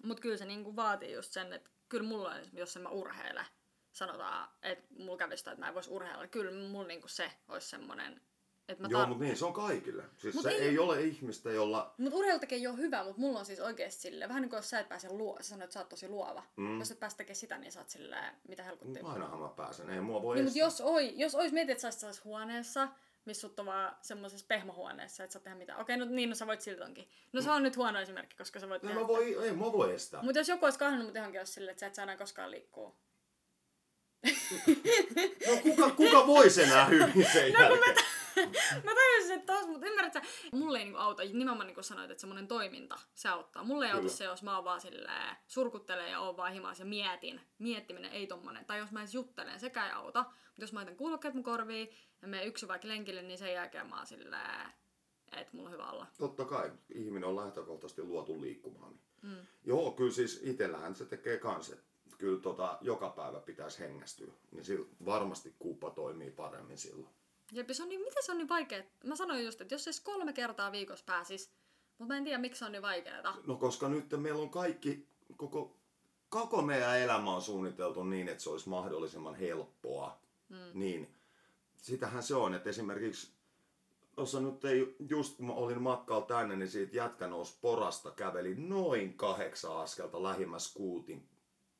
Mut 0.03 0.19
kyllä 0.19 0.37
se 0.37 0.45
niin 0.45 0.75
vaatii 0.75 1.13
just 1.13 1.31
sen, 1.31 1.53
että 1.53 1.69
kyllä 1.91 2.07
mulla 2.07 2.29
on, 2.29 2.41
jos 2.53 2.75
en 2.75 2.81
mä 2.81 2.89
urheile, 2.89 3.45
sanotaan, 3.91 4.49
että 4.63 4.85
mulla 4.99 5.17
kävisi 5.17 5.37
sitä, 5.37 5.51
että 5.51 5.59
mä 5.59 5.67
en 5.67 5.73
voisi 5.73 5.91
urheilla. 5.91 6.27
Kyllä 6.27 6.51
mulla 6.67 6.87
niin 6.87 7.01
se 7.05 7.31
olisi 7.47 7.69
semmonen, 7.69 8.21
että 8.67 8.83
mä 8.83 8.87
Joo, 8.91 9.03
tar- 9.03 9.07
mutta 9.07 9.23
niin, 9.23 9.37
se 9.37 9.45
on 9.45 9.53
kaikille. 9.53 10.03
Siis 10.17 10.35
Mut 10.35 10.43
se 10.43 10.49
ei- 10.49 10.61
ei... 10.61 10.79
ole 10.79 11.01
ihmistä, 11.01 11.51
jolla... 11.51 11.95
Mutta 11.97 12.17
urheilutakin 12.17 12.55
ei 12.59 12.67
ole 12.67 12.77
hyvä, 12.77 13.03
mutta 13.03 13.21
mulla 13.21 13.39
on 13.39 13.45
siis 13.45 13.59
oikeasti 13.59 14.01
silleen, 14.01 14.29
vähän 14.29 14.41
niin 14.41 14.49
kuin 14.49 14.57
jos 14.57 14.69
sä 14.69 14.79
et 14.79 14.89
pääse 14.89 15.09
luo, 15.09 15.37
sä 15.41 15.49
sanoit, 15.49 15.63
että 15.63 15.73
sä 15.73 15.79
oot 15.79 15.89
tosi 15.89 16.07
luova. 16.07 16.43
Mm. 16.55 16.79
Jos 16.79 16.91
et 16.91 16.99
pääse 16.99 17.17
tekemään 17.17 17.35
sitä, 17.35 17.57
niin 17.57 17.71
sä 17.71 17.79
oot 17.79 17.89
silleen, 17.89 18.35
mitä 18.47 18.63
helkuttia. 18.63 19.05
Ainahan 19.05 19.39
mä 19.39 19.49
pääsen, 19.49 19.89
ei 19.89 20.01
mua 20.01 20.21
voi 20.21 20.35
Niin, 20.35 20.45
mutta 20.45 20.59
jos, 20.59 20.81
oi, 20.81 21.13
jos 21.15 21.35
ois 21.35 21.51
mietit, 21.51 21.83
että 21.83 21.91
sä 21.91 22.21
huoneessa, 22.23 22.87
missä 23.25 23.41
sut 23.41 23.59
on 23.59 23.65
vaan 23.65 23.95
semmoisessa 24.01 24.45
pehmohuoneessa, 24.47 25.23
että 25.23 25.33
sä 25.33 25.39
tehdä 25.39 25.57
mitään. 25.57 25.79
Okei, 25.79 25.97
no 25.97 26.05
niin, 26.05 26.29
no 26.29 26.35
sä 26.35 26.47
voit 26.47 26.61
silti 26.61 26.81
onkin. 26.83 27.09
No 27.33 27.41
se 27.41 27.51
on 27.51 27.63
nyt 27.63 27.77
huono 27.77 27.99
esimerkki, 27.99 28.35
koska 28.37 28.59
sä 28.59 28.69
voit 28.69 28.83
No, 28.83 28.87
tehdä. 28.89 29.01
mä 29.01 29.07
voi, 29.07 29.45
ei 29.45 29.51
mä 29.51 29.71
voi 29.71 29.93
estää. 29.93 30.21
Mutta 30.23 30.39
jos 30.39 30.47
joku 30.49 30.65
olisi 30.65 30.79
kahdannut 30.79 31.07
mut 31.07 31.15
johonkin, 31.15 31.39
jos 31.39 31.53
silleen, 31.53 31.71
että 31.71 31.79
sä 31.79 31.87
et 31.87 31.95
saa 31.95 32.03
enää 32.03 32.17
koskaan 32.17 32.51
liikkua. 32.51 32.95
No 35.47 35.57
kuka, 35.63 35.89
kuka 35.89 36.27
voisi 36.27 36.63
enää 36.63 36.85
hyvin 36.85 37.27
sen 37.33 37.53
No, 37.53 37.59
jälkeen? 37.59 37.95
Mä 38.85 38.91
tajusin, 38.95 39.31
että 39.39 39.53
tos, 39.53 39.67
mutta 39.67 39.87
ymmärrät 39.87 40.13
sä, 40.13 40.21
mulle 40.53 40.77
ei 40.77 40.83
niinku 40.83 40.99
auta, 40.99 41.23
nimenomaan 41.23 41.67
niin 41.67 41.75
kuin 41.75 41.83
sanoit, 41.83 42.11
että 42.11 42.21
semmoinen 42.21 42.47
toiminta, 42.47 42.99
se 43.13 43.29
auttaa. 43.29 43.63
Mulle 43.63 43.85
ei 43.85 43.91
auta 43.91 44.01
Kyllä. 44.01 44.13
se, 44.13 44.23
jos 44.23 44.43
mä 44.43 44.55
oon 44.55 44.63
vaan 44.63 44.81
silleen, 44.81 45.35
surkuttelen 45.47 46.11
ja 46.11 46.19
oon 46.19 46.37
vaan 46.37 46.53
himas 46.53 46.79
ja 46.79 46.85
mietin. 46.85 47.41
Miettiminen 47.59 48.11
ei 48.11 48.27
tommonen. 48.27 48.65
Tai 48.65 48.77
jos 48.79 48.91
mä 48.91 48.99
edes 48.99 49.13
juttelen, 49.13 49.59
sekään 49.59 49.87
ei 49.87 49.93
auta. 49.93 50.19
Mutta 50.23 50.61
jos 50.61 50.73
mä 50.73 50.77
laitan 50.79 50.95
kuulokkeet 50.95 51.33
mun 51.33 51.43
korviin 51.43 51.89
ja 52.21 52.27
menen 52.27 52.47
yksin 52.47 52.69
vaikka 52.69 52.87
lenkille, 52.87 53.21
niin 53.21 53.37
sen 53.37 53.53
jälkeen 53.53 53.89
mä 53.89 53.97
oon 53.97 54.07
silleen, 54.07 54.71
että 55.31 55.57
mulla 55.57 55.69
on 55.69 55.73
hyvä 55.73 55.89
olla. 55.91 56.07
Totta 56.17 56.45
kai, 56.45 56.71
ihminen 56.93 57.29
on 57.29 57.35
lähtökohtaisesti 57.35 58.03
luotu 58.03 58.41
liikkumaan. 58.41 58.99
Mm. 59.21 59.37
Joo, 59.65 59.91
kyllä 59.91 60.11
siis 60.11 60.41
itsellähän 60.43 60.95
se 60.95 61.05
tekee 61.05 61.37
kans, 61.37 61.69
että 61.69 61.83
kyllä 62.17 62.41
tota, 62.41 62.77
joka 62.81 63.09
päivä 63.09 63.39
pitäisi 63.39 63.79
hengästyä. 63.79 64.33
Niin 64.51 64.65
sillä 64.65 64.85
varmasti 65.05 65.55
kuuppa 65.59 65.89
toimii 65.89 66.31
paremmin 66.31 66.77
silloin. 66.77 67.13
Jep, 67.51 67.67
ja 67.67 67.75
se 67.75 67.83
on 67.83 67.89
niin, 67.89 68.01
miten 68.01 68.23
se 68.23 68.31
on 68.31 68.37
niin 68.37 68.49
vaikea? 68.49 68.83
Mä 69.03 69.15
sanoin 69.15 69.45
just, 69.45 69.61
että 69.61 69.73
jos 69.73 69.83
se 69.83 69.91
kolme 70.03 70.33
kertaa 70.33 70.71
viikossa 70.71 71.05
pääsis, 71.05 71.51
mutta 71.97 72.13
mä 72.13 72.17
en 72.17 72.23
tiedä, 72.23 72.37
miksi 72.37 72.59
se 72.59 72.65
on 72.65 72.71
niin 72.71 72.81
vaikeeta. 72.81 73.35
No 73.47 73.55
koska 73.55 73.89
nyt 73.89 74.05
meillä 74.17 74.41
on 74.41 74.49
kaikki, 74.49 75.07
koko, 75.37 75.75
koko 76.29 76.61
meidän 76.61 76.99
elämä 76.99 77.35
on 77.35 77.41
suunniteltu 77.41 78.03
niin, 78.03 78.29
että 78.29 78.43
se 78.43 78.49
olisi 78.49 78.69
mahdollisimman 78.69 79.35
helppoa. 79.35 80.19
Mm. 80.49 80.57
Niin 80.73 81.15
sitähän 81.81 82.23
se 82.23 82.35
on, 82.35 82.53
että 82.53 82.69
esimerkiksi 82.69 83.31
tuossa 84.15 84.39
nyt 84.39 84.65
ei, 84.65 84.95
just 85.09 85.37
kun 85.37 85.45
mä 85.45 85.53
olin 85.53 85.81
matkalla 85.81 86.25
tänne, 86.25 86.55
niin 86.55 86.69
siitä 86.69 86.97
jätkä 86.97 87.27
nousi 87.27 87.57
porasta, 87.61 88.11
käveli 88.11 88.55
noin 88.55 89.13
kahdeksan 89.13 89.77
askelta 89.77 90.23
lähimmäs 90.23 90.73
kuutin 90.73 91.29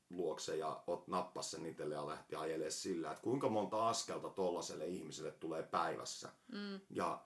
luokse 0.10 0.56
ja 0.58 0.84
ot 0.88 1.08
nappas 1.08 1.52
sen 1.52 1.66
itselle 1.66 1.96
ja 1.96 2.08
lähti 2.08 2.36
ajelemaan 2.36 2.72
sillä, 2.72 3.12
että 3.12 3.24
kuinka 3.24 3.50
monta 3.50 3.90
askelta 3.90 4.30
tollaselle 4.30 4.86
ihmiselle 4.86 5.32
tulee 5.32 5.64
päivässä 5.64 6.30
Mm. 6.52 6.80
ja 6.90 7.22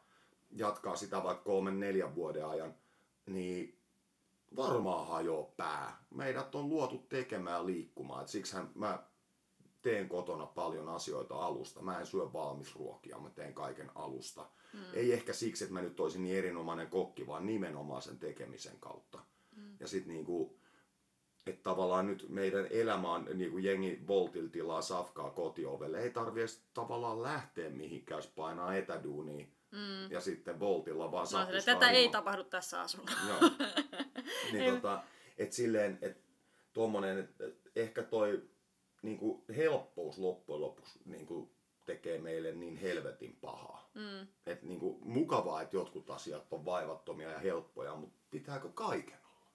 jatkaa 0.51 0.95
sitä 0.95 1.23
vaikka 1.23 1.43
kolmen 1.43 1.79
neljän 1.79 2.15
vuoden 2.15 2.45
ajan, 2.45 2.75
niin 3.25 3.79
varmaan 4.55 5.07
hajoaa 5.07 5.51
pää. 5.57 6.05
Meidät 6.09 6.55
on 6.55 6.69
luotu 6.69 6.97
tekemään 6.97 7.65
liikkumaan. 7.65 8.21
Et 8.21 8.27
siksihän 8.27 8.71
mä 8.75 9.03
teen 9.85 10.09
kotona 10.09 10.45
paljon 10.45 10.89
asioita 10.89 11.35
alusta. 11.35 11.81
Mä 11.81 11.99
en 11.99 12.05
syö 12.05 12.33
valmisruokia, 12.33 13.19
mä 13.19 13.29
teen 13.29 13.53
kaiken 13.53 13.91
alusta. 13.95 14.45
Mm. 14.73 14.79
Ei 14.93 15.13
ehkä 15.13 15.33
siksi, 15.33 15.63
että 15.63 15.73
mä 15.73 15.81
nyt 15.81 15.99
olisin 15.99 16.23
niin 16.23 16.37
erinomainen 16.37 16.87
kokki, 16.87 17.27
vaan 17.27 17.45
nimenomaan 17.45 18.01
sen 18.01 18.19
tekemisen 18.19 18.79
kautta. 18.79 19.19
Mm. 19.55 19.77
Ja 19.79 19.87
sitten 19.87 20.13
niinku, 20.13 20.57
että 21.47 21.63
tavallaan 21.63 22.07
nyt 22.07 22.25
meidän 22.29 22.67
elämä 22.69 23.13
on 23.13 23.27
niin 23.33 23.51
kuin 23.51 23.63
jengi 23.63 23.99
Voltil 24.07 24.47
tilaa 24.47 24.81
safkaa 24.81 25.29
kotiovelle. 25.29 25.99
Ei 25.99 26.09
tarvi 26.09 26.39
edes 26.39 26.63
tavallaan 26.73 27.23
lähteä 27.23 27.69
mihinkään, 27.69 28.17
jos 28.17 28.27
painaa 28.27 28.75
etäduunia. 28.75 29.45
Mm. 29.71 30.11
Ja 30.11 30.21
sitten 30.21 30.59
Voltilla 30.59 31.11
vaan 31.11 31.27
sapustaa 31.27 31.73
tätä 31.75 31.89
ei 31.89 32.03
ilman. 32.03 32.11
tapahdu 32.11 32.43
tässä 32.43 32.81
asunnossa. 32.81 33.27
Joo. 33.27 33.39
niin 34.53 34.73
tota, 34.73 35.03
et 35.37 35.53
silleen, 35.53 35.97
että 36.01 36.21
tuommoinen, 36.73 37.17
et, 37.19 37.41
et 37.41 37.71
ehkä 37.75 38.03
toi 38.03 38.43
niinku 39.05 39.45
helppous 39.55 40.17
loppujen 40.17 40.61
lopuksi 40.61 40.99
niinku 41.05 41.55
tekee 41.85 42.19
meille 42.19 42.51
niin 42.51 42.77
helvetin 42.77 43.37
pahaa. 43.41 43.89
Mm. 43.93 44.27
Et 44.45 44.63
niin 44.63 44.79
kuin, 44.79 44.97
mukavaa, 45.01 45.61
että 45.61 45.75
jotkut 45.75 46.09
asiat 46.09 46.53
on 46.53 46.65
vaivattomia 46.65 47.31
ja 47.31 47.39
helppoja, 47.39 47.95
mutta 47.95 48.19
pitääkö 48.31 48.69
kaiken 48.69 49.19
olla? 49.25 49.47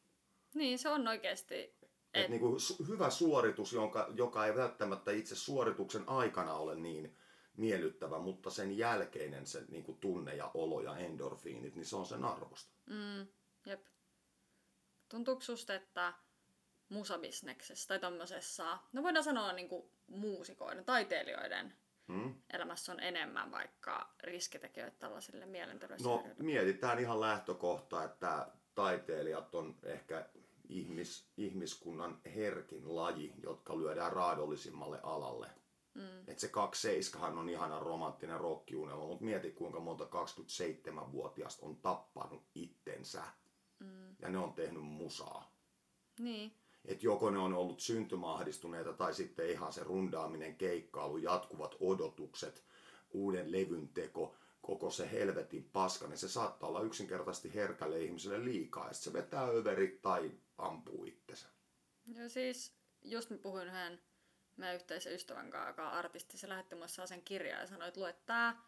Niin, 0.55 0.79
se 0.79 0.89
on 0.89 1.09
oikeasti... 1.09 1.55
Et... 1.55 1.91
Et 2.15 2.29
niin 2.29 2.41
kuin, 2.41 2.59
hyvä 2.89 3.11
suoritus, 3.11 3.73
jonka, 3.73 4.09
joka 4.15 4.47
ei 4.47 4.57
välttämättä 4.57 5.11
itse 5.11 5.37
suorituksen 5.37 6.09
aikana 6.09 6.55
ole 6.55 6.75
niin 6.75 7.17
miellyttävä, 7.57 8.19
mutta 8.19 8.51
sen 8.51 8.79
jälkeinen 8.79 9.47
se 9.47 9.65
niin 9.69 9.85
kuin 9.85 9.99
tunne 9.99 10.35
ja 10.35 10.51
olo 10.55 10.81
ja 10.81 10.97
endorfiinit, 10.97 11.75
niin 11.75 11.87
se 11.87 11.97
on 11.97 12.07
sen 12.07 12.25
arvosta. 12.25 12.73
Mm, 12.87 13.27
jep. 13.67 13.87
Tuntuuko 15.09 15.41
susta, 15.41 15.75
että 15.75 16.13
musabisneksessä 16.91 17.89
tai 17.89 17.99
tämmöisessä, 17.99 18.79
no 18.93 19.03
voidaan 19.03 19.25
sanoa 19.25 19.53
niin 19.53 19.69
kuin 19.69 19.91
muusikoiden, 20.07 20.85
taiteilijoiden 20.85 21.75
hmm. 22.09 22.35
elämässä 22.53 22.93
on 22.93 23.01
enemmän 23.01 23.51
vaikka 23.51 24.15
riskitekijöitä 24.23 24.97
tällaisille 24.99 25.47
mielenterveyshäiriöille? 25.47 26.35
No 26.39 26.45
mietitään 26.45 26.99
ihan 26.99 27.21
lähtökohta, 27.21 28.05
että 28.05 28.49
taiteilijat 28.75 29.55
on 29.55 29.79
ehkä 29.83 30.29
ihmis, 30.69 31.29
ihmiskunnan 31.37 32.21
herkin 32.35 32.97
laji, 32.97 33.33
jotka 33.43 33.79
lyödään 33.79 34.13
raadollisimmalle 34.13 35.01
alalle. 35.03 35.51
Mm. 35.95 36.29
Et 36.29 36.39
se 36.39 36.49
27 36.49 37.39
on 37.39 37.49
ihana 37.49 37.81
romanttinen 37.81 38.41
rokkiunelma, 38.41 39.07
mutta 39.07 39.25
mieti 39.25 39.51
kuinka 39.51 39.81
monta 39.81 40.05
27-vuotiaasta 40.05 41.67
on 41.67 41.77
tappanut 41.77 42.47
itsensä. 42.55 43.23
Mm. 43.79 44.17
Ja 44.23 44.29
ne 44.29 44.39
on 44.39 44.53
tehnyt 44.53 44.83
musaa. 44.83 45.53
Niin. 46.21 46.60
Et 46.85 47.03
joko 47.03 47.31
ne 47.31 47.39
on 47.39 47.55
ollut 47.55 47.81
syntymäahdistuneita 47.81 48.93
tai 48.93 49.15
sitten 49.15 49.51
ihan 49.51 49.73
se 49.73 49.85
rundaaminen, 49.85 50.57
keikkailu, 50.57 51.17
jatkuvat 51.17 51.77
odotukset, 51.81 52.65
uuden 53.11 53.53
levyn 53.53 53.89
teko, 53.89 54.37
koko 54.63 54.91
se 54.91 55.11
helvetin 55.13 55.65
paska, 55.73 56.07
niin 56.07 56.19
se 56.19 56.29
saattaa 56.29 56.69
olla 56.69 56.83
yksinkertaisesti 56.83 57.55
herkälle 57.55 58.03
ihmiselle 58.03 58.45
liikaa. 58.45 58.89
Ja 58.89 58.95
se 58.95 59.13
vetää 59.13 59.45
överit 59.45 60.03
tai 60.03 60.33
ampuu 60.59 61.05
itsensä. 61.05 61.47
Ja 62.15 62.29
siis, 62.29 62.73
just 63.03 63.31
mä 63.31 63.39
puhuin 63.39 63.67
yhden 63.67 64.01
meidän 64.57 64.77
yhteisen 64.77 65.15
ystävän 65.15 65.51
kanssa, 65.51 65.69
joka 65.69 65.89
on 65.91 65.95
artisti, 65.95 66.39
se 66.39 66.49
lähetti 66.49 66.75
mulle 66.75 67.07
sen 67.07 67.23
kirjaa 67.23 67.61
ja 67.61 67.67
sanoi, 67.67 67.89
että 67.89 68.01
lue 68.01 68.13
tää, 68.27 68.63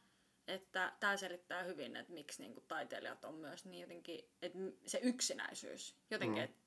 että 0.46 0.92
tämä 1.00 1.16
selittää 1.16 1.62
hyvin, 1.62 1.96
että 1.96 2.12
miksi 2.12 2.42
niinku 2.42 2.60
taiteilijat 2.60 3.24
on 3.24 3.34
myös 3.34 3.64
niin 3.64 3.80
jotenkin, 3.80 4.30
että 4.42 4.58
se 4.86 5.00
yksinäisyys 5.02 5.96
jotenkin, 6.10 6.38
mm. 6.38 6.44
että 6.44 6.61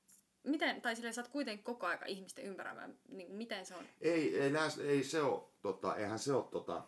miten, 0.46 0.82
tai 0.82 0.96
sille 0.96 1.12
sä 1.12 1.20
oot 1.20 1.30
kuitenkin 1.30 1.64
koko 1.64 1.86
aika 1.86 2.06
ihmisten 2.06 2.44
ympäröimään, 2.44 2.98
niin 3.08 3.32
miten 3.32 3.66
se 3.66 3.74
on? 3.74 3.84
Ei, 4.00 4.40
ei, 4.40 4.50
nää, 4.50 4.68
ei 4.84 5.04
se 5.04 5.22
ole, 5.22 5.42
tota, 5.62 5.96
eihän 5.96 6.18
se 6.18 6.32
ole 6.32 6.44
tota, 6.50 6.82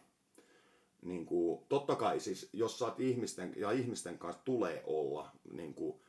niin 1.02 1.26
kuin, 1.26 1.66
totta 1.68 1.96
kai 1.96 2.20
siis, 2.20 2.50
jos 2.52 2.78
sä 2.78 2.84
oot 2.84 3.00
ihmisten, 3.00 3.52
ja 3.56 3.70
ihmisten 3.70 4.18
kanssa 4.18 4.42
tulee 4.44 4.82
olla, 4.86 5.30
niin 5.52 5.74
kuin, 5.74 6.00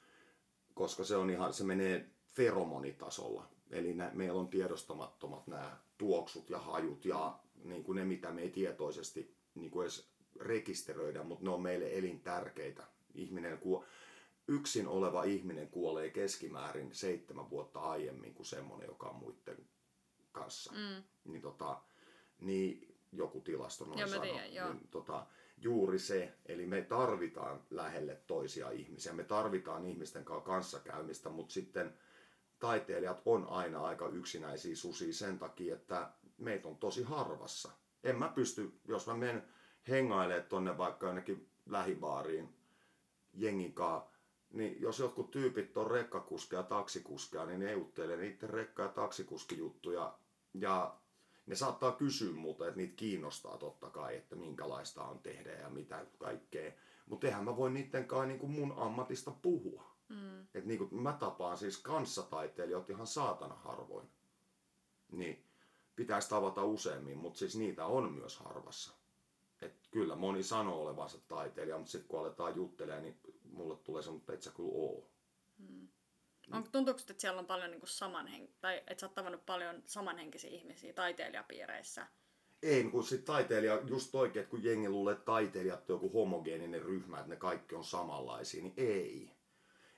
koska 0.74 1.04
se 1.04 1.16
on 1.16 1.30
ihan, 1.30 1.54
se 1.54 1.64
menee 1.64 2.10
feromonitasolla. 2.28 3.48
Eli 3.72 3.94
nä, 3.94 4.12
meillä 4.14 4.40
on 4.40 4.48
tiedostamattomat 4.48 5.48
nämä 5.48 5.78
tuoksut 5.98 6.50
ja 6.50 6.60
hajut 6.60 7.06
ja 7.06 7.40
niin 7.64 7.84
kuin 7.84 7.96
ne, 7.96 8.06
mitä 8.06 8.32
me 8.32 8.42
ei 8.42 8.50
tietoisesti 8.50 9.36
niin 9.56 9.72
kuin 9.72 9.84
edes 9.84 10.10
rekisteröidä, 10.40 11.24
mutta 11.24 11.46
ne 11.46 11.50
on 11.50 11.62
meille 11.62 11.98
elintärkeitä. 11.98 12.84
Ihminen, 13.16 13.58
ku, 13.58 13.86
yksin 14.50 14.88
oleva 14.88 15.24
ihminen 15.24 15.70
kuolee 15.70 16.10
keskimäärin 16.10 16.96
seitsemän 16.96 17.50
vuotta 17.50 17.80
aiemmin 17.80 18.34
kuin 18.34 18.46
semmoinen, 18.46 18.88
joka 18.88 19.08
on 19.08 19.16
muiden 19.16 19.70
kanssa. 20.32 20.72
Mm. 20.72 21.04
Niin, 21.32 21.42
tota, 21.42 21.82
niin 22.40 22.96
joku 23.12 23.42
tilasto 23.42 23.86
noin 23.86 24.00
joo, 24.00 24.08
sanoo. 24.08 24.24
Tiedän, 24.24 24.76
niin, 24.76 24.88
tota, 24.92 25.26
juuri 25.58 26.00
se, 26.00 26.34
eli 26.46 26.66
me 26.66 26.82
tarvitaan 26.82 27.62
lähelle 27.70 28.16
toisia 28.28 28.72
ihmisiä, 28.72 29.14
me 29.14 29.24
tarvitaan 29.24 29.86
ihmisten 29.86 30.26
kanssa 30.26 30.46
kanssakäymistä, 30.46 31.30
mutta 31.30 31.54
sitten 31.54 31.98
taiteilijat 32.60 33.22
on 33.26 33.48
aina 33.50 33.86
aika 33.86 34.08
yksinäisiä 34.08 34.76
susia 34.76 35.14
sen 35.14 35.40
takia, 35.40 35.76
että 35.76 36.12
meitä 36.38 36.68
on 36.68 36.78
tosi 36.78 37.04
harvassa. 37.04 37.72
En 38.04 38.20
mä 38.20 38.30
pysty, 38.30 38.80
jos 38.88 39.08
mä 39.08 39.14
menen 39.14 39.44
hengailemaan 39.88 40.50
tonne 40.50 40.78
vaikka 40.78 41.08
jonnekin 41.08 41.50
lähibaariin 41.66 42.56
jengin 43.34 43.74
kanssa, 43.74 44.19
niin 44.54 44.82
jos 44.82 45.00
jotkut 45.00 45.32
tyypit 45.32 45.78
on 45.78 45.92
rekkakuskeja 45.92 46.60
ja 46.60 46.64
taksikuskeja, 46.64 47.46
niin 47.46 47.60
ne 47.60 47.72
euttelee 47.72 48.18
niiden 48.18 48.50
rekka- 48.50 48.82
ja 48.82 48.88
taksikuskijuttuja. 48.88 50.18
Ja 50.54 50.98
ne 51.46 51.56
saattaa 51.56 51.92
kysyä 51.92 52.34
muuta, 52.34 52.68
että 52.68 52.78
niitä 52.78 52.94
kiinnostaa 52.96 53.58
totta 53.58 53.90
kai, 53.90 54.18
että 54.18 54.36
minkälaista 54.36 55.04
on 55.04 55.20
tehdä 55.20 55.52
ja 55.52 55.70
mitä 55.70 56.06
kaikkea. 56.18 56.72
Mutta 57.06 57.28
eihän 57.28 57.46
mä 57.46 57.58
voi 57.58 57.72
niiden 57.72 58.08
kanssa 58.08 58.26
niin 58.26 58.40
kuin 58.40 58.52
mun 58.52 58.74
ammatista 58.78 59.32
puhua. 59.32 59.96
Mm. 60.10 60.48
Et 60.54 60.66
niin 60.66 60.78
kuin 60.78 61.02
mä 61.02 61.14
tapaan 61.14 61.58
siis 61.58 61.78
kanssataiteilijoita 61.78 62.94
ihan 62.94 63.08
saatana 63.08 63.56
harvoin. 63.56 64.08
Niin 65.12 65.46
pitäisi 65.96 66.30
tavata 66.30 66.64
useammin, 66.64 67.18
mutta 67.18 67.40
siis 67.40 67.56
niitä 67.56 67.86
on 67.86 68.14
myös 68.14 68.38
harvassa. 68.38 68.94
Et 69.62 69.88
kyllä 69.92 70.16
moni 70.16 70.44
sanoo 70.44 70.82
olevansa 70.82 71.18
taiteilija, 71.28 71.78
mutta 71.78 71.92
sitten 71.92 72.08
kun 72.08 72.20
aletaan 72.20 72.56
juttelemaan, 72.56 73.04
niin 73.04 73.20
mulle 73.52 73.78
tulee 73.78 74.04
se, 74.04 74.12
mutta 74.12 74.34
et 74.34 74.44
sä 74.44 74.52
kyllä 74.56 74.70
oo. 74.74 75.10
Hmm. 75.58 75.88
On, 76.52 76.64
tuntuuko, 76.72 77.00
että 77.00 77.22
siellä 77.22 77.40
on 77.40 77.46
paljon 77.46 77.72
niin 77.72 77.82
samanhen... 77.86 78.50
tai 78.62 78.78
että 78.88 79.00
sä 79.00 79.06
oot 79.06 79.16
tavannut 79.16 79.46
paljon 79.46 79.84
samanhenkisiä 79.86 80.50
ihmisiä 80.50 80.94
taiteilijapiireissä? 80.94 82.08
Ei, 82.64 82.84
kun 82.84 83.04
sit 83.04 83.26
taiteilija, 83.26 83.82
just 83.86 84.16
oikein, 84.16 84.44
että 84.44 84.52
kun 84.52 84.64
jengi 84.64 84.90
luulee, 84.90 85.14
että 85.14 85.26
taiteilijat 85.26 85.90
on 85.90 85.96
joku 85.96 86.10
homogeeninen 86.10 86.82
ryhmä, 86.82 87.18
että 87.18 87.30
ne 87.30 87.36
kaikki 87.36 87.76
on 87.76 87.84
samanlaisia, 87.84 88.64
niin 88.64 88.74
ei. 88.78 89.32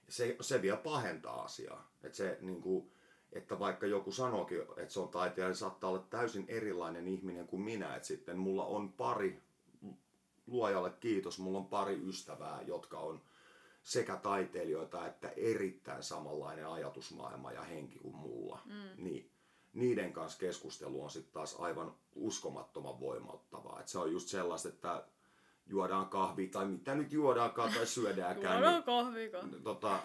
Se, 0.10 0.36
se 0.42 0.62
vielä 0.62 0.78
pahentaa 0.78 1.44
asiaa. 1.44 1.92
Että 2.04 2.18
se 2.18 2.38
niin 2.42 2.62
kuin, 2.62 2.92
että 3.34 3.60
vaikka 3.60 3.88
joku 3.88 4.12
sanoikin, 4.12 4.62
että 4.62 4.94
se 4.94 5.00
on 5.00 5.10
taiteilija, 5.10 5.48
niin 5.48 5.56
saattaa 5.56 5.90
olla 5.90 6.08
täysin 6.10 6.46
erilainen 6.48 7.08
ihminen 7.08 7.48
kuin 7.48 7.62
minä. 7.62 7.96
Että 7.96 8.08
sitten 8.08 8.38
mulla 8.38 8.66
on 8.66 8.94
pari, 8.94 9.42
luojalle 10.48 10.94
kiitos, 11.00 11.40
mulla 11.40 11.58
on 11.58 11.68
pari 11.68 12.02
ystävää, 12.10 12.62
jotka 12.62 13.00
on 13.00 13.22
sekä 13.84 14.16
taiteilijoita 14.16 15.08
että 15.08 15.30
erittäin 15.30 16.04
samanlainen 16.04 16.68
ajatusmaailma 16.68 17.52
ja 17.52 17.62
henki 17.62 18.00
kuin 18.00 18.16
mulla. 18.16 18.60
Mm. 18.66 19.04
Niin 19.04 19.32
niiden 19.74 20.14
kanssa 20.14 20.40
keskustelu 20.40 21.04
on 21.04 21.12
sitten 21.12 21.34
taas 21.34 21.56
aivan 21.60 21.96
uskomattoman 22.16 23.00
voimauttavaa. 23.00 23.80
Et 23.80 23.88
se 23.88 24.00
on 24.00 24.12
just 24.12 24.28
sellaista, 24.28 24.70
että 24.70 25.04
juodaan 25.68 26.10
kahvi 26.10 26.48
tai 26.48 26.66
mitä 26.66 26.96
nyt 26.96 27.12
juodaankaan 27.12 27.74
tai 27.74 27.88
syödäänkään. 27.88 28.56
Juodaan 28.56 28.74
niin, 28.74 28.84
kahvika. 28.84 29.40
Tota, 29.64 30.00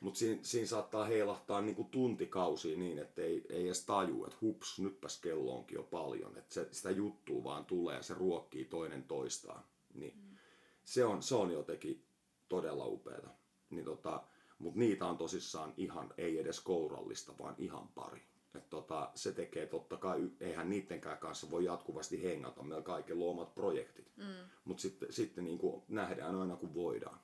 mutta 0.00 0.18
siinä, 0.18 0.38
siinä 0.42 0.66
saattaa 0.66 1.04
heilahtaa 1.04 1.60
niinku 1.60 1.84
tuntikausia 1.84 2.78
niin, 2.78 2.98
että 2.98 3.22
ei, 3.22 3.46
ei 3.50 3.66
edes 3.66 3.84
taju, 3.84 4.24
että 4.24 4.38
hups, 4.40 4.78
nytpäs 4.78 5.20
kello 5.20 5.56
onkin 5.56 5.74
jo 5.74 5.82
paljon. 5.82 6.38
Että 6.38 6.54
se, 6.54 6.68
sitä 6.70 6.90
juttua 6.90 7.44
vaan 7.44 7.64
tulee 7.64 7.96
ja 7.96 8.02
se 8.02 8.14
ruokkii 8.14 8.64
toinen 8.64 9.02
toistaan. 9.04 9.64
Niin 9.94 10.14
mm. 10.16 10.36
se, 10.84 11.04
on, 11.04 11.22
se 11.22 11.34
on 11.34 11.52
jotenkin 11.52 12.04
todella 12.48 12.86
upeata. 12.86 13.28
Niin 13.70 13.84
tota, 13.84 14.22
Mutta 14.58 14.78
niitä 14.78 15.06
on 15.06 15.18
tosissaan 15.18 15.74
ihan, 15.76 16.14
ei 16.18 16.38
edes 16.38 16.60
kourallista, 16.60 17.32
vaan 17.38 17.54
ihan 17.58 17.88
pari. 17.88 18.22
Et 18.54 18.70
tota, 18.70 19.10
se 19.14 19.32
tekee 19.32 19.66
totta 19.66 19.96
kai, 19.96 20.30
eihän 20.40 20.70
niidenkään 20.70 21.18
kanssa 21.18 21.50
voi 21.50 21.64
jatkuvasti 21.64 22.22
hengata, 22.22 22.62
meillä 22.62 22.82
kaikilla 22.82 23.24
on 23.24 23.30
omat 23.30 23.54
projektit. 23.54 24.12
Mm. 24.16 24.50
Mutta 24.64 24.80
sitten, 24.80 25.12
sitten 25.12 25.44
niin 25.44 25.58
kuin 25.58 25.84
nähdään 25.88 26.34
aina 26.34 26.56
kun 26.56 26.74
voidaan. 26.74 27.20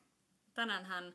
Tänäänhän 0.55 1.15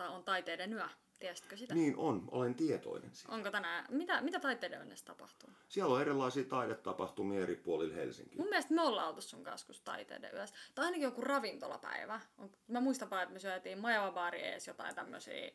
17.8. 0.00 0.04
on 0.08 0.24
taiteiden 0.24 0.72
yö. 0.72 0.88
Tiesitkö 1.18 1.56
sitä? 1.56 1.74
Niin 1.74 1.96
on, 1.96 2.28
olen 2.30 2.54
tietoinen 2.54 3.14
siitä. 3.14 3.32
Onko 3.32 3.50
tänään, 3.50 3.86
mitä, 3.90 4.20
mitä 4.20 4.40
taiteiden 4.40 4.88
yössä 4.88 5.04
tapahtuu? 5.04 5.50
Siellä 5.68 5.94
on 5.94 6.00
erilaisia 6.00 6.44
taidetapahtumia 6.44 7.42
eri 7.42 7.56
puolilla 7.56 7.94
Helsinkiä. 7.94 8.38
Mun 8.38 8.48
mielestä 8.48 8.74
me 8.74 8.82
ollaan 8.82 9.08
oltu 9.08 9.20
sun 9.20 9.44
kanssa 9.44 9.84
taiteiden 9.84 10.30
yössä. 10.34 10.56
Tai 10.74 10.84
ainakin 10.84 11.04
joku 11.04 11.20
ravintolapäivä. 11.20 12.20
Mä 12.68 12.80
muistan 12.80 13.10
vaan, 13.10 13.22
että 13.22 13.32
me 13.32 13.38
syötiin 13.38 13.78
Majava 13.78 14.28
ees 14.28 14.66
jotain 14.66 14.94
tämmöisiä 14.94 15.50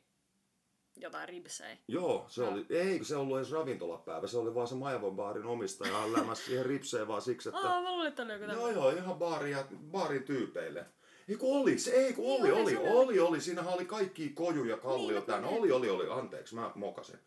jotain 0.95 1.29
ribsejä. 1.29 1.77
Joo, 1.87 2.25
se 2.27 2.43
oli, 2.43 2.65
ei 2.69 3.03
se 3.03 3.15
ollut 3.15 3.37
edes 3.37 3.51
ravintolapäivä, 3.51 4.27
se 4.27 4.37
oli 4.37 4.55
vaan 4.55 4.67
se 4.67 4.75
Majavan 4.75 5.15
baarin 5.15 5.45
omistaja 5.45 6.13
lämmäs 6.13 6.45
siihen 6.45 6.65
ripseen 6.65 7.07
vaan 7.07 7.21
siksi, 7.21 7.49
että... 7.49 7.59
Aa, 7.59 7.81
mä 7.81 7.91
luulin, 7.91 8.07
että 8.07 8.23
oli 8.23 8.33
joku 8.33 8.45
Joo, 8.45 8.69
joo, 8.69 8.89
ihan 8.89 9.15
baaria, 9.15 9.65
baarin 9.91 10.23
tyypeille. 10.23 10.85
Ei 11.29 11.35
kun 11.35 11.61
oli, 11.61 11.79
se, 11.79 11.91
ei 11.91 12.13
kun 12.13 12.25
oli, 12.25 12.49
niin, 12.49 12.53
oli, 12.53 12.77
oli, 12.77 12.89
oli, 12.89 13.19
oli, 13.19 13.41
siinähän 13.41 13.73
oli 13.73 13.85
kaikki 13.85 14.29
kojuja, 14.29 14.77
kallio 14.77 15.17
niin, 15.17 15.27
täynnä. 15.27 15.47
Oli, 15.47 15.71
oli, 15.71 15.89
oli, 15.89 16.09
anteeksi, 16.09 16.55
mä 16.55 16.71
mokasin. 16.75 17.19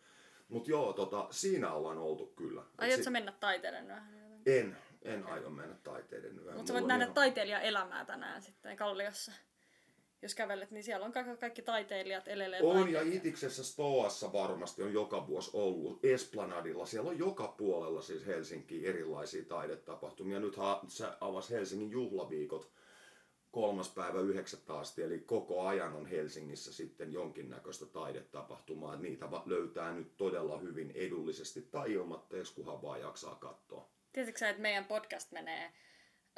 Mut 0.48 0.68
joo, 0.68 0.92
tota, 0.92 1.26
siinä 1.30 1.72
ollaan 1.72 1.98
oltu 1.98 2.26
kyllä. 2.26 2.62
Aiotko 2.78 3.04
si- 3.04 3.10
mennä 3.10 3.32
taiteiden 3.32 3.92
En, 4.46 4.76
en 5.02 5.26
aio 5.26 5.50
mennä 5.50 5.76
taiteiden 5.82 6.38
yöhön. 6.38 6.54
Mutta 6.56 6.68
sä 6.68 6.74
voit 6.74 6.86
nähdä 6.86 7.04
ihan... 7.04 7.14
taiteilijan 7.14 7.62
elämää 7.62 8.04
tänään 8.04 8.42
sitten 8.42 8.76
Kalliossa. 8.76 9.32
jos 10.22 10.34
kävelet, 10.34 10.70
niin 10.70 10.84
siellä 10.84 11.06
on 11.06 11.12
kaikki, 11.12 11.36
kaikki 11.36 11.62
taiteilijat 11.62 12.28
elelee. 12.28 12.62
On 12.62 12.76
ja 12.76 12.82
taiteilijat. 12.82 13.14
Itiksessä 13.14 13.64
Stoassa 13.64 14.32
varmasti 14.32 14.82
on 14.82 14.92
joka 14.92 15.26
vuosi 15.26 15.50
ollut. 15.52 16.04
Esplanadilla, 16.04 16.86
siellä 16.86 17.10
on 17.10 17.18
joka 17.18 17.48
puolella 17.48 18.02
siis 18.02 18.26
Helsinki 18.26 18.86
erilaisia 18.86 19.44
taidetapahtumia. 19.44 20.40
Nythän 20.40 20.76
se 20.88 21.06
avasi 21.20 21.54
Helsingin 21.54 21.90
juhlaviikot 21.90 22.70
kolmas 23.54 23.90
päivä 23.90 24.20
yhdeksättä 24.20 24.74
asti, 24.78 25.02
eli 25.02 25.18
koko 25.18 25.66
ajan 25.66 25.92
on 25.92 26.06
Helsingissä 26.06 26.72
sitten 26.72 27.12
jonkinnäköistä 27.12 27.86
taidetapahtumaa. 27.86 28.96
Niitä 28.96 29.26
löytää 29.46 29.92
nyt 29.92 30.16
todella 30.16 30.58
hyvin 30.58 30.92
edullisesti 30.94 31.62
tai 31.62 31.92
ilmatteeksi, 31.92 32.54
kunhan 32.54 32.82
vaan 32.82 33.00
jaksaa 33.00 33.34
katsoa. 33.34 33.88
Tiesitkö 34.12 34.38
sä, 34.38 34.48
että 34.48 34.62
meidän 34.62 34.84
podcast 34.84 35.32
menee, 35.32 35.72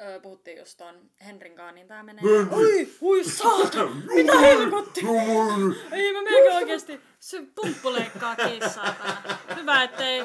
öö, 0.01 0.19
puhuttiin 0.19 0.57
just 0.57 0.77
ton 0.77 1.09
Henrin 1.25 1.55
kanssa, 1.55 1.71
niin 1.71 1.87
tää 1.87 2.03
menee... 2.03 2.23
Oi, 2.51 2.89
ui 3.01 3.23
saatana! 3.23 3.91
Mitä 4.15 4.39
helkotti? 4.39 5.01
Ei 5.91 6.13
mä 6.13 6.21
meikä 6.21 6.55
oikeesti, 6.55 6.99
se 7.19 7.43
pumppuleikkaa 7.55 8.35
kiinni 8.35 8.69
saatana. 8.69 9.37
Hyvä, 9.55 9.83
ettei... 9.83 10.21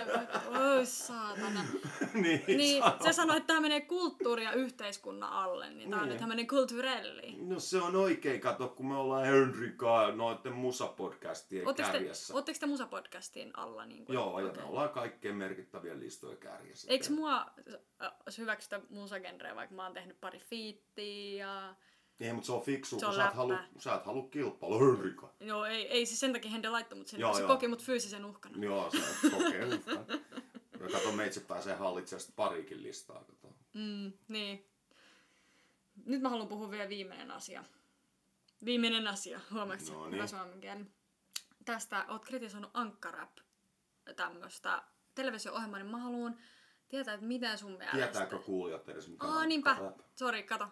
Oi 0.76 0.86
saatana. 0.86 1.64
niin, 2.14 2.44
Niin, 2.46 2.82
sano. 2.82 2.96
se 3.04 3.12
sanoi, 3.12 3.36
että 3.36 3.46
tämä 3.46 3.60
menee 3.60 3.80
kulttuuri- 3.80 4.44
ja 4.44 4.52
yhteiskunnan 4.52 5.30
alle, 5.32 5.70
niin 5.70 5.90
tää 5.90 5.98
on 5.98 6.04
Niin. 6.04 6.10
nyt 6.12 6.20
tämmönen 6.20 6.46
kulturelli. 6.46 7.36
No 7.38 7.60
se 7.60 7.78
on 7.78 7.96
oikein, 7.96 8.40
kato, 8.40 8.68
kun 8.68 8.86
me 8.88 8.96
ollaan 8.96 9.24
Henrikaa 9.26 10.12
noiden 10.12 10.52
musapodcastien 10.52 11.66
Ootteko 11.66 11.86
te, 11.88 11.92
kärjessä. 11.92 12.34
ootteko 12.34 12.58
te 12.60 12.66
musapodcastin 12.66 13.58
alla? 13.58 13.86
Niin 13.86 14.04
kuin, 14.04 14.14
Joo, 14.14 14.40
ja 14.40 14.46
Okei. 14.46 14.62
me 14.62 14.68
ollaan 14.68 14.90
kaikkein 14.90 15.34
merkittäviä 15.36 15.98
listoja 15.98 16.36
kärjessä. 16.36 16.90
Eikö 16.90 17.06
mua 17.10 17.46
hyväksytä 18.38 18.80
musagenreä, 18.90 19.56
vaikka 19.62 19.74
mä 19.74 19.82
oon 19.82 19.94
tehnyt 19.94 20.20
pari 20.20 20.38
fiittiä 20.38 21.46
ja... 21.46 21.74
Ei, 22.20 22.32
mutta 22.32 22.46
se 22.46 22.52
on 22.52 22.62
fiksu, 22.62 23.00
Se 23.00 23.06
kun 23.06 23.08
on 23.08 23.14
sä 23.14 23.28
et, 23.28 23.34
halua, 23.34 23.58
sä 23.78 23.94
et 23.94 24.04
halua 24.04 24.28
kilpailla 24.28 24.78
Henrika. 24.78 25.32
Joo, 25.40 25.64
ei, 25.64 25.88
ei 25.88 26.06
siis 26.06 26.20
sen 26.20 26.32
takia 26.32 26.50
Hende 26.50 26.68
laittoi 26.68 26.98
mut 26.98 27.06
sinne, 27.06 27.20
Joo, 27.20 27.34
se 27.34 27.40
joo. 27.40 27.48
koki 27.48 27.68
mut 27.68 27.82
fyysisen 27.82 28.24
uhkana. 28.24 28.64
Joo, 28.64 28.90
sä 28.90 28.98
et 28.98 29.32
kokeile. 29.32 29.80
Ja 30.80 30.88
kato, 30.92 31.12
meitsi 31.12 31.40
pääsee 31.40 31.74
hallitsemaan 31.74 32.32
parikin 32.36 32.82
listaa. 32.82 33.24
Kato. 33.24 33.54
Mm, 33.74 34.12
niin. 34.28 34.66
Nyt 36.04 36.22
mä 36.22 36.28
haluan 36.28 36.48
puhua 36.48 36.70
vielä 36.70 36.88
viimeinen 36.88 37.30
asia. 37.30 37.64
Viimeinen 38.64 39.06
asia, 39.06 39.40
huomaatko? 39.50 39.92
No 39.92 40.08
niin. 40.08 40.28
suomen. 40.28 40.92
Tästä 41.64 42.04
oot 42.08 42.24
kritisoinut 42.24 42.70
Ankkarap 42.74 43.36
tämmöstä 44.16 44.82
televisio-ohjelmaa, 45.14 45.78
niin 45.78 45.90
mä 45.90 45.98
haluan 45.98 46.38
tietää, 46.92 47.14
että 47.14 47.26
miten 47.26 47.58
sun 47.58 47.72
mielestä... 47.72 47.96
Tietääkö 47.96 48.38
kuulijat 48.38 48.88
edes 48.88 49.08
mikä 49.08 49.26
Aa, 49.26 49.32
on 49.32 49.48
niinpä. 49.48 49.76
Sori, 50.14 50.42
kato. 50.42 50.68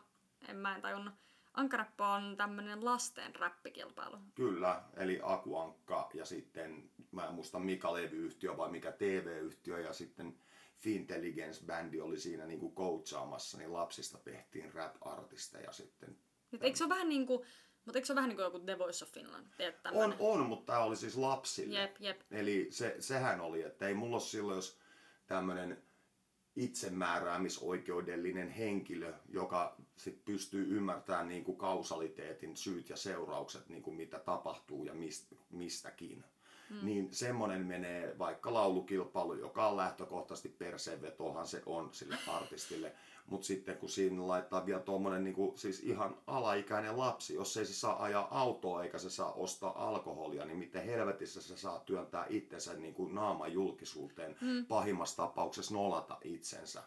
En 0.48 0.56
mä 0.56 0.76
en 0.76 0.82
tajunnut. 0.82 1.14
Ankarappa 1.54 2.14
on 2.14 2.36
tämmönen 2.36 2.84
lasten 2.84 3.34
räppikilpailu. 3.34 4.16
Kyllä, 4.34 4.82
eli 4.96 5.20
Akuankka 5.22 6.10
ja 6.14 6.24
sitten, 6.24 6.90
mä 7.12 7.26
en 7.26 7.34
muista 7.34 7.58
mikä 7.58 7.92
levyyhtiö 7.92 8.56
vai 8.56 8.70
mikä 8.70 8.92
TV-yhtiö 8.92 9.78
ja 9.80 9.92
sitten 9.92 10.38
Fintelligence-bändi 10.78 12.00
oli 12.00 12.18
siinä 12.18 12.46
niinku 12.46 12.74
coachaamassa, 12.74 13.58
niin 13.58 13.72
lapsista 13.72 14.18
tehtiin 14.18 14.74
rap-artisteja 14.74 15.72
sitten. 15.72 16.18
Et 16.52 16.62
eikö 16.62 16.78
se 16.78 16.84
ole 16.84 16.94
vähän 16.94 17.08
niinku, 17.08 17.44
mutta 17.84 17.98
eikö 17.98 18.06
se 18.06 18.12
ole 18.12 18.16
vähän 18.16 18.28
niinku 18.28 18.42
joku 18.42 18.58
The 18.58 18.78
Voice 18.78 19.04
of 19.04 19.10
Finland? 19.10 19.46
On, 19.92 20.14
on, 20.18 20.46
mutta 20.46 20.72
tämä 20.72 20.84
oli 20.84 20.96
siis 20.96 21.16
lapsille. 21.16 21.78
Jep, 21.80 21.96
jep. 22.00 22.20
Eli 22.30 22.66
se, 22.70 22.96
sehän 22.98 23.40
oli, 23.40 23.62
että 23.62 23.88
ei 23.88 23.94
mulla 23.94 24.16
ole 24.16 24.22
silloin, 24.22 24.56
jos 24.56 24.78
tämmöinen 25.26 25.82
itsemääräämisoikeudellinen 26.56 28.50
henkilö, 28.50 29.14
joka 29.28 29.76
sit 29.96 30.24
pystyy 30.24 30.76
ymmärtämään 30.76 31.28
niin 31.28 31.44
kuin 31.44 31.56
kausaliteetin 31.56 32.56
syyt 32.56 32.88
ja 32.88 32.96
seuraukset, 32.96 33.68
niin 33.68 33.82
kuin 33.82 33.96
mitä 33.96 34.18
tapahtuu 34.18 34.84
ja 34.84 34.94
mist, 34.94 35.32
mistäkin. 35.50 36.24
Mm. 36.70 36.86
Niin 36.86 37.14
semmonen 37.14 37.66
menee 37.66 38.18
vaikka 38.18 38.54
laulukilpailu, 38.54 39.34
joka 39.34 39.68
on 39.68 39.76
lähtökohtaisesti 39.76 40.48
perseenvetohan 40.48 41.46
se 41.46 41.62
on 41.66 41.88
sille 41.92 42.18
artistille. 42.26 42.92
Mutta 43.30 43.46
sitten 43.46 43.76
kun 43.76 43.88
siinä 43.88 44.28
laittaa 44.28 44.66
vielä 44.66 44.80
tuommoinen 44.80 45.24
niinku, 45.24 45.52
siis 45.56 45.80
ihan 45.80 46.16
alaikäinen 46.26 46.98
lapsi, 46.98 47.34
jos 47.34 47.56
ei 47.56 47.66
se 47.66 47.74
saa 47.74 48.02
ajaa 48.02 48.40
autoa 48.40 48.82
eikä 48.82 48.98
se 48.98 49.10
saa 49.10 49.32
ostaa 49.32 49.88
alkoholia, 49.88 50.44
niin 50.44 50.58
miten 50.58 50.84
helvetissä 50.84 51.42
se 51.42 51.56
saa 51.56 51.78
työntää 51.78 52.26
itsensä 52.28 52.74
niinku 52.74 53.08
naaman 53.08 53.52
julkisuuteen, 53.52 54.36
mm. 54.40 54.66
pahimmassa 54.66 55.16
tapauksessa 55.16 55.74
nolata 55.74 56.18
itsensä. 56.24 56.82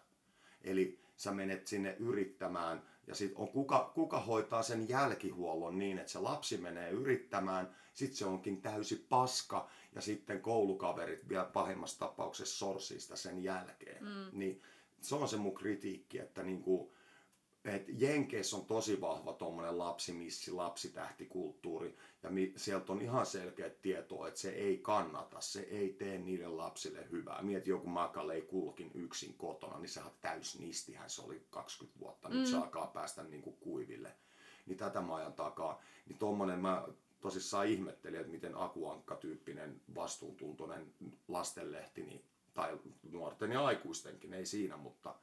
Eli 0.61 0.99
sä 1.15 1.31
menet 1.31 1.67
sinne 1.67 1.95
yrittämään 1.99 2.81
ja 3.07 3.15
sit 3.15 3.33
on 3.35 3.47
kuka, 3.47 3.91
kuka 3.95 4.19
hoitaa 4.19 4.63
sen 4.63 4.89
jälkihuollon 4.89 5.79
niin, 5.79 5.99
että 5.99 6.11
se 6.11 6.19
lapsi 6.19 6.57
menee 6.57 6.89
yrittämään, 6.89 7.75
sit 7.93 8.13
se 8.13 8.25
onkin 8.25 8.61
täysi 8.61 9.05
paska 9.09 9.69
ja 9.95 10.01
sitten 10.01 10.41
koulukaverit 10.41 11.29
vielä 11.29 11.45
pahimmassa 11.45 11.99
tapauksessa 11.99 12.57
sorsii 12.57 12.99
sitä 12.99 13.15
sen 13.15 13.43
jälkeen. 13.43 14.03
Mm. 14.03 14.39
Niin 14.39 14.61
se 15.03 15.15
on 15.15 15.29
se 15.29 15.37
mun 15.37 15.55
kritiikki, 15.55 16.19
että 16.19 16.43
niinku, 16.43 16.93
et 17.65 17.85
Jenkeissä 17.87 18.57
on 18.57 18.65
tosi 18.65 19.01
vahva 19.01 19.33
tuommoinen 19.33 19.77
lapsimissi, 19.77 20.51
lapsitähtikulttuuri, 20.51 21.97
ja 22.23 22.29
mi- 22.29 22.53
sieltä 22.55 22.91
on 22.91 23.01
ihan 23.01 23.25
selkeä 23.25 23.69
tietoa, 23.69 24.27
että 24.27 24.39
se 24.39 24.49
ei 24.49 24.77
kannata, 24.77 25.41
se 25.41 25.59
ei 25.59 25.93
tee 25.93 26.17
niille 26.17 26.47
lapsille 26.47 27.07
hyvää. 27.11 27.41
Mieti 27.41 27.69
joku 27.69 27.87
Makalei 27.87 28.41
Kulkin 28.41 28.91
yksin 28.93 29.33
kotona, 29.37 29.79
niin 29.79 29.89
sehän 29.89 30.11
täysnistihän, 30.21 31.09
se 31.09 31.21
oli 31.21 31.41
20 31.49 31.99
vuotta, 31.99 32.29
nyt 32.29 32.47
se 32.47 32.57
alkaa 32.57 32.87
päästä 32.87 33.23
niinku 33.23 33.51
kuiville. 33.51 34.15
Niin 34.65 34.77
tätä 34.77 35.01
mä 35.01 35.15
ajan 35.15 35.33
takaa. 35.33 35.81
Niin 36.05 36.17
tommonen 36.17 36.59
mä 36.59 36.87
tosissaan 37.21 37.67
ihmettelin, 37.67 38.19
että 38.19 38.31
miten 38.31 38.55
Akuankka-tyyppinen 38.55 39.81
vastuuntuntoinen 39.95 40.93
lastenlehti, 41.27 42.03
niin, 42.03 42.23
tai 42.53 42.79
nuorten 43.11 43.51
ja 43.51 43.65
aikuistenkin, 43.65 44.33
ei 44.33 44.45
siinä, 44.45 44.77
mutta 44.77 45.15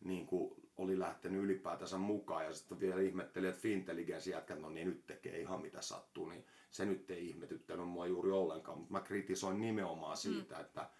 niin 0.00 0.26
kuin 0.26 0.54
oli 0.76 0.98
lähtenyt 0.98 1.44
ylipäätänsä 1.44 1.98
mukaan 1.98 2.44
ja 2.44 2.54
sitten 2.54 2.80
vielä 2.80 3.00
ihmetteli, 3.00 3.46
että 3.46 3.60
Fintelligence 3.60 4.30
jätkät, 4.30 4.60
no 4.60 4.70
niin 4.70 4.88
nyt 4.88 5.06
tekee 5.06 5.40
ihan 5.40 5.62
mitä 5.62 5.82
sattuu, 5.82 6.28
niin 6.28 6.46
se 6.70 6.84
nyt 6.84 7.10
ei 7.10 7.28
ihmetyttänyt 7.28 7.88
mua 7.88 8.06
juuri 8.06 8.30
ollenkaan, 8.30 8.78
mutta 8.78 8.92
mä 8.92 9.00
kritisoin 9.00 9.60
nimenomaan 9.60 10.16
siitä, 10.16 10.54
mm. 10.54 10.60
että, 10.60 10.90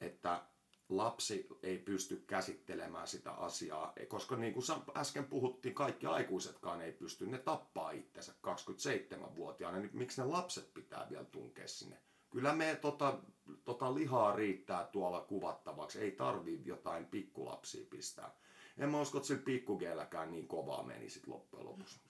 että 0.00 0.42
lapsi 0.88 1.46
ei 1.62 1.78
pysty 1.78 2.24
käsittelemään 2.26 3.08
sitä 3.08 3.32
asiaa, 3.32 3.92
koska 4.08 4.36
niin 4.36 4.54
kuin 4.54 4.64
äsken 4.96 5.24
puhuttiin, 5.24 5.74
kaikki 5.74 6.06
aikuisetkaan 6.06 6.80
ei 6.80 6.92
pysty, 6.92 7.26
ne 7.26 7.38
tappaa 7.38 7.90
itsensä 7.90 8.32
27-vuotiaana, 8.46 9.78
niin 9.78 9.90
miksi 9.92 10.20
ne 10.20 10.26
lapset 10.26 10.74
pitää 10.74 11.06
vielä 11.10 11.24
tunkea 11.24 11.68
sinne? 11.68 11.96
Kyllä 12.30 12.54
me 12.54 12.78
tota, 12.80 13.18
tota 13.64 13.94
lihaa 13.94 14.36
riittää 14.36 14.84
tuolla 14.84 15.20
kuvattavaksi, 15.20 16.00
ei 16.00 16.12
tarvii 16.12 16.62
jotain 16.64 17.06
pikkulapsia 17.06 17.86
pistää. 17.90 18.34
En 18.78 18.90
mä 18.90 19.00
usko, 19.00 19.18
että 19.18 19.26
sillä 19.26 19.42
pikkugeelläkään 19.42 20.30
niin 20.30 20.48
kovaa 20.48 20.82
meni 20.82 21.10
sit 21.10 21.26
loppujen 21.26 21.66
lopuksi. 21.66 22.00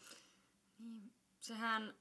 Sehän 1.40 1.94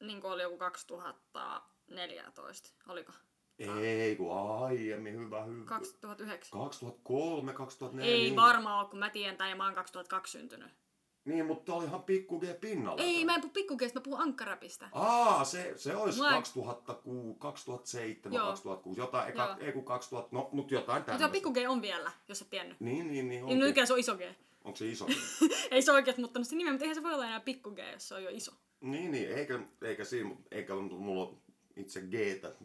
niin 0.00 0.24
oli 0.24 0.42
joku 0.42 0.58
2014, 0.58 2.70
oliko? 2.88 3.12
Ei, 3.58 4.16
kun 4.16 4.64
aiemmin, 4.64 5.18
hyvä, 5.18 5.44
hyvä. 5.44 5.64
2009. 5.64 6.60
2003, 6.60 7.52
2004. 7.52 8.14
Ei 8.14 8.22
niin. 8.22 8.36
varmaan 8.36 8.80
ole, 8.80 8.90
kun 8.90 8.98
mä 8.98 9.10
tiedän 9.10 9.36
tai 9.36 9.54
mä 9.54 9.64
oon 9.64 9.74
2002 9.74 10.32
syntynyt. 10.32 10.81
Niin, 11.24 11.46
mutta 11.46 11.74
oli 11.74 11.84
ihan 11.84 12.02
pikku 12.02 12.40
G 12.40 12.44
pinnalla. 12.60 13.02
Ei, 13.02 13.24
mä 13.24 13.34
en 13.34 13.40
puhu 13.40 13.52
pikkukeista, 13.52 13.98
mä 14.00 14.02
puhun 14.04 14.20
ankkarapista. 14.20 14.88
Aa, 14.92 15.44
se, 15.44 15.72
se 15.76 15.96
olisi 15.96 16.18
Mua- 16.18 16.30
2006, 16.32 17.36
2007, 17.38 18.36
Joo. 18.36 18.46
2006, 18.46 19.00
jotain, 19.00 19.34
Joo. 19.34 19.44
eka, 19.44 19.56
ei 19.60 19.72
kun 19.72 19.84
2000, 19.84 20.28
no, 20.36 20.48
mut 20.52 20.70
jotain 20.70 20.96
Mutta 21.00 21.06
tämmöistä. 21.12 21.26
se 21.28 21.32
pikku 21.32 21.50
G 21.52 21.56
on 21.68 21.82
vielä, 21.82 22.12
jos 22.28 22.42
et 22.42 22.50
tiennyt. 22.50 22.80
Niin, 22.80 23.10
niin, 23.12 23.28
niin. 23.28 23.38
Ja 23.38 23.44
onkin. 23.44 23.58
nykyään 23.58 23.86
se 23.86 23.92
on 23.92 23.98
iso 23.98 24.16
G. 24.16 24.20
Onko 24.64 24.76
se 24.76 24.88
iso? 24.88 25.06
Ei 25.70 25.82
se 25.82 25.92
oikeasti 25.92 26.22
muuttanut 26.22 26.46
sitä 26.46 26.56
nimeä, 26.56 26.72
mutta 26.72 26.84
eihän 26.84 26.94
se 26.94 27.02
voi 27.02 27.14
olla 27.14 27.26
enää 27.26 27.40
pikku 27.40 27.70
G, 27.70 27.78
jos 27.92 28.08
se 28.08 28.14
on 28.14 28.24
jo 28.24 28.30
iso. 28.32 28.52
niin, 28.80 29.10
niin, 29.10 29.32
eikä, 29.32 29.60
eikä 29.82 30.04
siinä, 30.04 30.30
eikä 30.50 30.74
mulla 30.74 31.34
itse 31.76 32.00
g 32.00 32.14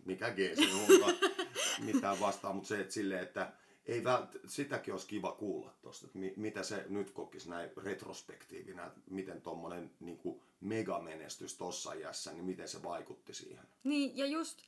mikä 0.05 0.29
G 0.31 0.37
se 0.37 1.03
on, 1.05 1.13
mitään 1.93 2.19
vastaan, 2.19 2.55
mutta 2.55 2.67
se, 2.67 2.79
että 2.79 2.93
silleen, 2.93 3.23
että 3.23 3.51
ei 3.87 4.03
vält, 4.03 4.37
sitäkin 4.45 4.93
olisi 4.93 5.07
kiva 5.07 5.31
kuulla 5.31 5.73
tosta, 5.81 6.05
että 6.05 6.19
mi, 6.19 6.33
mitä 6.35 6.63
se 6.63 6.85
nyt 6.89 7.11
kokisi 7.11 7.49
näin 7.49 7.69
retrospektiivinä, 7.77 8.85
että 8.85 8.99
miten 9.09 9.41
tuommoinen 9.41 9.91
niin 9.99 10.41
megamenestys 10.61 11.57
tossa 11.57 11.93
iässä, 11.93 12.33
niin 12.33 12.45
miten 12.45 12.67
se 12.67 12.83
vaikutti 12.83 13.33
siihen. 13.33 13.67
Niin, 13.83 14.17
ja 14.17 14.25
just 14.25 14.61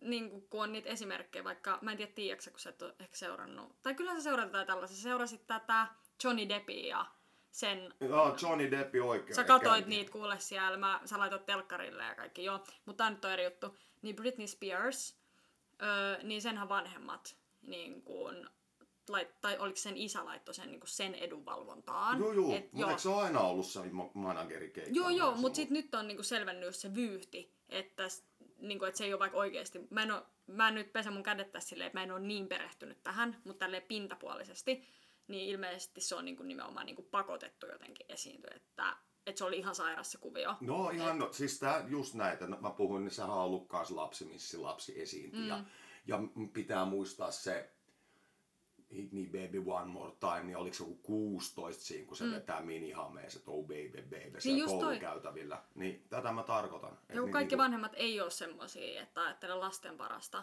niin 0.00 0.30
kun, 0.30 0.48
kun 0.48 0.62
on 0.62 0.72
niitä 0.72 0.88
esimerkkejä, 0.88 1.44
vaikka 1.44 1.78
mä 1.82 1.90
en 1.90 1.96
tiedä 1.96 2.12
tiedätkö, 2.12 2.50
kun 2.50 2.60
sä 2.60 2.70
et 2.70 2.82
ole 2.82 2.94
ehkä 3.00 3.16
seurannut. 3.16 3.82
Tai 3.82 3.94
kyllä 3.94 4.14
sä 4.14 4.22
seuraat 4.22 4.48
jotain 4.48 4.66
tällaisia. 4.66 4.96
Sä 4.96 5.02
seurasit 5.02 5.46
tätä 5.46 5.86
Johnny 6.24 6.48
Deppia 6.48 6.86
ja 6.86 7.06
sen... 7.50 7.94
Joo, 8.00 8.36
Johnny 8.42 8.70
Deppi 8.70 9.00
oikein. 9.00 9.34
Sä 9.34 9.44
katoit 9.44 9.86
niitä 9.86 10.12
kuule 10.12 10.38
siellä, 10.38 10.76
mä, 10.76 11.00
sä 11.04 11.18
laitoit 11.18 11.46
telkkarille 11.46 12.04
ja 12.04 12.14
kaikki, 12.14 12.44
joo. 12.44 12.60
Mutta 12.84 13.04
tää 13.04 13.10
nyt 13.10 13.24
on 13.24 13.32
eri 13.32 13.44
juttu. 13.44 13.76
Niin 14.02 14.16
Britney 14.16 14.46
Spears, 14.46 15.16
öö, 15.82 16.22
niin 16.22 16.42
senhän 16.42 16.68
vanhemmat 16.68 17.36
niin 17.66 18.02
kun, 18.02 18.50
lait, 19.08 19.40
tai 19.40 19.58
oliko 19.58 19.76
sen 19.76 19.96
isä 19.96 20.24
laittoi 20.24 20.54
sen, 20.54 20.70
niin 20.70 20.80
sen 20.84 21.14
edunvalvontaan. 21.14 22.18
Joo, 22.18 22.32
joo. 22.32 22.54
Et, 22.54 22.70
eikö 22.88 22.98
se 22.98 23.08
ole 23.08 23.22
aina 23.22 23.40
ollut 23.40 23.66
se 23.66 23.80
ma- 23.92 24.10
managerikeikka? 24.14 24.94
Joo, 24.94 25.08
joo, 25.08 25.34
mutta 25.36 25.56
sitten 25.56 25.74
nyt 25.74 25.94
on 25.94 26.08
niinku 26.08 26.22
selvennyt 26.22 26.76
se 26.76 26.94
vyyhti, 26.94 27.54
että, 27.68 28.08
s- 28.08 28.24
niinku, 28.58 28.84
että 28.84 28.98
se 28.98 29.04
ei 29.04 29.12
ole 29.12 29.20
vaikka 29.20 29.38
oikeasti, 29.38 29.80
mä 29.90 30.02
en, 30.02 30.10
oo, 30.10 30.22
mä 30.46 30.68
en 30.68 30.74
nyt 30.74 30.92
pesä 30.92 31.10
mun 31.10 31.22
kädet 31.22 31.52
tässä 31.52 31.68
silleen, 31.68 31.86
että 31.86 31.98
mä 31.98 32.02
en 32.02 32.12
ole 32.12 32.20
niin 32.20 32.48
perehtynyt 32.48 33.02
tähän, 33.02 33.40
mutta 33.44 33.58
tälleen 33.64 33.82
pintapuolisesti, 33.82 34.84
niin 35.28 35.48
ilmeisesti 35.48 36.00
se 36.00 36.14
on 36.14 36.24
niinku 36.24 36.42
nimenomaan 36.42 36.86
niinku 36.86 37.02
pakotettu 37.02 37.66
jotenkin 37.66 38.06
esiintyä, 38.08 38.50
että, 38.56 38.96
että 39.26 39.38
se 39.38 39.44
oli 39.44 39.58
ihan 39.58 39.74
sairas 39.74 40.12
se 40.12 40.18
kuvio. 40.18 40.54
No 40.60 40.90
ihan, 40.90 41.18
no, 41.18 41.32
siis 41.32 41.58
tää 41.58 41.84
just 41.88 42.14
näitä, 42.14 42.46
no, 42.46 42.56
mä 42.60 42.70
puhuin, 42.70 43.04
niin 43.04 43.12
sehän 43.12 43.30
on 43.30 43.38
ollut 43.38 43.68
lapsi, 43.90 44.24
missä 44.24 44.62
lapsi 44.62 45.00
esiintyi. 45.02 45.40
Mm. 45.50 45.64
Ja, 46.06 46.18
pitää 46.52 46.84
muistaa 46.84 47.30
se 47.30 47.74
Hit 48.94 49.12
Me 49.12 49.24
Baby 49.24 49.62
One 49.66 49.92
More 49.92 50.12
Time, 50.20 50.42
niin 50.42 50.56
oliko 50.56 50.74
se 50.74 50.82
joku 50.82 50.94
16 50.94 51.84
siinä, 51.84 52.06
kun 52.06 52.16
se 52.16 52.24
mm. 52.24 52.30
vetää 52.30 52.62
minihameessa, 52.62 53.38
että 53.38 53.50
oh 53.50 53.62
baby 53.62 54.02
baby, 54.02 54.40
siellä 54.40 54.60
just 54.60 54.74
toi. 54.74 54.80
koulukäytävillä. 54.80 55.62
Niin 55.74 56.04
tätä 56.08 56.32
mä 56.32 56.42
tarkoitan. 56.42 56.90
Kun 56.90 57.22
niin, 57.22 57.32
kaikki 57.32 57.52
niinku- 57.52 57.62
vanhemmat 57.62 57.92
ei 57.94 58.20
ole 58.20 58.30
semmosia, 58.30 59.02
että 59.02 59.22
ajattelee 59.22 59.56
lasten 59.56 59.96
parasta, 59.96 60.42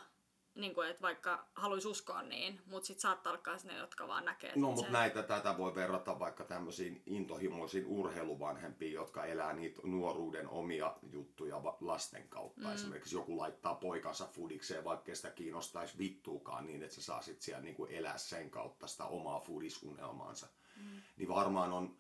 niin 0.56 0.74
kuin, 0.74 0.90
että 0.90 1.02
vaikka 1.02 1.48
haluaisi 1.54 1.88
uskoa 1.88 2.22
niin, 2.22 2.62
mutta 2.66 2.88
sitten 2.88 3.02
saattaa 3.02 3.34
olla 3.34 3.58
ne, 3.64 3.78
jotka 3.78 4.08
vaan 4.08 4.26
näkee, 4.26 4.54
No, 4.56 4.72
mutta 4.72 4.92
näitä 4.92 5.24
tätä 5.24 5.58
voi 5.58 5.76
verrata 5.76 6.20
vaikka 6.20 6.44
tämmöisiin 6.44 7.04
intohimoisiin 7.06 7.86
urheiluvanhempiin, 7.86 8.94
jotka 8.94 9.26
elää 9.26 9.54
niitä 9.54 9.82
nuoruuden 9.84 10.50
omia 10.50 10.96
juttuja 11.12 11.62
lasten 11.82 12.30
kautta. 12.30 12.68
Mm. 12.68 12.74
Esimerkiksi 12.74 13.16
joku 13.16 13.38
laittaa 13.38 13.76
poikansa 13.76 14.28
fudikseen, 14.28 14.84
vaikka 14.84 15.16
sitä 15.16 15.30
kiinnostaisi 15.30 15.98
vittuukaan 15.98 16.66
niin, 16.66 16.84
että 16.84 16.96
se 16.96 17.02
saa 17.02 17.22
sitten 17.22 17.44
siellä 17.44 17.62
niinku 17.62 17.86
elää 17.86 18.18
sen 18.18 18.50
kautta 18.50 18.88
sitä 18.88 19.06
omaa 19.06 19.40
fudisunelmaansa. 19.40 20.48
Mm. 20.76 21.02
Niin 21.18 21.30
varmaan 21.30 21.74
on, 21.74 21.96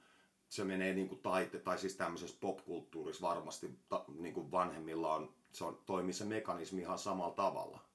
se 0.50 0.64
menee 0.64 0.94
niinku 0.94 1.16
taite, 1.16 1.60
tai 1.60 1.78
siis 1.78 1.96
tämmöisessä 1.96 2.38
popkulttuurissa 2.40 3.28
varmasti 3.28 3.80
ta, 3.90 4.06
niinku 4.08 4.52
vanhemmilla 4.52 5.16
on, 5.16 5.34
se 5.52 5.64
on, 5.64 5.82
toimii 5.86 6.14
se 6.14 6.26
mekanismi 6.26 6.82
ihan 6.82 7.00
samalla 7.00 7.36
tavalla. 7.36 7.91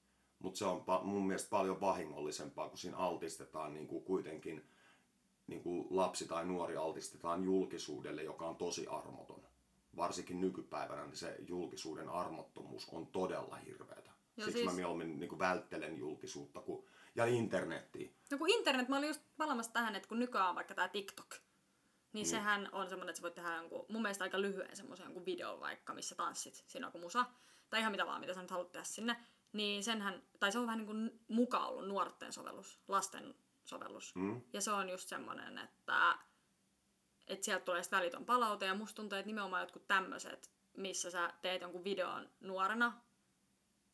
Mutta 0.46 0.58
se 0.58 0.64
on 0.64 0.80
pa- 0.80 1.04
mun 1.04 1.26
mielestä 1.26 1.50
paljon 1.50 1.80
vahingollisempaa, 1.80 2.68
kun 2.68 2.78
siinä 2.78 2.96
altistetaan 2.96 3.74
niin 3.74 3.88
kuin 3.88 4.04
kuitenkin 4.04 4.68
niin 5.46 5.62
kuin 5.62 5.86
lapsi 5.90 6.28
tai 6.28 6.44
nuori 6.44 6.76
altistetaan 6.76 7.44
julkisuudelle, 7.44 8.22
joka 8.22 8.48
on 8.48 8.56
tosi 8.56 8.86
armoton. 8.86 9.42
Varsinkin 9.96 10.40
nykypäivänä 10.40 11.06
niin 11.06 11.16
se 11.16 11.36
julkisuuden 11.48 12.08
armottomuus 12.08 12.88
on 12.88 13.06
todella 13.06 13.56
hirveätä. 13.56 14.10
Joo, 14.36 14.44
Siksi 14.44 14.52
siis- 14.52 14.64
mä 14.64 14.72
mieluummin 14.72 15.20
niin 15.20 15.28
kuin 15.28 15.38
välttelen 15.38 15.98
julkisuutta 15.98 16.60
kun, 16.60 16.84
ja 17.14 17.26
internettiä. 17.26 18.10
No 18.30 18.38
kun 18.38 18.50
internet, 18.50 18.88
mä 18.88 18.98
olin 18.98 19.08
just 19.08 19.22
palamassa 19.36 19.72
tähän, 19.72 19.96
että 19.96 20.08
kun 20.08 20.18
nykyään 20.18 20.48
on 20.48 20.54
vaikka 20.54 20.74
tää 20.74 20.88
TikTok, 20.88 21.34
niin 22.12 22.26
mm. 22.26 22.30
sehän 22.30 22.68
on 22.72 22.88
semmoinen, 22.88 23.10
että 23.10 23.18
sä 23.18 23.22
voit 23.22 23.34
tehdä 23.34 23.56
jonkun, 23.56 23.86
mun 23.88 24.02
mielestä 24.02 24.24
aika 24.24 24.40
lyhyen 24.40 24.76
semmoisen 24.76 25.04
jonkun 25.04 25.26
videon 25.26 25.60
vaikka, 25.60 25.94
missä 25.94 26.14
tanssit, 26.14 26.64
siinä 26.66 26.86
on 26.86 26.88
joku 26.88 26.98
musa, 26.98 27.24
tai 27.70 27.80
ihan 27.80 27.92
mitä 27.92 28.06
vaan, 28.06 28.20
mitä 28.20 28.34
sä 28.34 28.42
nyt 28.42 28.50
haluat 28.50 28.72
tehdä 28.72 28.84
sinne, 28.84 29.16
niin 29.52 29.84
senhän, 29.84 30.22
tai 30.40 30.52
se 30.52 30.58
on 30.58 30.66
vähän 30.66 30.78
niin 30.78 30.86
kuin 30.86 31.20
mukaan 31.28 31.68
ollut 31.68 31.88
nuorten 31.88 32.32
sovellus, 32.32 32.80
lasten 32.88 33.34
sovellus. 33.64 34.14
Mm. 34.14 34.42
Ja 34.52 34.60
se 34.60 34.70
on 34.70 34.88
just 34.88 35.08
semmoinen, 35.08 35.58
että, 35.58 36.18
että 37.26 37.44
sieltä 37.44 37.64
tulee 37.64 37.82
sit 37.82 37.92
välitön 37.92 38.24
palaute, 38.24 38.66
ja 38.66 38.74
musta 38.74 38.96
tuntuu, 38.96 39.18
että 39.18 39.26
nimenomaan 39.26 39.62
jotkut 39.62 39.86
tämmöiset, 39.86 40.50
missä 40.76 41.10
sä 41.10 41.32
teet 41.42 41.62
jonkun 41.62 41.84
videon 41.84 42.30
nuorena, 42.40 43.00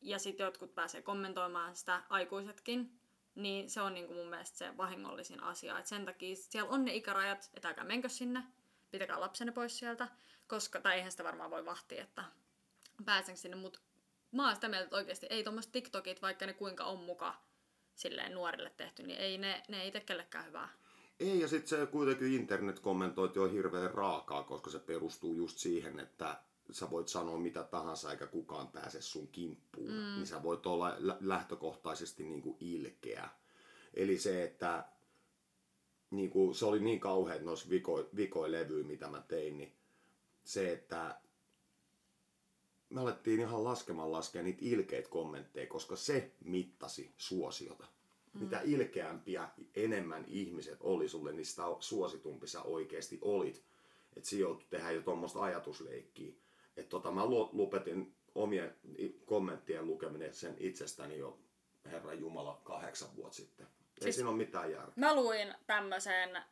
ja 0.01 0.19
sitten 0.19 0.45
jotkut 0.45 0.75
pääsee 0.75 1.01
kommentoimaan 1.01 1.75
sitä, 1.75 2.03
aikuisetkin, 2.09 2.99
niin 3.35 3.69
se 3.69 3.81
on 3.81 3.93
niinku 3.93 4.13
mun 4.13 4.29
mielestä 4.29 4.57
se 4.57 4.77
vahingollisin 4.77 5.43
asia. 5.43 5.79
Et 5.79 5.87
sen 5.87 6.05
takia 6.05 6.35
siellä 6.35 6.69
on 6.69 6.85
ne 6.85 6.95
ikärajat, 6.95 7.49
että 7.53 7.67
älkää 7.67 7.83
menkö 7.83 8.09
sinne, 8.09 8.43
pitäkää 8.91 9.19
lapsenne 9.19 9.53
pois 9.53 9.79
sieltä, 9.79 10.07
koska, 10.47 10.81
tai 10.81 10.95
eihän 10.95 11.11
sitä 11.11 11.23
varmaan 11.23 11.51
voi 11.51 11.65
vahtia, 11.65 12.03
että 12.03 12.23
pääsenkö 13.05 13.41
sinne, 13.41 13.57
mutta 13.57 13.79
mä 14.33 14.45
oon 14.45 14.55
sitä 14.55 14.69
mieltä, 14.69 14.83
että 14.83 14.95
oikeasti 14.95 15.27
ei 15.29 15.43
tuommoiset 15.43 15.71
TikTokit, 15.71 16.21
vaikka 16.21 16.45
ne 16.45 16.53
kuinka 16.53 16.83
on 16.83 16.99
muka 16.99 17.35
silleen 17.95 18.33
nuorille 18.33 18.71
tehty, 18.77 19.03
niin 19.03 19.19
ei 19.19 19.37
ne, 19.37 19.63
ne 19.67 19.81
ei 19.81 19.91
tee 19.91 20.01
kellekään 20.01 20.45
hyvää. 20.45 20.69
Ei, 21.19 21.39
ja 21.39 21.47
sitten 21.47 21.79
se 21.79 21.85
kuitenkin 21.85 22.33
internet-kommentointi 22.33 23.39
on 23.39 23.51
hirveän 23.51 23.93
raakaa, 23.93 24.43
koska 24.43 24.69
se 24.69 24.79
perustuu 24.79 25.33
just 25.33 25.57
siihen, 25.57 25.99
että 25.99 26.37
sä 26.71 26.89
voit 26.89 27.07
sanoa 27.07 27.37
mitä 27.37 27.63
tahansa 27.63 28.11
eikä 28.11 28.27
kukaan 28.27 28.67
pääse 28.67 29.01
sun 29.01 29.27
kimppuun. 29.27 29.91
Mm. 29.91 30.15
Niin 30.15 30.27
sä 30.27 30.43
voit 30.43 30.65
olla 30.65 30.95
lä- 30.97 31.17
lähtökohtaisesti 31.21 32.23
niin 32.23 32.41
kuin 32.41 32.57
ilkeä. 32.59 33.29
Eli 33.93 34.17
se, 34.17 34.43
että 34.43 34.85
niin 36.11 36.29
kuin, 36.29 36.55
se 36.55 36.65
oli 36.65 36.79
niin 36.79 36.99
kauhean 36.99 37.45
noissa 37.45 37.69
viko, 37.69 38.09
mitä 38.83 39.07
mä 39.07 39.23
tein, 39.27 39.57
niin 39.57 39.73
se, 40.43 40.71
että 40.71 41.19
me 42.93 43.01
alettiin 43.01 43.39
ihan 43.39 43.63
laskemaan 43.63 44.11
laskea 44.11 44.43
niitä 44.43 44.59
ilkeitä 44.61 45.09
kommentteja, 45.09 45.67
koska 45.67 45.95
se 45.95 46.31
mittasi 46.43 47.13
suosiota. 47.17 47.87
Mm. 48.33 48.43
Mitä 48.43 48.61
ilkeämpiä 48.63 49.49
enemmän 49.75 50.25
ihmiset 50.27 50.77
oli 50.81 51.09
sulle, 51.09 51.33
niin 51.33 51.45
sitä 51.45 51.63
suositumpi 51.79 52.47
sä 52.47 52.61
oikeasti 52.61 53.19
olit. 53.21 53.63
Että 54.17 54.29
siinä 54.29 54.41
joutui 54.41 54.67
tehdä 54.69 54.91
jo 54.91 55.01
tuommoista 55.01 55.41
ajatusleikkiä. 55.41 56.33
Että 56.77 56.89
tota, 56.89 57.11
mä 57.11 57.29
lopetin 57.29 58.15
omien 58.35 58.75
kommenttien 59.25 59.85
lukeminen 59.87 60.33
sen 60.33 60.55
itsestäni 60.59 61.17
jo, 61.17 61.39
Herra 61.85 62.13
Jumala, 62.13 62.61
kahdeksan 62.63 63.15
vuotta 63.15 63.35
sitten. 63.35 63.65
Ei 63.65 64.03
Siis- 64.03 64.15
siinä 64.15 64.29
ole 64.29 64.37
mitään 64.37 64.71
järkeä. 64.71 64.93
Mä 64.95 65.15
luin 65.15 65.53
tämmöisen, 65.67 66.43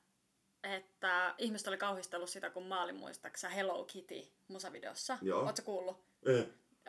että 0.64 1.36
ihmiset 1.38 1.68
oli 1.68 1.78
kauhistellut 1.78 2.30
sitä, 2.30 2.50
kun 2.50 2.66
mä 2.68 2.84
olin 2.84 2.96
muistaaksä 2.96 3.50
Hello 3.50 3.86
Kitty 3.86 4.22
musavideossa. 4.48 5.18
Joo. 5.22 5.44
Ootko 5.46 5.62
kuullut? 5.66 6.11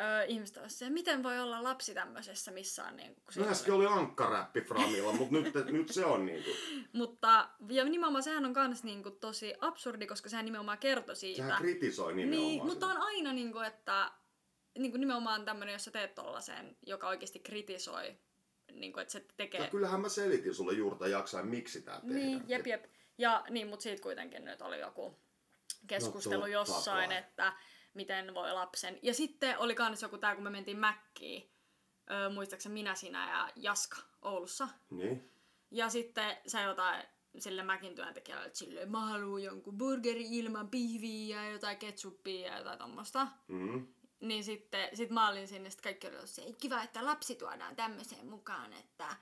Öö, 0.00 0.24
ihmiset 0.24 0.58
se, 0.66 0.90
miten 0.90 1.22
voi 1.22 1.40
olla 1.40 1.62
lapsi 1.62 1.94
tämmöisessä, 1.94 2.50
missä 2.50 2.84
on 2.84 2.96
niin... 2.96 3.14
Kun 3.14 3.42
No 3.44 3.50
äsken 3.50 3.74
oli 3.74 3.86
ankkaräppi 3.86 4.60
Framilla, 4.60 5.12
mutta 5.12 5.34
nyt, 5.34 5.54
nyt 5.70 5.88
se 5.88 6.04
on 6.04 6.26
niinku. 6.26 6.50
Mutta, 6.92 7.48
ja 7.68 7.84
nimenomaan 7.84 8.22
sehän 8.22 8.44
on 8.44 8.54
kans 8.54 8.84
niinku 8.84 9.10
tosi 9.10 9.54
absurdi, 9.60 10.06
koska 10.06 10.28
sehän 10.28 10.44
nimenomaan 10.44 10.78
kertoi 10.78 11.16
siitä. 11.16 11.42
Sehän 11.42 11.62
kritisoi 11.62 12.14
nimenomaan 12.14 12.48
Niin, 12.48 12.66
mutta 12.66 12.86
on 12.86 12.96
aina 12.96 13.32
niinku, 13.32 13.58
että 13.58 14.12
niinku 14.78 14.98
nimenomaan 14.98 15.44
tämmönen, 15.44 15.72
jos 15.72 15.84
sä 15.84 15.90
teet 15.90 16.14
tollasen, 16.14 16.76
joka 16.86 17.08
oikeasti 17.08 17.38
kritisoi, 17.38 18.18
niinku, 18.72 19.00
että 19.00 19.12
se 19.12 19.24
tekee... 19.36 19.60
Ja 19.60 19.70
kyllähän 19.70 20.00
mä 20.00 20.08
selitin 20.08 20.54
sulle 20.54 20.72
juurta 20.72 21.08
jaksain, 21.08 21.46
miksi 21.46 21.82
tää 21.82 22.00
tehdään. 22.00 22.16
Niin, 22.16 22.42
jep, 22.48 22.66
jep. 22.66 22.84
Ja 23.18 23.44
niin, 23.50 23.66
mutta 23.66 23.82
siitä 23.82 24.02
kuitenkin 24.02 24.44
nyt 24.44 24.62
oli 24.62 24.80
joku 24.80 25.18
keskustelu 25.86 26.34
No 26.34 26.46
no, 26.46 26.52
totta 26.52 26.72
jossain, 26.72 27.08
kai. 27.08 27.18
että 27.18 27.52
miten 27.94 28.34
voi 28.34 28.52
lapsen. 28.52 28.98
Ja 29.02 29.14
sitten 29.14 29.58
oli 29.58 29.74
kans 29.74 30.02
joku 30.02 30.18
tää, 30.18 30.34
kun 30.34 30.44
me 30.44 30.50
mentiin 30.50 30.78
Mäkkiin, 30.78 31.50
öö, 32.10 32.30
muistaakseni 32.30 32.72
minä, 32.72 32.94
sinä 32.94 33.30
ja 33.30 33.50
Jaska 33.56 33.96
Oulussa. 34.22 34.68
Niin. 34.90 35.30
Ja 35.70 35.88
sitten 35.88 36.36
sä 36.46 36.60
jotain 36.60 37.04
sille 37.38 37.62
Mäkin 37.62 37.94
työntekijälle, 37.94 38.46
että 38.46 38.58
silleen, 38.58 38.90
mä 38.90 39.06
haluan 39.06 39.42
jonkun 39.42 39.78
burgeri 39.78 40.38
ilman 40.38 40.70
pihviä 40.70 41.44
ja 41.44 41.52
jotain 41.52 41.78
ketsuppia 41.78 42.46
ja 42.46 42.58
jotain 42.58 42.78
tommosta. 42.78 43.26
Mm. 43.48 43.86
Niin 44.20 44.44
sitten 44.44 44.96
sit 44.96 45.10
mä 45.10 45.28
olin 45.28 45.48
sinne, 45.48 45.70
sit 45.70 45.80
kaikki 45.80 46.06
oli 46.06 46.26
se, 46.26 46.42
kiva, 46.60 46.82
että 46.82 47.04
lapsi 47.04 47.34
tuodaan 47.34 47.76
tämmöiseen 47.76 48.26
mukaan, 48.26 48.72
että 48.72 49.16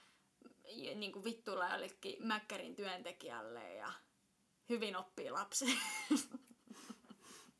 niin 0.94 1.12
kuin 1.12 1.24
vittuilla 1.24 1.68
jollekin 1.68 2.26
Mäkkärin 2.26 2.76
työntekijälle 2.76 3.74
ja 3.74 3.92
hyvin 4.68 4.96
oppii 4.96 5.30
lapsi. 5.30 5.66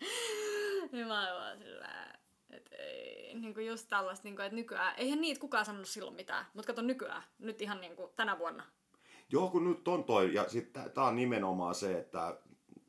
niin 0.92 1.06
mä 1.06 1.20
olin 1.20 1.40
vaan 1.40 1.58
sillä, 1.58 2.18
että 2.50 2.76
ei, 2.76 3.34
niin 3.34 3.54
kuin 3.54 3.66
just 3.66 3.88
tällaista, 3.88 4.28
niin 4.28 4.36
kuin, 4.36 4.46
että 4.46 4.56
nykyään, 4.56 4.94
eihän 4.96 5.20
niitä 5.20 5.40
kukaan 5.40 5.64
sanonut 5.64 5.88
silloin 5.88 6.16
mitään, 6.16 6.46
mutta 6.54 6.66
kato 6.66 6.82
nykyään, 6.82 7.22
nyt 7.38 7.62
ihan 7.62 7.80
niin 7.80 7.96
kuin 7.96 8.10
tänä 8.16 8.38
vuonna. 8.38 8.64
Joo, 9.32 9.48
kun 9.48 9.64
nyt 9.64 9.88
on 9.88 10.04
toi, 10.04 10.34
ja 10.34 10.48
sitten 10.48 10.90
tää 10.90 11.04
on 11.04 11.16
nimenomaan 11.16 11.74
se, 11.74 11.98
että 11.98 12.38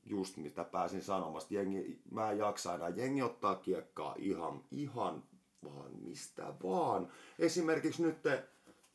just 0.06 0.38
mitä 0.38 0.64
pääsin 0.64 1.02
sanomasta, 1.02 1.54
jengi, 1.54 2.02
mä 2.12 2.32
en 2.32 2.38
jaksa 2.38 2.76
enää, 2.76 2.90
jengi 2.90 3.22
ottaa 3.22 3.56
kiekkaa 3.56 4.16
ihan, 4.18 4.64
ihan 4.72 5.24
vaan 5.64 5.92
mistä 5.96 6.54
vaan. 6.64 7.12
Esimerkiksi 7.40 8.04
nyt 8.04 8.22
te, 8.22 8.50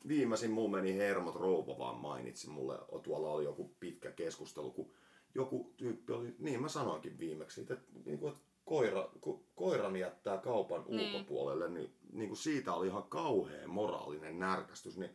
viimeisin 0.08 0.50
mulla 0.50 0.76
meni 0.76 0.96
hermot, 0.96 1.34
rouva 1.34 1.78
vaan 1.78 1.96
mainitsi 1.96 2.50
mulle, 2.50 2.78
tuolla 3.02 3.32
oli 3.32 3.44
joku 3.44 3.76
pitkä 3.80 4.10
keskustelu, 4.10 4.70
kun 4.70 4.92
joku 5.36 5.74
tyyppi 5.76 6.12
oli, 6.12 6.34
niin 6.38 6.62
mä 6.62 6.68
sanoinkin 6.68 7.18
viimeksi, 7.18 7.60
että, 7.60 7.76
niin 8.04 8.18
kuin, 8.18 8.32
että 8.32 8.44
koira, 8.64 9.08
kun 9.20 9.44
koiran 9.54 9.96
jättää 9.96 10.38
kaupan 10.38 10.84
Niin. 10.88 11.14
ulkopuolelle, 11.14 11.68
niin, 11.68 11.94
niin 12.12 12.28
kuin 12.28 12.38
siitä 12.38 12.72
oli 12.72 12.86
ihan 12.86 13.02
kauhea 13.02 13.68
moraalinen 13.68 14.38
närkästys, 14.38 14.98
niin 14.98 15.10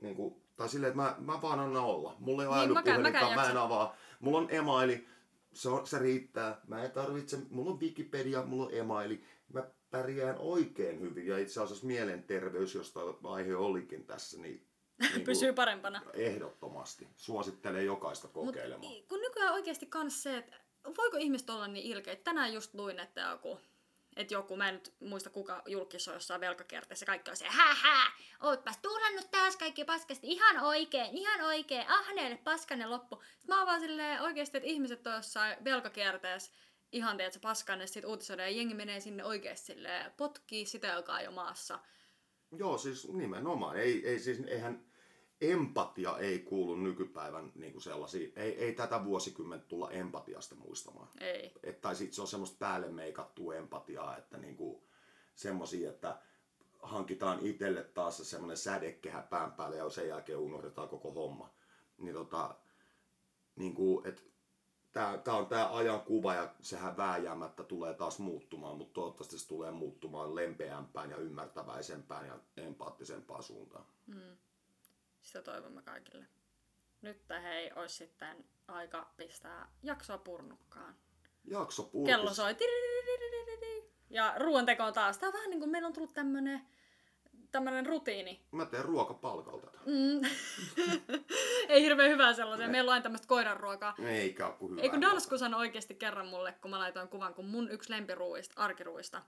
niin 0.00 0.16
kuin, 0.16 0.34
tai 0.56 0.68
silleen, 0.68 0.90
että 0.90 1.02
mä, 1.02 1.16
mä 1.32 1.42
vaan 1.42 1.60
annan 1.60 1.84
olla. 1.84 2.16
Mulla 2.18 2.42
ei 2.42 2.48
ole 2.48 2.56
Niin, 2.60 2.72
mäkään- 2.72 3.02
mäkään 3.02 3.34
mä 3.34 3.50
en 3.50 3.56
avaa. 3.56 3.96
Mulla 4.20 4.38
on 4.38 4.48
emaili, 4.50 5.06
se, 5.52 5.68
on, 5.68 5.86
se 5.86 5.98
riittää. 5.98 6.60
Mä 6.66 6.84
en 6.84 6.90
tarvitse, 6.90 7.38
mulla 7.50 7.70
on 7.70 7.80
Wikipedia, 7.80 8.42
mulla 8.42 8.66
on 8.66 8.74
emaili. 8.74 9.24
Mä 9.52 9.64
pärjään 9.90 10.36
oikein 10.38 11.00
hyvin. 11.00 11.26
Ja 11.26 11.38
itse 11.38 11.62
asiassa 11.62 11.86
mielenterveys, 11.86 12.74
josta 12.74 13.00
aihe 13.24 13.56
olikin 13.56 14.06
tässä, 14.06 14.40
niin 14.40 14.65
Niin 14.98 15.24
Pysyy 15.24 15.52
parempana. 15.52 16.02
Ehdottomasti. 16.12 17.08
Suosittelen 17.16 17.86
jokaista 17.86 18.28
kokeilemaan. 18.28 18.92
Mut, 18.92 19.06
kun 19.08 19.20
nykyään 19.20 19.54
oikeasti 19.54 19.86
kans 19.86 20.22
se, 20.22 20.36
että 20.36 20.56
voiko 20.96 21.16
ihmiset 21.16 21.50
olla 21.50 21.68
niin 21.68 21.86
ilkeitä? 21.86 22.24
Tänään 22.24 22.52
just 22.52 22.74
luin, 22.74 23.00
että 23.00 23.20
joku, 23.20 23.60
että 24.16 24.34
joku, 24.34 24.56
mä 24.56 24.68
en 24.68 24.74
nyt 24.74 24.94
muista 25.00 25.30
kuka 25.30 25.62
julkissa 25.66 26.10
on 26.10 26.16
jossain 26.16 26.40
velkakierteessä, 26.40 27.06
kaikki 27.06 27.30
on 27.30 27.36
se, 27.36 27.46
hä 27.48 28.12
ootpas 28.42 28.78
tuhlannut 28.78 29.30
taas 29.30 29.56
kaikki 29.56 29.84
paskasti, 29.84 30.26
ihan 30.26 30.60
oikein, 30.60 31.18
ihan 31.18 31.40
oikein, 31.40 31.88
ahneelle 31.88 32.36
paskanen 32.36 32.90
loppu. 32.90 33.16
Sitten 33.16 33.54
mä 33.54 33.58
oon 33.58 33.66
vaan 33.66 33.80
silleen 33.80 34.22
oikeasti, 34.22 34.56
että 34.56 34.68
ihmiset 34.68 35.06
on 35.06 35.14
jossain 35.14 35.64
velkakierteessä, 35.64 36.52
ihan 36.92 37.16
teet 37.16 37.32
se 37.32 37.40
paskanen, 37.40 37.88
sit 37.88 38.04
uutisoidaan 38.04 38.50
ja 38.50 38.56
jengi 38.56 38.74
menee 38.74 39.00
sinne 39.00 39.24
oikeasti 39.24 39.66
silleen, 39.66 40.12
potkii 40.16 40.66
sitä, 40.66 40.86
joka 40.86 41.12
on 41.12 41.24
jo 41.24 41.30
maassa. 41.30 41.78
Joo, 42.58 42.78
siis 42.78 43.08
nimenomaan. 43.08 43.76
Ei, 43.76 44.08
ei 44.08 44.18
siis, 44.18 44.40
eihän 44.46 44.86
empatia 45.40 46.18
ei 46.18 46.38
kuulu 46.38 46.76
nykypäivän 46.76 47.52
niin 47.54 47.72
kuin 47.72 47.82
sellaisiin. 47.82 48.32
Ei, 48.36 48.64
ei 48.64 48.72
tätä 48.72 49.04
vuosikymmentä 49.04 49.66
tulla 49.68 49.90
empatiasta 49.90 50.54
muistamaan. 50.54 51.08
Ei. 51.20 51.52
Et, 51.62 51.80
tai 51.80 51.96
sitten 51.96 52.14
se 52.14 52.20
on 52.20 52.28
semmoista 52.28 52.56
päälle 52.58 52.88
meikattua 52.88 53.54
empatiaa, 53.54 54.16
että 54.16 54.38
niinku, 54.38 54.82
semmosia, 55.34 55.90
että 55.90 56.18
hankitaan 56.82 57.38
itselle 57.42 57.82
taas 57.82 58.16
se 58.16 58.24
semmoinen 58.24 58.56
sädekehä 58.56 59.22
pään 59.22 59.52
päälle 59.52 59.76
ja 59.76 59.90
sen 59.90 60.08
jälkeen 60.08 60.38
unohdetaan 60.38 60.88
koko 60.88 61.12
homma. 61.12 61.50
Niin 61.98 62.14
tota, 62.14 62.54
niinku, 63.56 64.02
et, 64.04 64.24
tää, 64.96 65.18
tää 65.18 65.34
on 65.34 65.46
tää 65.46 65.76
ajan 65.76 66.00
kuva 66.00 66.34
ja 66.34 66.54
sehän 66.60 66.96
vääjäämättä 66.96 67.64
tulee 67.64 67.94
taas 67.94 68.18
muuttumaan, 68.18 68.76
mutta 68.76 68.94
toivottavasti 68.94 69.38
se 69.38 69.48
tulee 69.48 69.70
muuttumaan 69.70 70.34
lempeämpään 70.34 71.10
ja 71.10 71.16
ymmärtäväisempään 71.16 72.26
ja 72.26 72.38
empaattisempaan 72.56 73.42
suuntaan. 73.42 73.84
Sitä 75.22 75.42
toivomme 75.42 75.82
kaikille. 75.82 76.26
Nyt 77.02 77.22
hei, 77.42 77.72
olisi 77.76 77.96
sitten 77.96 78.44
aika 78.68 79.10
pistää 79.16 79.70
jaksoa 79.82 80.18
purnukkaan. 80.18 80.94
Jakso 81.44 81.82
puhuttu. 81.82 82.10
Kello 82.10 82.34
soi. 82.34 82.56
Ja 84.10 84.34
ruoanteko 84.38 84.84
on 84.84 84.92
taas. 84.92 85.18
Tää 85.18 85.28
on 85.28 85.32
vähän 85.32 85.50
niin 85.50 85.60
kuin 85.60 85.70
meillä 85.70 85.86
on 85.86 85.92
tullut 85.92 86.14
tämmönen, 86.14 86.66
tämmönen 87.52 87.86
rutiini. 87.86 88.40
Mä 88.52 88.66
teen 88.66 88.84
ruokapalkalta. 88.84 89.70
Mm. 89.86 90.20
Ei 91.68 91.82
hirveän 91.82 92.10
hyvää 92.10 92.32
sellaisia. 92.32 92.68
Meillä 92.68 92.94
on 92.94 93.02
tämmöistä 93.02 93.28
koiranruokaa. 93.28 93.94
Eikä 94.06 94.46
oo 94.46 94.52
kuin 94.52 94.70
hyvä. 94.70 94.82
Ei 94.82 94.88
kun 94.88 95.00
Dalsku 95.00 95.38
sanoi 95.38 95.60
oikeasti 95.60 95.94
kerran 95.94 96.26
mulle, 96.26 96.52
kun 96.52 96.70
mä 96.70 96.78
laitoin 96.78 97.08
kuvan, 97.08 97.34
kun 97.34 97.46
mun 97.46 97.70
yksi 97.70 97.92
lempiruuista, 97.92 98.62
arkiruuista, 98.62 99.22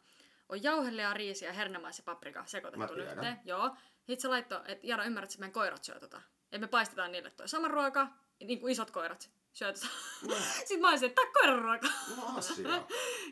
on 0.48 0.62
jauhelia, 0.62 1.14
riisiä, 1.14 1.52
hernemais 1.52 1.98
ja 1.98 2.04
paprika 2.04 2.42
sekoitettu 2.46 2.94
yhteen. 2.94 3.40
Joo. 3.44 3.70
Sitten 3.98 4.20
se 4.20 4.28
laittoi, 4.28 4.60
että 4.64 4.86
Jara 4.86 5.04
ymmärrät, 5.04 5.30
että 5.30 5.40
meidän 5.40 5.52
koirat 5.52 5.84
syö 5.84 6.00
tota. 6.00 6.20
Että 6.44 6.58
me 6.58 6.66
paistetaan 6.66 7.12
niille 7.12 7.30
toi 7.30 7.48
sama 7.48 7.68
ruoka, 7.68 8.08
niin 8.44 8.60
kuin 8.60 8.72
isot 8.72 8.90
koirat 8.90 9.30
syö 9.52 9.72
tota. 9.72 9.86
Sitten 10.58 10.80
mä 10.80 10.88
olisin, 10.88 11.08
että 11.08 11.22
tää 11.22 11.32
koiran 11.32 11.62
ruoka. 11.62 11.86
No 12.16 12.38
asia. 12.38 12.84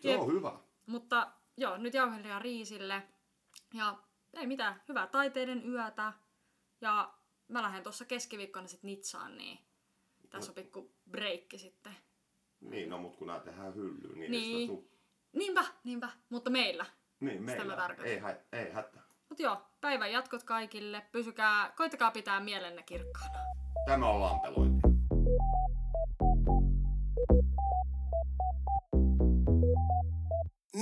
Se 0.03 0.16
on 0.16 0.32
hyvä. 0.37 0.53
Mutta 0.87 1.30
joo, 1.57 1.76
nyt 1.76 1.95
jauhelia 1.95 2.39
riisille. 2.39 3.03
Ja 3.74 3.99
ei 4.35 4.47
mitään, 4.47 4.83
hyvää 4.89 5.07
taiteiden 5.07 5.68
yötä. 5.68 6.12
Ja 6.81 7.14
mä 7.49 7.62
lähden 7.62 7.83
tuossa 7.83 8.05
keskiviikkona 8.05 8.66
sit 8.68 8.83
Nitsaan, 8.83 9.37
niin 9.37 9.59
tässä 10.31 10.51
on 10.51 10.55
pikku 10.55 10.95
breikki 11.11 11.59
sitten. 11.59 11.93
Niin, 12.61 12.91
no 12.91 12.99
mut 12.99 13.16
kun 13.16 13.27
nää 13.27 13.41
tehdään 13.41 13.74
hyllyyn, 13.74 14.18
niin, 14.18 14.31
Niin. 14.31 14.45
ei 14.57 14.61
sitä 14.61 14.66
tuu- 14.72 14.91
Niinpä, 15.33 15.64
niinpä, 15.85 16.09
mutta 16.29 16.51
meillä. 16.51 16.87
Niin, 17.20 17.43
mä 17.43 17.47
meillä. 17.57 17.77
tarkoitan. 17.77 18.07
Ei, 18.07 18.18
hä- 18.18 18.41
ei 18.53 18.72
hätä. 18.72 19.01
Mut 19.29 19.41
joo, 19.41 19.62
päivän 19.81 20.12
jatkot 20.12 20.43
kaikille. 20.43 21.07
Pysykää, 21.12 21.72
koittakaa 21.77 22.11
pitää 22.11 22.41
mielenne 22.41 22.83
kirkkaana. 22.83 23.39
Tämä 23.87 24.09
on 24.09 24.20
lampelointi. 24.20 24.81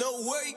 No 0.00 0.06
way. 0.30 0.54